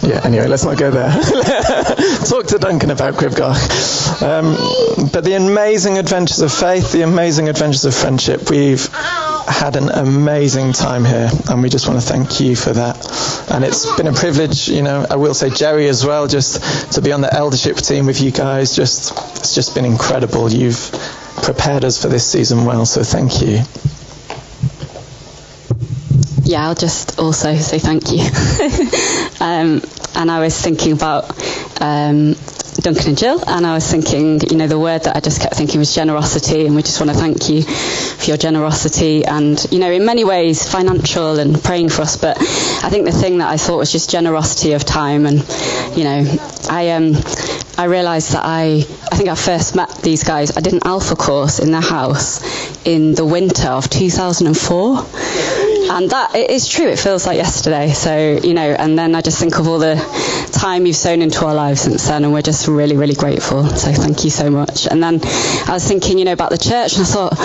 yeah, 0.03 0.21
anyway, 0.23 0.47
let's 0.47 0.63
not 0.63 0.77
go 0.77 0.91
there. 0.91 1.11
Talk 2.25 2.47
to 2.47 2.57
Duncan 2.59 2.91
about 2.91 3.15
Crib 3.15 3.33
Um, 3.33 4.55
but 5.11 5.23
the 5.23 5.33
amazing 5.35 5.97
adventures 5.97 6.39
of 6.41 6.53
faith, 6.53 6.91
the 6.91 7.01
amazing 7.01 7.49
adventures 7.49 7.85
of 7.85 7.95
friendship, 7.95 8.49
we've 8.49 8.87
had 9.47 9.75
an 9.75 9.89
amazing 9.89 10.73
time 10.73 11.05
here, 11.05 11.29
and 11.49 11.61
we 11.61 11.69
just 11.69 11.87
want 11.87 11.99
to 11.99 12.05
thank 12.05 12.39
you 12.39 12.55
for 12.55 12.73
that. 12.73 12.97
And 13.51 13.63
it's 13.63 13.85
been 13.95 14.07
a 14.07 14.13
privilege, 14.13 14.67
you 14.67 14.81
know. 14.81 15.05
I 15.09 15.15
will 15.15 15.33
say 15.33 15.49
Jerry 15.49 15.87
as 15.87 16.05
well, 16.05 16.27
just 16.27 16.93
to 16.93 17.01
be 17.01 17.11
on 17.11 17.21
the 17.21 17.33
eldership 17.33 17.77
team 17.77 18.05
with 18.05 18.21
you 18.21 18.31
guys. 18.31 18.75
Just 18.75 19.11
it's 19.37 19.55
just 19.55 19.75
been 19.75 19.85
incredible. 19.85 20.51
You've 20.51 20.91
prepared 21.43 21.83
us 21.83 22.01
for 22.01 22.07
this 22.07 22.25
season 22.25 22.65
well, 22.65 22.85
so 22.85 23.03
thank 23.03 23.41
you. 23.41 23.61
Yeah, 26.45 26.67
I'll 26.67 26.75
just 26.75 27.17
also 27.17 27.55
say 27.55 27.79
thank 27.79 28.11
you. 28.11 28.21
um, 29.39 29.81
and 30.15 30.29
I 30.29 30.39
was 30.39 30.55
thinking 30.61 30.91
about 30.91 31.31
um, 31.81 32.35
Duncan 32.75 33.09
and 33.09 33.17
Jill, 33.17 33.43
and 33.47 33.65
I 33.65 33.73
was 33.73 33.89
thinking, 33.89 34.39
you 34.51 34.55
know, 34.55 34.67
the 34.67 34.77
word 34.77 35.05
that 35.05 35.15
I 35.15 35.21
just 35.21 35.41
kept 35.41 35.55
thinking 35.55 35.79
was 35.79 35.95
generosity, 35.95 36.67
and 36.67 36.75
we 36.75 36.83
just 36.83 36.99
want 37.01 37.11
to 37.11 37.17
thank 37.17 37.49
you 37.49 37.63
for 37.63 38.25
your 38.25 38.37
generosity, 38.37 39.25
and 39.25 39.57
you 39.71 39.79
know, 39.79 39.89
in 39.91 40.05
many 40.05 40.23
ways, 40.23 40.71
financial 40.71 41.39
and 41.39 41.61
praying 41.63 41.89
for 41.89 42.03
us. 42.03 42.15
But 42.15 42.37
I 42.37 42.91
think 42.91 43.05
the 43.05 43.11
thing 43.11 43.39
that 43.39 43.49
I 43.49 43.57
thought 43.57 43.77
was 43.77 43.91
just 43.91 44.11
generosity 44.11 44.73
of 44.73 44.85
time, 44.85 45.25
and 45.25 45.39
you 45.97 46.03
know, 46.03 46.37
I 46.69 46.91
um, 46.91 47.13
I 47.75 47.85
realised 47.85 48.33
that 48.33 48.43
I 48.45 48.85
I 49.11 49.15
think 49.15 49.29
I 49.29 49.35
first 49.35 49.75
met 49.75 49.89
these 50.03 50.23
guys. 50.23 50.55
I 50.55 50.61
did 50.61 50.73
an 50.73 50.81
Alpha 50.85 51.15
course 51.15 51.57
in 51.57 51.71
their 51.71 51.81
house 51.81 52.85
in 52.85 53.15
the 53.15 53.25
winter 53.25 53.69
of 53.69 53.89
2004 53.89 55.64
and 55.89 56.09
that 56.09 56.35
it 56.35 56.49
is 56.49 56.67
true. 56.67 56.87
It 56.87 56.99
feels 56.99 57.25
like 57.25 57.37
yesterday. 57.37 57.91
So 57.91 58.39
you 58.43 58.53
know, 58.53 58.69
and 58.69 58.97
then 58.97 59.15
I 59.15 59.21
just 59.21 59.39
think 59.39 59.59
of 59.59 59.67
all 59.67 59.79
the 59.79 59.95
time 60.51 60.85
you've 60.85 60.95
sown 60.95 61.21
into 61.21 61.45
our 61.45 61.53
lives 61.53 61.81
since 61.81 62.07
then, 62.07 62.23
and 62.23 62.33
we're 62.33 62.41
just 62.41 62.67
really, 62.67 62.97
really 62.97 63.15
grateful. 63.15 63.67
So 63.67 63.91
thank 63.93 64.23
you 64.23 64.29
so 64.29 64.49
much. 64.49 64.87
And 64.87 65.01
then 65.01 65.19
I 65.23 65.71
was 65.73 65.87
thinking, 65.87 66.17
you 66.17 66.25
know, 66.25 66.33
about 66.33 66.51
the 66.51 66.57
church, 66.57 66.93
and 66.93 67.01
I 67.01 67.09
thought, 67.09 67.37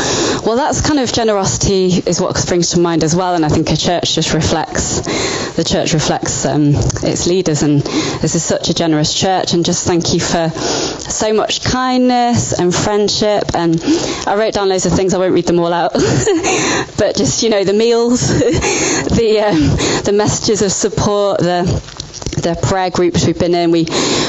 well, 0.46 0.56
that's 0.56 0.80
kind 0.80 0.98
of 1.00 1.12
generosity 1.12 1.86
is 2.06 2.20
what 2.20 2.36
springs 2.36 2.70
to 2.70 2.80
mind 2.80 3.04
as 3.04 3.14
well. 3.14 3.34
And 3.34 3.44
I 3.44 3.48
think 3.48 3.70
a 3.70 3.76
church 3.76 4.14
just 4.14 4.34
reflects 4.34 5.00
the 5.56 5.64
church 5.64 5.92
reflects 5.92 6.46
um, 6.46 6.72
its 7.02 7.26
leaders, 7.26 7.62
and 7.62 7.82
this 7.82 8.34
is 8.34 8.42
such 8.42 8.68
a 8.68 8.74
generous 8.74 9.12
church. 9.14 9.52
And 9.52 9.64
just 9.64 9.86
thank 9.86 10.14
you 10.14 10.20
for 10.20 10.50
so 11.10 11.32
much 11.32 11.62
kindness 11.64 12.58
and 12.58 12.74
friendship. 12.74 13.44
And 13.54 13.80
I 14.26 14.36
wrote 14.36 14.54
down 14.54 14.68
loads 14.68 14.86
of 14.86 14.92
things. 14.92 15.14
I 15.14 15.18
won't 15.18 15.34
read 15.34 15.46
them 15.46 15.58
all 15.58 15.72
out, 15.72 15.92
but 16.98 17.16
just 17.16 17.42
you 17.42 17.50
know, 17.50 17.64
the 17.64 17.72
meals, 17.72 18.28
the 18.38 19.44
um, 19.46 20.02
the 20.04 20.12
messages 20.12 20.62
of 20.62 20.72
support, 20.72 21.38
the 21.40 21.62
the 22.42 22.58
prayer 22.62 22.90
groups 22.90 23.26
we've 23.26 23.38
been 23.38 23.54
in. 23.54 23.70
We 23.70 23.86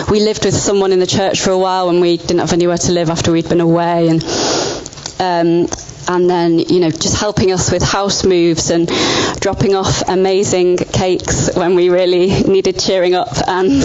we 0.10 0.20
lived 0.20 0.46
with 0.46 0.56
someone 0.56 0.92
in 0.92 1.00
the 1.00 1.08
church 1.08 1.42
for 1.42 1.52
a 1.52 1.58
while 1.58 1.88
when 1.88 2.02
we 2.02 2.18
didn't 2.18 2.40
have 2.40 2.54
anywhere 2.54 2.78
to 2.78 2.92
live 2.92 3.10
after 3.10 3.32
we'd 3.32 3.50
been 3.50 3.62
away, 3.62 4.10
and 4.10 4.24
um, 5.20 5.68
and 6.08 6.30
then 6.30 6.60
you 6.60 6.80
know 6.80 6.90
just 6.90 7.18
helping 7.20 7.52
us 7.52 7.72
with 7.72 7.84
house 7.84 8.24
moves 8.26 8.70
and 8.70 8.88
dropping 9.40 9.76
off 9.76 10.08
amazing 10.08 10.78
cakes 10.78 11.50
when 11.56 11.76
we 11.76 11.90
really 11.90 12.44
needed 12.44 12.80
cheering 12.80 13.14
up 13.16 13.30
and 13.48 13.84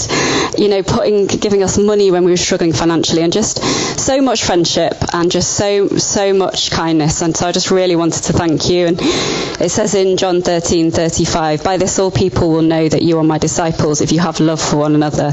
you 0.59 0.69
know 0.69 0.83
putting 0.83 1.27
giving 1.27 1.63
us 1.63 1.79
money 1.79 2.11
when 2.11 2.25
we 2.25 2.31
were 2.31 2.37
struggling 2.37 2.73
financially 2.73 3.23
and 3.23 3.33
just 3.33 3.59
so 3.99 4.21
much 4.21 4.45
friendship 4.45 4.95
and 5.13 5.31
just 5.31 5.55
so 5.55 5.89
so 5.99 6.33
much 6.33 6.71
kindness. 6.71 7.23
And 7.23 7.37
so 7.37 7.47
I 7.47 7.53
just 7.53 7.71
really 7.71 7.97
wanted 7.97 8.25
to 8.25 8.33
thank 8.33 8.69
you. 8.69 8.87
And 8.87 8.99
it 9.01 9.71
says 9.71 9.95
in 9.95 10.17
John 10.17 10.43
13:35 10.43 11.63
by 11.65 11.77
this 11.77 11.99
all 11.99 12.11
people 12.11 12.51
will 12.51 12.63
know 12.63 12.89
that 12.89 13.03
you 13.03 13.19
are 13.19 13.25
my 13.25 13.39
disciples 13.39 14.01
if 14.01 14.13
you 14.13 14.21
have 14.21 14.41
love 14.41 14.61
for 14.61 14.77
one 14.77 14.95
another 14.95 15.33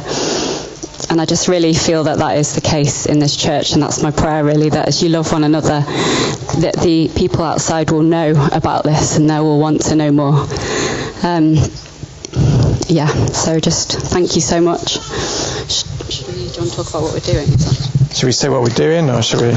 and 1.10 1.20
I 1.22 1.26
just 1.26 1.48
really 1.48 1.74
feel 1.74 2.04
that 2.06 2.18
that 2.20 2.38
is 2.38 2.56
the 2.56 2.62
case 2.62 3.06
in 3.06 3.20
this 3.20 3.36
church, 3.36 3.74
and 3.74 3.82
that's 3.82 4.02
my 4.02 4.12
prayer 4.12 4.44
really, 4.44 4.70
that 4.70 4.88
as 4.88 5.02
you 5.02 5.10
love 5.10 5.32
one 5.32 5.44
another, 5.44 5.82
that 6.60 6.76
the 6.82 7.10
people 7.16 7.44
outside 7.44 7.92
will 7.92 8.04
know 8.04 8.32
about 8.52 8.84
this 8.84 9.18
and 9.18 9.30
they 9.30 9.40
will 9.40 9.60
want 9.60 9.82
to 9.86 9.96
know 9.96 10.12
more. 10.12 10.48
Um, 11.24 11.56
yeah, 12.88 13.08
so 13.08 13.60
just 13.60 13.92
thank 13.94 14.36
you 14.36 14.42
so 14.42 14.62
much. 14.62 15.00
Should, 15.72 16.12
should 16.12 16.28
we, 16.28 16.34
do 16.34 16.40
you 16.40 16.60
want 16.60 16.70
to 16.72 16.76
talk 16.76 16.90
about 16.90 17.04
what 17.04 17.14
we're 17.14 17.20
doing? 17.20 17.48
Should 18.14 18.26
we 18.26 18.32
say 18.32 18.50
what 18.50 18.62
we're 18.62 18.70
doing, 18.70 19.10
or 19.10 19.22
should 19.22 19.42
we? 19.42 19.54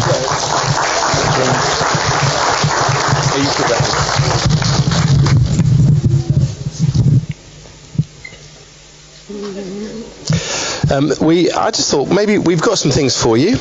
Um, 10.90 11.10
we, 11.20 11.50
I 11.50 11.70
just 11.72 11.90
thought 11.90 12.08
maybe 12.08 12.38
we've 12.38 12.62
got 12.62 12.78
some 12.78 12.92
things 12.92 13.20
for 13.20 13.36
you. 13.36 13.56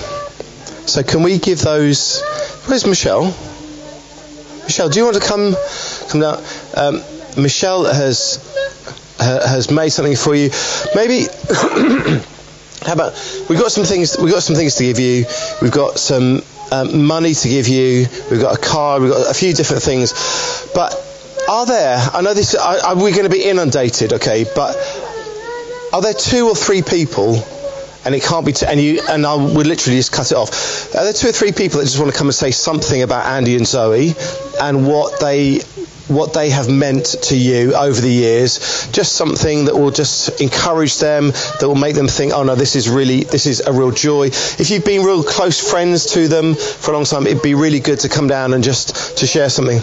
So 0.85 1.01
can 1.01 1.23
we 1.23 1.39
give 1.39 1.59
those? 1.59 2.21
Where's 2.65 2.85
Michelle? 2.85 3.35
Michelle, 4.63 4.89
do 4.89 4.99
you 4.99 5.05
want 5.05 5.17
to 5.17 5.23
come 5.23 5.55
come 6.09 6.21
down? 6.21 6.43
Um, 6.75 7.01
Michelle 7.41 7.85
has 7.85 8.39
has 9.19 9.71
made 9.71 9.89
something 9.89 10.15
for 10.15 10.35
you. 10.35 10.51
Maybe. 10.93 11.25
how 12.85 12.93
about 12.93 13.13
we've 13.49 13.59
got 13.59 13.71
some 13.71 13.85
things? 13.85 14.17
We've 14.19 14.31
got 14.31 14.43
some 14.43 14.55
things 14.55 14.75
to 14.75 14.83
give 14.83 14.99
you. 14.99 15.25
We've 15.63 15.71
got 15.71 15.97
some 15.97 16.43
um, 16.71 17.05
money 17.05 17.33
to 17.33 17.49
give 17.49 17.67
you. 17.67 18.05
We've 18.29 18.41
got 18.41 18.57
a 18.57 18.61
car. 18.61 18.99
We've 18.99 19.11
got 19.11 19.29
a 19.29 19.33
few 19.33 19.53
different 19.53 19.81
things. 19.81 20.13
But 20.75 20.93
are 21.49 21.65
there? 21.65 21.97
I 22.13 22.21
know 22.21 22.35
this. 22.35 22.53
Are, 22.53 22.77
are 22.77 22.95
we 22.95 23.11
going 23.11 23.23
to 23.23 23.29
be 23.29 23.43
inundated? 23.43 24.13
Okay, 24.13 24.45
but 24.55 24.75
are 25.95 26.01
there 26.01 26.13
two 26.13 26.49
or 26.49 26.55
three 26.55 26.81
people, 26.81 27.41
and 28.03 28.13
it 28.13 28.21
can't 28.21 28.45
be, 28.45 28.51
two, 28.51 28.65
and 28.65 28.81
you, 28.81 28.99
and 29.09 29.25
I 29.25 29.33
would 29.33 29.65
literally 29.65 29.97
just 29.97 30.11
cut 30.11 30.29
it 30.29 30.35
off. 30.35 30.93
Are 30.93 31.05
there 31.05 31.13
two 31.13 31.29
or 31.29 31.31
three 31.31 31.53
people 31.53 31.79
that 31.79 31.85
just 31.85 31.97
want 31.97 32.11
to 32.11 32.17
come 32.17 32.27
and 32.27 32.35
say 32.35 32.51
something 32.51 33.01
about 33.01 33.25
Andy 33.25 33.55
and 33.55 33.65
Zoe, 33.65 34.13
and 34.59 34.85
what 34.85 35.21
they, 35.21 35.59
what 36.09 36.33
they 36.33 36.49
have 36.49 36.67
meant 36.67 37.05
to 37.23 37.37
you 37.37 37.75
over 37.75 38.01
the 38.01 38.11
years? 38.11 38.89
Just 38.91 39.13
something 39.13 39.65
that 39.65 39.75
will 39.75 39.89
just 39.89 40.41
encourage 40.41 40.99
them, 40.99 41.27
that 41.61 41.65
will 41.65 41.75
make 41.75 41.95
them 41.95 42.09
think, 42.09 42.33
oh 42.33 42.43
no, 42.43 42.55
this 42.55 42.75
is 42.75 42.89
really, 42.89 43.23
this 43.23 43.45
is 43.45 43.61
a 43.61 43.71
real 43.71 43.91
joy. 43.91 44.25
If 44.25 44.69
you've 44.71 44.83
been 44.83 45.01
real 45.01 45.23
close 45.23 45.71
friends 45.71 46.07
to 46.07 46.27
them 46.27 46.55
for 46.55 46.91
a 46.91 46.93
long 46.93 47.05
time, 47.05 47.25
it'd 47.25 47.41
be 47.41 47.55
really 47.55 47.79
good 47.79 48.01
to 48.01 48.09
come 48.09 48.27
down 48.27 48.53
and 48.53 48.61
just 48.61 49.17
to 49.19 49.25
share 49.25 49.49
something. 49.49 49.79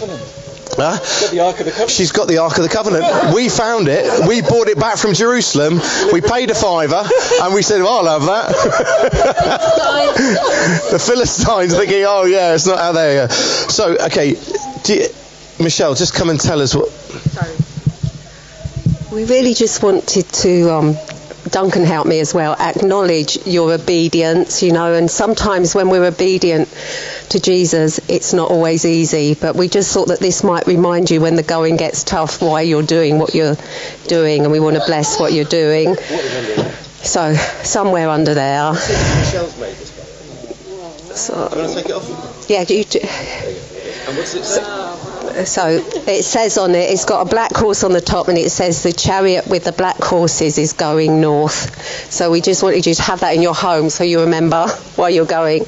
Huh? 0.75 1.87
She's 1.87 2.11
got 2.11 2.27
the 2.27 2.39
Ark 2.39 2.57
of 2.57 2.63
the 2.63 2.69
Covenant. 2.69 3.03
We 3.33 3.49
found 3.49 3.87
it. 3.87 4.27
We 4.27 4.41
bought 4.41 4.67
it 4.67 4.79
back 4.79 4.97
from 4.97 5.13
Jerusalem. 5.13 5.79
We 6.11 6.21
paid 6.21 6.51
a 6.51 6.55
fiver, 6.55 7.03
and 7.41 7.53
we 7.53 7.61
said, 7.61 7.81
"Well, 7.81 8.07
I'll 8.07 8.19
have 8.19 8.27
that." 8.27 8.49
the 10.91 10.99
Philistines 10.99 11.75
thinking, 11.75 12.03
"Oh 12.05 12.25
yeah, 12.25 12.53
it's 12.53 12.67
not 12.67 12.77
out 12.77 12.91
there." 12.93 13.29
So, 13.29 13.95
okay, 14.07 14.35
you, 14.85 15.07
Michelle, 15.59 15.95
just 15.95 16.13
come 16.13 16.29
and 16.29 16.39
tell 16.39 16.61
us 16.61 16.75
what. 16.75 16.89
Sorry. 16.89 17.55
We 19.11 19.25
really 19.25 19.53
just 19.53 19.81
wanted 19.83 20.27
to 20.27 20.71
um, 20.71 20.95
Duncan 21.53 21.85
helped 21.85 22.09
me 22.09 22.19
as 22.19 22.33
well, 22.33 22.55
acknowledge 22.59 23.45
your 23.45 23.71
obedience, 23.71 24.63
you 24.63 24.73
know, 24.73 24.95
and 24.95 25.09
sometimes 25.09 25.75
when 25.75 25.89
we're 25.89 26.05
obedient 26.05 26.67
to 27.29 27.39
Jesus, 27.39 27.99
it's 28.09 28.33
not 28.33 28.49
always 28.49 28.85
easy, 28.85 29.35
but 29.35 29.55
we 29.55 29.69
just 29.69 29.93
thought 29.93 30.07
that 30.07 30.19
this 30.19 30.43
might 30.43 30.65
remind 30.65 31.11
you 31.11 31.21
when 31.21 31.35
the 31.35 31.43
going 31.43 31.77
gets 31.77 32.03
tough 32.03 32.41
why 32.41 32.61
you're 32.61 32.81
doing 32.81 33.19
what 33.19 33.35
you're 33.35 33.55
doing, 34.07 34.41
and 34.45 34.51
we 34.51 34.59
want 34.59 34.77
to 34.77 34.83
bless 34.87 35.19
what 35.19 35.31
you're 35.31 35.45
doing. 35.45 35.95
So, 37.03 37.35
somewhere 37.35 38.09
under 38.09 38.33
there. 38.33 38.73
So, 41.13 41.49
yeah, 42.47 42.65
you 42.67 42.83
do. 42.83 42.99
And 44.07 44.17
what's 44.17 44.33
it 44.33 44.43
say? 44.43 45.12
So 45.33 45.67
it 45.67 46.23
says 46.23 46.59
on 46.59 46.75
it, 46.75 46.91
it's 46.91 47.05
got 47.05 47.25
a 47.25 47.29
black 47.29 47.55
horse 47.55 47.83
on 47.83 47.91
the 47.91 48.01
top, 48.01 48.27
and 48.27 48.37
it 48.37 48.51
says 48.51 48.83
the 48.83 48.93
chariot 48.93 49.47
with 49.47 49.63
the 49.63 49.71
black 49.71 49.97
horses 49.97 50.59
is 50.59 50.73
going 50.73 51.21
north. 51.21 52.11
So 52.11 52.29
we 52.29 52.39
just 52.39 52.61
wanted 52.61 52.85
you 52.85 52.93
to 52.93 53.01
have 53.01 53.21
that 53.21 53.33
in 53.35 53.41
your 53.41 53.55
home, 53.55 53.89
so 53.89 54.03
you 54.03 54.21
remember 54.21 54.67
where 54.95 55.09
you're 55.09 55.25
going. 55.25 55.65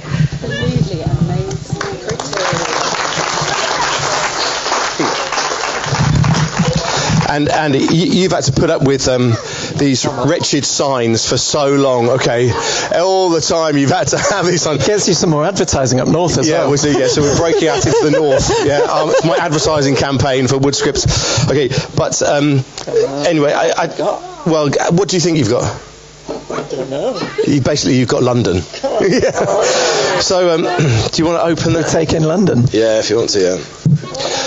And 7.28 7.50
and 7.50 7.76
you, 7.76 8.06
you've 8.22 8.32
had 8.32 8.44
to 8.44 8.52
put 8.52 8.70
up 8.70 8.84
with 8.84 9.08
um, 9.08 9.34
these 9.78 10.06
wretched 10.06 10.66
signs 10.66 11.28
for 11.28 11.38
so 11.38 11.76
long. 11.76 12.10
Okay, 12.10 12.52
all 12.96 13.30
the 13.30 13.42
time 13.42 13.78
you've 13.78 13.92
had 13.92 14.08
to 14.10 14.18
have 14.32 14.46
these 14.46 14.62
signs. 14.62 14.86
Gets 14.86 15.08
you 15.08 15.14
some 15.14 15.30
more 15.30 15.46
advertising 15.46 16.00
up 16.00 16.08
north 16.08 16.38
as 16.38 16.48
well. 16.48 16.48
Yeah, 16.48 16.60
well. 16.64 16.72
we 16.72 16.78
see. 16.78 16.98
Yeah, 17.00 17.08
so 17.08 17.22
we're 17.22 17.38
breaking 17.38 17.68
out 17.68 17.86
into 17.86 18.00
the 18.04 18.12
north. 18.12 18.52
Yeah, 18.66 18.80
um, 18.80 19.14
my 19.26 19.38
advertising 19.38 19.96
campaign 19.96 20.48
for 20.48 20.58
wood 20.58 20.76
scripts. 20.76 21.50
Okay, 21.50 21.70
but 21.96 22.22
um, 22.24 22.64
anyway, 23.28 23.54
I, 23.54 23.84
I, 23.84 23.88
well, 24.46 24.72
what 24.92 25.10
do 25.10 25.16
you 25.18 25.20
think 25.20 25.38
you've 25.38 25.50
got? 25.50 25.64
I 26.50 26.68
don't 26.70 26.90
know. 26.90 27.20
You, 27.46 27.62
basically, 27.62 27.98
you've 27.98 28.10
got 28.10 28.24
London. 28.24 28.58
yeah. 29.02 29.32
So, 30.20 30.50
um, 30.50 30.62
do 31.12 31.22
you 31.22 31.26
want 31.28 31.38
to 31.38 31.44
open 31.44 31.74
the? 31.74 31.84
Take 31.84 32.14
in 32.14 32.24
London. 32.24 32.64
Yeah, 32.72 33.00
if 33.00 33.10
you 33.10 33.18
want 33.18 33.30
to. 33.32 33.40
Yeah. 33.42 33.58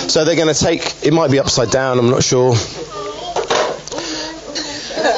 So 0.07 0.25
they're 0.25 0.35
going 0.35 0.53
to 0.53 0.59
take. 0.59 1.05
It 1.05 1.13
might 1.13 1.31
be 1.31 1.39
upside 1.39 1.71
down. 1.71 1.99
I'm 1.99 2.09
not 2.09 2.23
sure. 2.23 2.55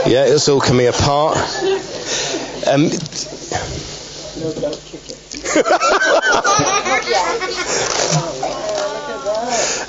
Yeah, 0.05 0.25
it's 0.25 0.47
all 0.49 0.61
coming 0.61 0.87
apart. 0.87 1.37
Um, 2.67 2.89
don't 4.61 4.79
kick 4.85 5.09
it. 5.09 5.17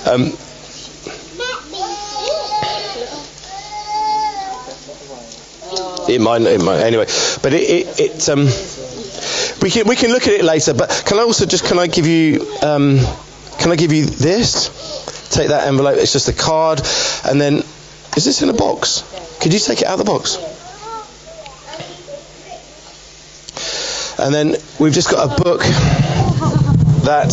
um, 0.07 0.33
it 6.09 6.21
might, 6.21 6.43
it 6.43 6.63
might, 6.63 6.81
anyway. 6.81 7.07
But 7.43 7.53
it, 7.53 7.71
it, 7.71 8.01
it 8.01 8.29
um, 8.29 8.47
we 9.61 9.71
can 9.71 9.87
we 9.87 9.97
can 9.97 10.11
look 10.11 10.27
at 10.27 10.33
it 10.33 10.45
later. 10.45 10.73
But 10.75 11.03
can 11.07 11.19
I 11.19 11.23
also 11.23 11.45
just 11.47 11.67
can 11.67 11.79
I 11.79 11.87
give 11.87 12.07
you 12.07 12.47
um, 12.63 12.99
can 13.59 13.73
I 13.73 13.77
give 13.77 13.93
you 13.93 14.07
this? 14.07 14.71
Take 15.31 15.49
that 15.49 15.67
envelope. 15.67 15.97
It's 15.99 16.13
just 16.13 16.29
a 16.29 16.33
card, 16.33 16.81
and 17.25 17.41
then 17.41 17.63
is 18.17 18.25
this 18.25 18.43
in 18.43 18.49
a 18.49 18.53
box? 18.53 19.03
Could 19.41 19.53
you 19.53 19.59
take 19.59 19.81
it 19.81 19.87
out 19.87 19.99
of 19.99 20.05
the 20.05 20.11
box? 20.11 20.37
And 24.19 24.35
then 24.35 24.57
we've 24.79 24.93
just 24.93 25.11
got 25.11 25.33
a 25.33 25.43
book 25.43 25.63
that 27.05 27.33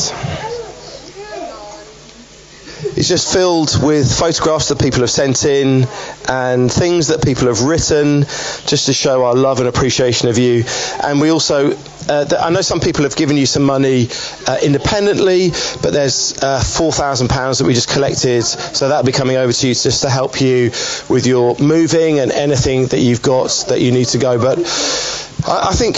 is 2.95 3.07
just 3.07 3.34
filled 3.34 3.82
with 3.84 4.17
photographs 4.17 4.69
that 4.69 4.80
people 4.80 5.01
have 5.01 5.09
sent 5.09 5.45
in 5.45 5.86
and 6.27 6.71
things 6.71 7.07
that 7.07 7.23
people 7.23 7.47
have 7.47 7.61
written 7.61 8.21
just 8.65 8.86
to 8.86 8.93
show 8.93 9.25
our 9.25 9.36
love 9.36 9.59
and 9.59 9.67
appreciation 9.67 10.30
of 10.30 10.38
you. 10.38 10.63
And 11.03 11.19
we 11.19 11.30
also, 11.30 11.71
uh, 12.07 12.25
th- 12.25 12.41
I 12.41 12.49
know 12.49 12.61
some 12.61 12.80
people 12.80 13.03
have 13.03 13.15
given 13.15 13.38
you 13.38 13.45
some 13.45 13.63
money 13.63 14.07
uh, 14.47 14.57
independently, 14.63 15.49
but 15.82 15.91
there's 15.91 16.41
uh, 16.41 16.59
£4,000 16.59 17.57
that 17.59 17.65
we 17.65 17.73
just 17.73 17.89
collected, 17.89 18.43
so 18.43 18.88
that'll 18.88 19.05
be 19.05 19.11
coming 19.11 19.36
over 19.36 19.51
to 19.51 19.67
you 19.67 19.73
just 19.73 20.01
to 20.03 20.09
help 20.09 20.39
you 20.39 20.71
with 21.09 21.25
your 21.25 21.57
moving 21.59 22.19
and 22.19 22.32
anything 22.32 22.88
that 22.88 22.99
you've 22.99 23.21
got 23.21 23.49
that 23.69 23.82
you 23.82 23.91
need 23.91 24.07
to 24.07 24.17
go. 24.17 24.39
But 24.39 24.59
I, 25.47 25.69
I 25.69 25.73
think 25.73 25.97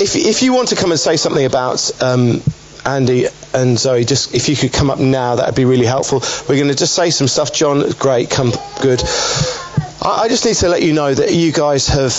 if, 0.00 0.16
if 0.16 0.42
you 0.42 0.54
want 0.54 0.68
to 0.68 0.76
come 0.76 0.90
and 0.90 1.00
say 1.00 1.16
something 1.16 1.44
about 1.44 1.90
um, 2.02 2.40
Andy 2.86 3.26
and 3.52 3.78
Zoe, 3.78 4.04
just 4.04 4.34
if 4.34 4.48
you 4.48 4.56
could 4.56 4.72
come 4.72 4.90
up 4.90 4.98
now, 4.98 5.36
that 5.36 5.46
would 5.46 5.54
be 5.54 5.64
really 5.64 5.86
helpful. 5.86 6.20
We're 6.48 6.60
going 6.60 6.70
to 6.70 6.76
just 6.76 6.94
say 6.94 7.10
some 7.10 7.28
stuff. 7.28 7.52
John, 7.52 7.88
great, 7.98 8.30
come, 8.30 8.52
good. 8.80 9.00
I, 10.02 10.22
I 10.24 10.28
just 10.28 10.44
need 10.44 10.56
to 10.56 10.68
let 10.68 10.82
you 10.82 10.92
know 10.92 11.12
that 11.12 11.32
you 11.32 11.52
guys 11.52 11.88
have 11.88 12.14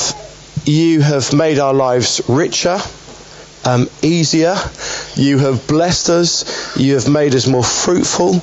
you 0.65 1.01
have 1.01 1.33
made 1.33 1.57
our 1.57 1.73
lives 1.73 2.21
richer, 2.27 2.77
um, 3.65 3.89
easier. 4.01 4.55
You 5.15 5.39
have 5.39 5.67
blessed 5.67 6.09
us. 6.09 6.77
You 6.77 6.95
have 6.95 7.09
made 7.09 7.35
us 7.35 7.47
more 7.47 7.63
fruitful. 7.63 8.41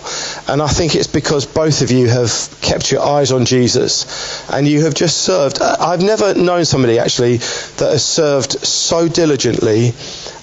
And 0.53 0.63
I 0.63 0.69
think 0.69 0.95
it's 0.95 1.07
because 1.07 1.47
both 1.47 1.83
of 1.83 1.91
you 1.91 2.09
have 2.09 2.33
kept 2.61 2.91
your 2.91 3.03
eyes 3.03 3.33
on 3.33 3.45
Jesus 3.45 4.49
and 4.51 4.67
you 4.67 4.85
have 4.85 4.95
just 4.95 5.19
served. 5.19 5.61
I've 5.61 6.03
never 6.03 6.35
known 6.35 6.65
somebody 6.65 6.99
actually 6.99 7.37
that 7.37 7.91
has 7.93 8.05
served 8.05 8.67
so 8.67 9.09
diligently 9.09 9.93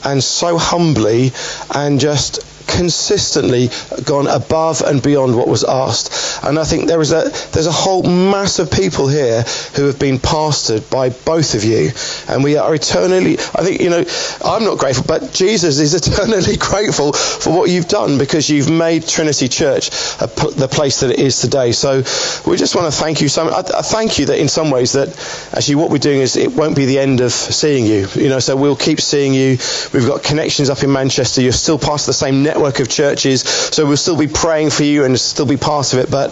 and 0.05 0.23
so 0.23 0.57
humbly 0.57 1.33
and 1.73 1.99
just 1.99 2.39
consistently 2.67 3.69
gone 4.03 4.27
above 4.27 4.81
and 4.81 5.01
beyond 5.01 5.35
what 5.35 5.47
was 5.47 5.63
asked. 5.63 6.43
And 6.43 6.59
I 6.59 6.63
think 6.63 6.87
there 6.87 7.01
is 7.01 7.11
a 7.11 7.31
there's 7.53 7.67
a 7.67 7.71
whole 7.71 8.03
mass 8.03 8.59
of 8.59 8.71
people 8.71 9.07
here 9.07 9.43
who 9.75 9.85
have 9.85 9.99
been 9.99 10.17
pastored 10.17 10.89
by 10.89 11.09
both 11.09 11.55
of 11.55 11.63
you, 11.63 11.91
and 12.27 12.43
we 12.43 12.57
are 12.57 12.73
eternally. 12.75 13.33
I 13.33 13.63
think 13.63 13.81
you 13.81 13.89
know 13.89 14.03
I'm 14.43 14.63
not 14.63 14.77
grateful, 14.77 15.05
but 15.07 15.33
Jesus 15.33 15.79
is 15.79 15.93
eternally 16.07 16.57
grateful 16.57 17.13
for 17.13 17.55
what 17.55 17.69
you've 17.69 17.87
done 17.87 18.17
because 18.17 18.49
you've 18.49 18.69
made 18.69 19.07
Trinity 19.07 19.47
Church 19.47 19.89
a, 20.19 20.27
the 20.55 20.67
place 20.71 20.99
that 20.99 21.11
it 21.11 21.19
is 21.19 21.39
today. 21.39 21.71
So 21.71 22.03
we 22.49 22.57
just 22.57 22.75
want 22.75 22.91
to 22.91 22.99
thank 22.99 23.21
you 23.21 23.29
so. 23.29 23.49
I, 23.49 23.59
I 23.59 23.81
thank 23.81 24.19
you 24.19 24.25
that 24.27 24.39
in 24.39 24.47
some 24.47 24.71
ways 24.71 24.93
that 24.93 25.09
actually 25.53 25.75
what 25.75 25.89
we're 25.91 25.97
doing 25.97 26.21
is 26.21 26.35
it 26.35 26.51
won't 26.53 26.75
be 26.75 26.85
the 26.85 26.99
end 26.99 27.21
of 27.21 27.31
seeing 27.31 27.85
you. 27.85 28.07
You 28.15 28.29
know, 28.29 28.39
so 28.39 28.55
we'll 28.55 28.75
keep 28.75 28.99
seeing 28.99 29.33
you. 29.33 29.57
We've 29.93 30.07
got 30.07 30.23
connections 30.23 30.69
up 30.69 30.83
in 30.83 30.91
Manchester. 30.91 31.41
You're 31.41 31.51
still 31.51 31.79
part 31.79 32.01
of 32.01 32.07
the 32.07 32.13
same 32.13 32.43
network 32.43 32.54
of 32.55 32.89
churches, 32.89 33.41
so 33.41 33.85
we'll 33.85 33.97
still 33.97 34.17
be 34.17 34.27
praying 34.27 34.69
for 34.69 34.83
you 34.83 35.03
and 35.05 35.19
still 35.19 35.45
be 35.45 35.57
part 35.57 35.93
of 35.93 35.99
it. 35.99 36.09
But 36.11 36.29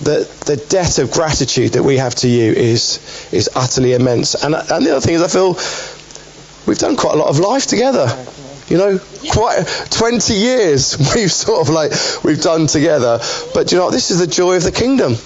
the 0.00 0.28
the 0.46 0.56
debt 0.68 0.98
of 0.98 1.10
gratitude 1.10 1.72
that 1.72 1.82
we 1.82 1.98
have 1.98 2.14
to 2.16 2.28
you 2.28 2.52
is 2.52 3.28
is 3.32 3.50
utterly 3.54 3.94
immense. 3.94 4.34
And 4.34 4.54
and 4.54 4.86
the 4.86 4.90
other 4.90 5.00
thing 5.00 5.14
is, 5.14 5.22
I 5.22 5.28
feel 5.28 5.54
we've 6.66 6.78
done 6.78 6.96
quite 6.96 7.14
a 7.14 7.18
lot 7.18 7.28
of 7.28 7.38
life 7.38 7.66
together. 7.66 8.08
You 8.68 8.78
know, 8.78 9.00
quite 9.32 9.66
20 9.90 10.32
years 10.32 10.96
we've 11.14 11.32
sort 11.32 11.66
of 11.66 11.74
like 11.74 11.92
we've 12.22 12.40
done 12.40 12.68
together. 12.68 13.18
But 13.52 13.72
you 13.72 13.78
know? 13.78 13.90
This 13.90 14.10
is 14.10 14.20
the 14.20 14.28
joy 14.28 14.56
of 14.56 14.62
the 14.62 14.72
kingdom. 14.72 15.16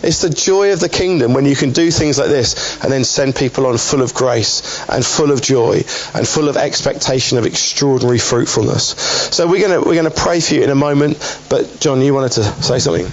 It's 0.00 0.22
the 0.22 0.30
joy 0.30 0.72
of 0.72 0.80
the 0.80 0.88
kingdom 0.88 1.34
when 1.34 1.44
you 1.44 1.56
can 1.56 1.72
do 1.72 1.90
things 1.90 2.18
like 2.18 2.28
this 2.28 2.82
and 2.82 2.92
then 2.92 3.02
send 3.02 3.34
people 3.34 3.66
on 3.66 3.76
full 3.78 4.00
of 4.00 4.14
grace 4.14 4.84
and 4.88 5.04
full 5.04 5.32
of 5.32 5.42
joy 5.42 5.82
and 6.14 6.26
full 6.26 6.48
of 6.48 6.56
expectation 6.56 7.36
of 7.36 7.46
extraordinary 7.46 8.18
fruitfulness. 8.18 8.94
So 9.34 9.48
we're 9.48 9.66
gonna 9.66 9.80
we're 9.80 9.96
gonna 9.96 10.10
pray 10.10 10.40
for 10.40 10.54
you 10.54 10.62
in 10.62 10.70
a 10.70 10.76
moment. 10.76 11.18
But 11.50 11.80
John, 11.80 12.00
you 12.00 12.14
wanted 12.14 12.32
to 12.32 12.44
say 12.62 12.78
something. 12.78 13.06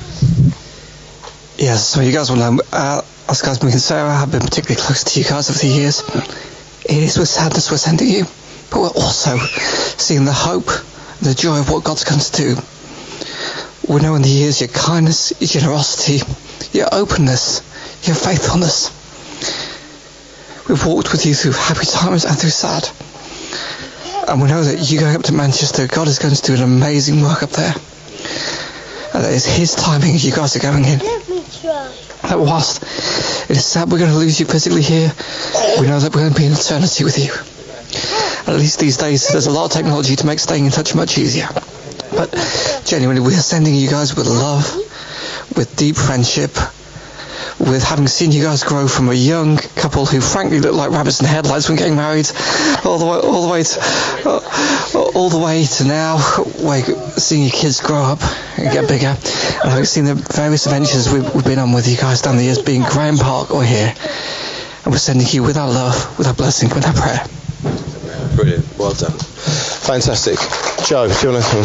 Yes, 1.58 1.88
so 1.88 2.02
you 2.02 2.12
guys 2.12 2.30
will 2.30 2.38
know, 2.38 2.60
uh, 2.72 3.02
us 3.30 3.42
guys, 3.42 3.58
can 3.58 3.72
say 3.72 3.96
I 3.96 4.20
have 4.20 4.32
been 4.32 4.42
particularly 4.42 4.80
close 4.80 5.06
to 5.06 5.20
you 5.20 5.26
guys 5.26 5.50
over 5.50 5.58
the 5.58 5.68
years. 5.68 6.02
It 6.84 7.02
is 7.02 7.18
with 7.18 7.30
sadness 7.30 7.72
we're 7.72 7.78
sending 7.78 8.10
you, 8.10 8.26
but 8.70 8.82
we're 8.82 9.02
also 9.02 9.38
seeing 9.98 10.26
the 10.26 10.34
hope, 10.34 10.68
the 11.22 11.34
joy 11.34 11.60
of 11.60 11.72
what 11.72 11.84
God's 11.84 12.04
going 12.04 12.20
to 12.20 12.32
do. 12.32 12.75
We 13.88 14.02
know 14.02 14.16
in 14.16 14.24
the 14.24 14.30
years 14.30 14.62
your 14.62 14.70
kindness, 14.70 15.32
your 15.40 15.62
generosity, 15.62 16.26
your 16.76 16.88
openness, 16.92 17.62
your 18.08 18.16
faithfulness. 18.16 18.90
We've 20.68 20.84
walked 20.84 21.12
with 21.12 21.26
you 21.28 21.36
through 21.36 21.52
happy 21.52 21.86
times 21.86 22.26
and 22.26 22.36
through 22.36 22.50
sad. 22.50 22.90
And 24.28 24.42
we 24.42 24.48
know 24.48 24.64
that 24.64 24.90
you 24.90 25.00
going 25.00 25.16
up 25.16 25.22
to 25.24 25.34
Manchester, 25.34 25.86
God 25.86 26.08
is 26.08 26.18
going 26.18 26.34
to 26.34 26.42
do 26.42 26.56
an 26.56 26.64
amazing 26.64 27.22
work 27.22 27.44
up 27.44 27.52
there. 27.52 27.76
And 29.14 29.24
that 29.24 29.32
it's 29.32 29.46
His 29.46 29.76
timing 29.76 30.16
you 30.18 30.32
guys 30.32 30.56
are 30.56 30.60
going 30.60 30.86
in. 30.86 30.98
That 30.98 32.40
whilst 32.40 32.82
it 33.52 33.56
is 33.56 33.66
sad 33.66 33.92
we're 33.92 34.00
going 34.00 34.10
to 34.10 34.18
lose 34.18 34.40
you 34.40 34.48
physically 34.48 34.82
here, 34.82 35.12
we 35.80 35.86
know 35.86 36.00
that 36.00 36.16
we're 36.16 36.22
going 36.22 36.34
to 36.34 36.40
be 36.40 36.48
in 36.48 36.54
eternity 36.54 37.04
with 37.04 37.20
you. 37.20 37.32
At 38.52 38.60
least 38.60 38.80
these 38.80 38.98
days, 38.98 39.28
there's 39.28 39.46
a 39.46 39.52
lot 39.52 39.66
of 39.66 39.72
technology 39.72 40.16
to 40.16 40.26
make 40.26 40.40
staying 40.40 40.66
in 40.66 40.72
touch 40.72 40.96
much 40.96 41.20
easier. 41.20 41.48
But 42.12 42.32
genuinely, 42.86 43.22
we 43.22 43.34
are 43.34 43.42
sending 43.42 43.76
you 43.76 43.90
guys 43.90 44.16
with 44.16 44.28
love, 44.28 44.66
with 45.56 45.76
deep 45.76 45.96
friendship, 45.96 46.52
with 47.60 47.84
having 47.84 48.08
seen 48.08 48.32
you 48.32 48.44
guys 48.44 48.64
grow 48.64 48.88
from 48.88 49.10
a 49.10 49.14
young 49.14 49.58
couple 49.58 50.06
who 50.06 50.20
frankly 50.20 50.60
looked 50.60 50.76
like 50.76 50.92
rabbits 50.92 51.20
in 51.22 51.26
headlights 51.26 51.70
when 51.70 51.78
getting 51.78 51.96
married, 51.96 52.30
all 52.84 52.98
the 52.98 53.06
way, 53.06 53.18
all 53.18 53.48
the 53.48 53.52
way 53.52 53.64
to, 53.64 53.80
uh, 54.26 55.12
all 55.16 55.30
the 55.30 55.40
way 55.40 55.66
to 55.66 55.84
now, 55.86 56.18
where 56.18 56.84
seeing 57.18 57.44
your 57.44 57.52
kids 57.52 57.80
grow 57.82 58.04
up 58.04 58.20
and 58.58 58.72
get 58.72 58.88
bigger, 58.88 59.08
and 59.08 59.70
having 59.70 59.86
seen 59.86 60.06
the 60.06 60.16
various 60.16 60.66
adventures 60.66 61.12
we've, 61.12 61.34
we've 61.34 61.46
been 61.46 61.60
on 61.60 61.72
with 61.72 61.88
you 61.88 61.98
guys 61.98 62.22
down 62.22 62.38
the 62.38 62.44
years, 62.44 62.62
being 62.62 62.82
Grahame 62.82 63.20
Park 63.20 63.52
or 63.52 63.64
here, 63.64 63.94
and 64.84 64.94
we're 64.94 64.98
sending 65.00 65.28
you 65.28 65.44
with 65.44 65.58
our 65.58 65.70
love, 65.70 66.18
with 66.18 66.28
our 66.28 66.34
blessing, 66.34 66.70
with 66.70 66.86
our 66.86 66.94
prayer. 66.94 67.26
Brilliant. 68.36 68.66
Well 68.78 68.94
done. 68.94 69.14
Fantastic. 69.86 70.40
Joe, 70.88 71.08
do 71.08 71.14
you 71.28 71.32
want 71.32 71.46
to? 71.46 71.64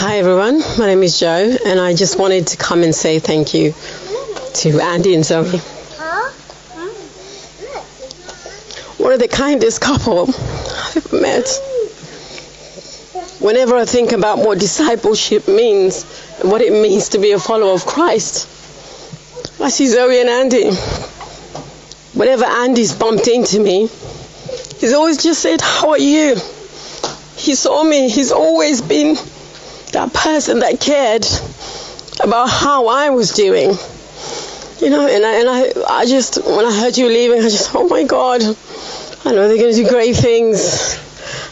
Hi 0.00 0.16
everyone, 0.16 0.60
my 0.78 0.86
name 0.86 1.02
is 1.02 1.20
Joe, 1.20 1.56
and 1.66 1.78
I 1.78 1.94
just 1.94 2.18
wanted 2.18 2.46
to 2.46 2.56
come 2.56 2.82
and 2.82 2.94
say 2.94 3.18
thank 3.18 3.52
you 3.52 3.74
to 4.54 4.80
Andy 4.80 5.14
and 5.14 5.26
Zoe. 5.26 5.58
One 8.96 9.12
of 9.12 9.18
the 9.20 9.28
kindest 9.30 9.82
couple 9.82 10.30
I've 10.30 10.96
ever 10.96 11.20
met. 11.20 11.46
Whenever 13.40 13.76
I 13.76 13.84
think 13.84 14.12
about 14.12 14.38
what 14.38 14.58
discipleship 14.58 15.48
means 15.48 16.06
and 16.40 16.50
what 16.50 16.62
it 16.62 16.72
means 16.72 17.10
to 17.10 17.18
be 17.18 17.32
a 17.32 17.38
follower 17.38 17.74
of 17.74 17.84
Christ, 17.84 18.48
I 19.60 19.68
see 19.68 19.86
Zoe 19.86 20.18
and 20.18 20.30
Andy. 20.30 20.70
Whenever 22.14 22.46
Andy's 22.46 22.94
bumped 22.94 23.28
into 23.28 23.60
me, 23.60 23.90
he's 24.80 24.92
always 24.92 25.22
just 25.22 25.40
said, 25.40 25.60
How 25.60 25.90
are 25.90 25.98
you? 25.98 26.34
He 27.36 27.54
saw 27.54 27.84
me, 27.84 28.08
he's 28.08 28.32
always 28.32 28.82
been 28.82 29.16
that 29.92 30.12
person 30.12 30.60
that 30.60 30.80
cared. 30.80 31.24
about 32.22 32.48
how 32.50 32.88
I 32.88 33.10
was 33.10 33.30
doing. 33.30 33.70
You 34.80 34.90
know, 34.90 35.06
and 35.06 35.24
I, 35.24 35.40
and 35.40 35.48
I, 35.48 36.00
I 36.00 36.06
just, 36.06 36.44
when 36.44 36.64
I 36.64 36.72
heard 36.80 36.96
you 36.96 37.08
leaving, 37.08 37.38
I 37.38 37.42
just, 37.42 37.74
oh 37.74 37.88
my 37.88 38.04
God, 38.04 38.42
I 38.42 39.32
know 39.32 39.48
they're 39.48 39.58
going 39.58 39.74
to 39.74 39.82
do 39.82 39.88
great 39.88 40.16
things. 40.16 40.98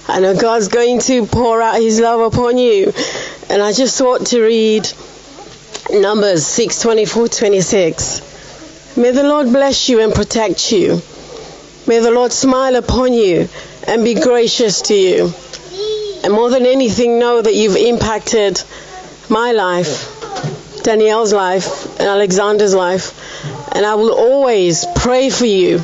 I 0.09 0.21
know 0.21 0.35
God's 0.39 0.69
going 0.69 1.01
to 1.01 1.27
pour 1.27 1.61
out 1.61 1.81
His 1.81 2.01
love 2.01 2.33
upon 2.33 2.57
you. 2.59 2.93
And 3.51 3.63
I 3.63 3.73
just 3.73 3.99
thought 3.99 4.27
to 4.27 4.43
read 4.43 4.89
Numbers 5.91 6.47
6 6.47 6.81
24 6.81 7.29
26. 7.29 8.97
May 8.97 9.11
the 9.11 9.23
Lord 9.23 9.49
bless 9.49 9.89
you 9.89 10.01
and 10.01 10.13
protect 10.13 10.73
you. 10.73 11.01
May 11.89 12.01
the 12.01 12.11
Lord 12.11 12.33
smile 12.33 12.77
upon 12.77 13.15
you 13.15 13.49
and 13.87 14.05
be 14.05 14.13
gracious 14.13 14.83
to 14.83 14.95
you. 14.95 15.33
And 16.23 16.35
more 16.35 16.51
than 16.51 16.67
anything, 16.67 17.19
know 17.19 17.41
that 17.41 17.55
you've 17.55 17.77
impacted 17.77 18.63
my 19.31 19.53
life, 19.53 20.83
Danielle's 20.83 21.33
life, 21.33 21.99
and 21.99 22.07
Alexander's 22.07 22.75
life. 22.75 23.75
And 23.75 23.87
I 23.87 23.95
will 23.95 24.13
always 24.13 24.85
pray 24.97 25.31
for 25.31 25.47
you 25.47 25.79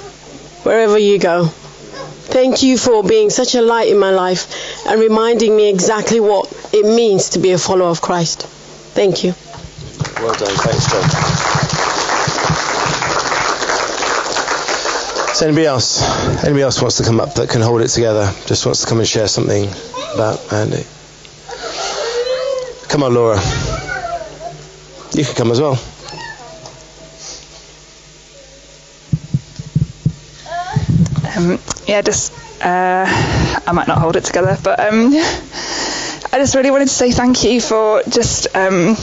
wherever 0.65 0.99
you 0.99 1.19
go. 1.19 1.47
Thank 1.47 2.63
you 2.63 2.77
for 2.77 3.03
being 3.03 3.31
such 3.31 3.55
a 3.55 3.63
light 3.63 3.89
in 3.89 3.99
my 3.99 4.11
life 4.11 4.87
and 4.87 5.01
reminding 5.01 5.57
me 5.57 5.71
exactly 5.71 6.21
what 6.21 6.53
it 6.75 6.85
means 6.85 7.31
to 7.31 7.39
be 7.39 7.53
a 7.53 7.59
follower 7.59 7.89
of 7.89 8.03
Christ. 8.03 8.43
Thank 8.43 9.25
you. 9.25 9.35
Well 10.23 10.35
done. 10.35 10.55
Thanks, 10.55 10.91
John. 10.91 11.74
Is 15.35 15.43
anybody 15.43 15.67
else? 15.67 16.01
Anybody 16.45 16.63
else 16.63 16.81
wants 16.81 16.99
to 16.99 17.03
come 17.03 17.19
up 17.19 17.35
that 17.35 17.49
can 17.49 17.61
hold 17.61 17.81
it 17.81 17.89
together? 17.89 18.33
Just 18.47 18.65
wants 18.67 18.83
to 18.83 18.87
come 18.87 19.01
and 19.01 19.09
share 19.09 19.27
something 19.27 19.69
about 20.15 20.53
Andy? 20.53 20.85
Come 22.89 23.03
on, 23.03 23.13
Laura. 23.15 23.41
You 25.13 25.25
can 25.25 25.35
come 25.35 25.51
as 25.51 25.61
well. 25.61 25.73
Um, 31.37 31.59
yeah, 31.89 32.01
just 32.03 32.33
uh, 32.63 33.05
I 33.67 33.73
might 33.73 33.89
not 33.89 33.99
hold 33.99 34.15
it 34.15 34.23
together, 34.23 34.57
but 34.63 34.79
um, 34.79 35.11
I 35.15 36.35
just 36.35 36.55
really 36.55 36.71
wanted 36.71 36.87
to 36.87 36.95
say 36.95 37.11
thank 37.11 37.43
you 37.43 37.61
for 37.61 38.05
just 38.09 38.55
um, 38.55 38.97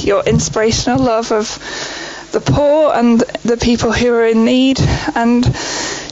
your 0.00 0.24
inspirational 0.24 0.98
love 0.98 1.30
of 1.30 2.09
the 2.32 2.40
poor 2.40 2.92
and 2.94 3.20
the 3.44 3.56
people 3.56 3.92
who 3.92 4.12
are 4.12 4.26
in 4.26 4.44
need, 4.44 4.78
and 5.14 5.44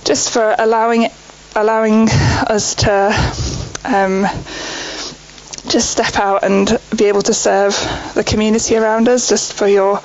just 0.05 0.31
for 0.33 0.55
allowing 0.59 1.09
allowing 1.57 2.09
us 2.47 2.75
to 2.77 3.09
um, 3.85 4.23
just 5.69 5.91
step 5.91 6.17
out 6.17 6.45
and 6.45 6.79
be 6.97 7.07
able 7.07 7.23
to 7.23 7.35
serve 7.35 7.75
the 8.15 8.25
community 8.25 8.77
around 8.77 9.09
us. 9.09 9.29
Just 9.29 9.53
for 9.55 9.67
your 9.67 10.01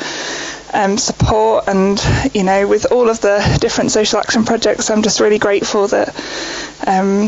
um, 0.73 0.97
support 0.97 1.67
and 1.67 2.01
you 2.33 2.43
know 2.43 2.67
with 2.67 2.91
all 2.91 3.09
of 3.09 3.21
the 3.21 3.57
different 3.61 3.91
social 3.91 4.19
action 4.19 4.43
projects 4.43 4.89
I'm 4.89 5.03
just 5.03 5.19
really 5.19 5.37
grateful 5.37 5.87
that 5.89 6.09
um, 6.87 7.25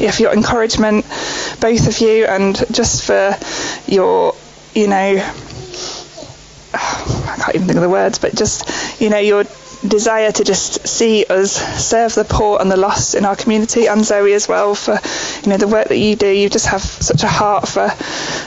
yeah 0.00 0.10
for 0.10 0.22
your 0.22 0.32
encouragement 0.32 1.04
both 1.60 1.88
of 1.88 1.98
you 2.00 2.26
and 2.26 2.56
just 2.72 3.04
for 3.04 3.34
your 3.86 4.34
you 4.74 4.86
know 4.86 5.16
I 6.72 7.36
can't 7.40 7.54
even 7.54 7.66
think 7.66 7.76
of 7.76 7.82
the 7.82 7.88
words 7.88 8.18
but 8.18 8.34
just 8.34 9.00
you 9.00 9.10
know 9.10 9.18
your 9.18 9.44
desire 9.86 10.30
to 10.30 10.44
just 10.44 10.86
see 10.86 11.24
us 11.24 11.52
serve 11.82 12.14
the 12.14 12.24
poor 12.24 12.60
and 12.60 12.70
the 12.70 12.76
lost 12.76 13.14
in 13.14 13.24
our 13.24 13.36
community 13.36 13.86
and 13.86 14.04
Zoe 14.04 14.34
as 14.34 14.46
well 14.46 14.74
for 14.74 14.98
you 15.42 15.50
know 15.50 15.56
the 15.56 15.68
work 15.68 15.88
that 15.88 15.98
you 15.98 16.16
do 16.16 16.28
you 16.28 16.48
just 16.50 16.66
have 16.66 16.82
such 16.82 17.22
a 17.22 17.28
heart 17.28 17.66
for 17.68 17.88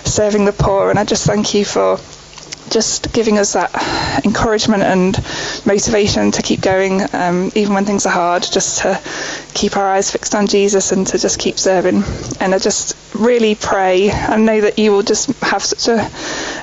serving 0.07 0.45
the 0.45 0.53
poor 0.53 0.89
and 0.89 0.99
I 0.99 1.05
just 1.05 1.25
thank 1.25 1.53
you 1.53 1.65
for 1.65 1.99
just 2.69 3.13
giving 3.13 3.37
us 3.37 3.53
that 3.53 3.71
encouragement 4.25 4.83
and 4.83 5.15
motivation 5.65 6.31
to 6.31 6.41
keep 6.41 6.61
going, 6.61 7.01
um, 7.13 7.51
even 7.55 7.73
when 7.73 7.85
things 7.85 8.05
are 8.05 8.11
hard, 8.11 8.43
just 8.43 8.81
to 8.81 8.99
keep 9.53 9.77
our 9.77 9.87
eyes 9.87 10.11
fixed 10.11 10.33
on 10.33 10.47
Jesus 10.47 10.91
and 10.91 11.05
to 11.07 11.17
just 11.17 11.39
keep 11.39 11.59
serving. 11.59 12.03
And 12.39 12.53
I 12.53 12.59
just 12.59 12.95
really 13.13 13.55
pray 13.55 14.09
and 14.09 14.45
know 14.45 14.61
that 14.61 14.79
you 14.79 14.91
will 14.91 15.03
just 15.03 15.27
have 15.41 15.63
such 15.63 15.87
a, 15.87 16.09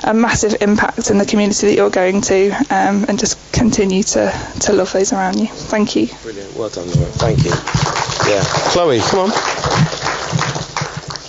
a 0.03 0.13
massive 0.13 0.55
impact 0.61 1.09
in 1.11 1.17
the 1.17 1.25
community 1.25 1.67
that 1.67 1.75
you're 1.75 1.89
going 1.89 2.21
to 2.21 2.49
um, 2.69 3.05
and 3.07 3.19
just 3.19 3.37
continue 3.53 4.03
to, 4.03 4.31
to 4.61 4.73
love 4.73 4.91
those 4.93 5.13
around 5.13 5.39
you. 5.39 5.47
Thank 5.47 5.95
you. 5.95 6.07
Brilliant. 6.23 6.53
Well 6.55 6.69
done, 6.69 6.87
Laura. 6.91 7.09
Thank 7.11 7.43
you. 7.43 7.51
Yeah. 8.31 8.43
Chloe, 8.71 8.99
come 8.99 9.19
on. 9.19 9.29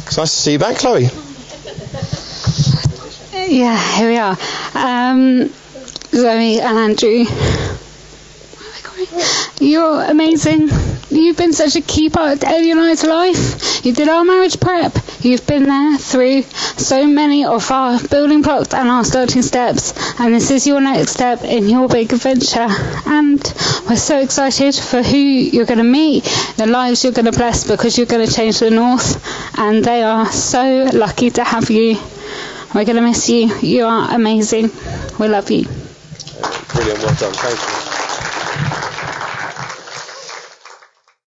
It's 0.07 0.17
nice 0.17 0.35
to 0.35 0.41
see 0.43 0.53
you 0.53 0.59
back, 0.59 0.79
Chloe. 0.79 1.09
Yeah, 3.49 3.97
here 3.97 4.09
we 4.09 4.17
are. 4.19 4.37
Um, 4.75 5.49
Zoe 6.15 6.61
and 6.61 6.79
Andrew. 6.79 7.25
You're 9.61 10.03
amazing. 10.05 10.69
You've 11.13 11.37
been 11.37 11.53
such 11.53 11.77
a 11.77 11.83
key 11.83 12.09
part 12.09 12.43
of 12.43 12.49
I's 12.49 13.05
life. 13.05 13.85
You 13.85 13.93
did 13.93 14.09
our 14.09 14.25
marriage 14.25 14.59
prep. 14.59 14.97
You've 15.21 15.47
been 15.47 15.65
there 15.65 15.99
through 15.99 16.43
so 16.43 17.07
many 17.07 17.45
of 17.45 17.71
our 17.71 18.01
building 18.09 18.41
blocks 18.41 18.73
and 18.73 18.89
our 18.89 19.05
starting 19.05 19.43
steps. 19.43 19.93
And 20.19 20.35
this 20.35 20.51
is 20.51 20.67
your 20.67 20.81
next 20.81 21.11
step 21.13 21.45
in 21.45 21.69
your 21.69 21.87
big 21.87 22.15
adventure. 22.15 22.67
And 23.07 23.39
we're 23.91 23.97
so 23.97 24.21
excited 24.21 24.75
for 24.75 25.03
who 25.03 25.19
you're 25.19 25.67
going 25.67 25.79
to 25.79 25.85
meet, 25.85 26.25
the 26.57 26.67
lives 26.67 27.05
you're 27.05 27.13
going 27.13 27.31
to 27.31 27.33
bless 27.33 27.69
because 27.71 27.99
you're 27.99 28.07
going 28.07 28.27
to 28.27 28.33
change 28.35 28.61
the 28.61 28.71
North. 28.71 29.59
And 29.59 29.85
they 29.85 30.03
are 30.03 30.25
so 30.33 30.89
lucky 30.95 31.29
to 31.33 31.45
have 31.45 31.71
you. 31.71 31.97
We're 32.75 32.87
going 32.87 32.97
to 32.97 33.03
miss 33.03 33.29
you. 33.29 33.55
You 33.61 33.85
are 33.85 34.15
amazing. 34.15 34.71
We 35.21 35.29
love 35.29 35.51
you. 35.51 35.67
Brilliant. 36.73 37.01
Well 37.01 37.15
done. 37.17 37.35
Thank 37.35 37.97
you. 37.97 38.02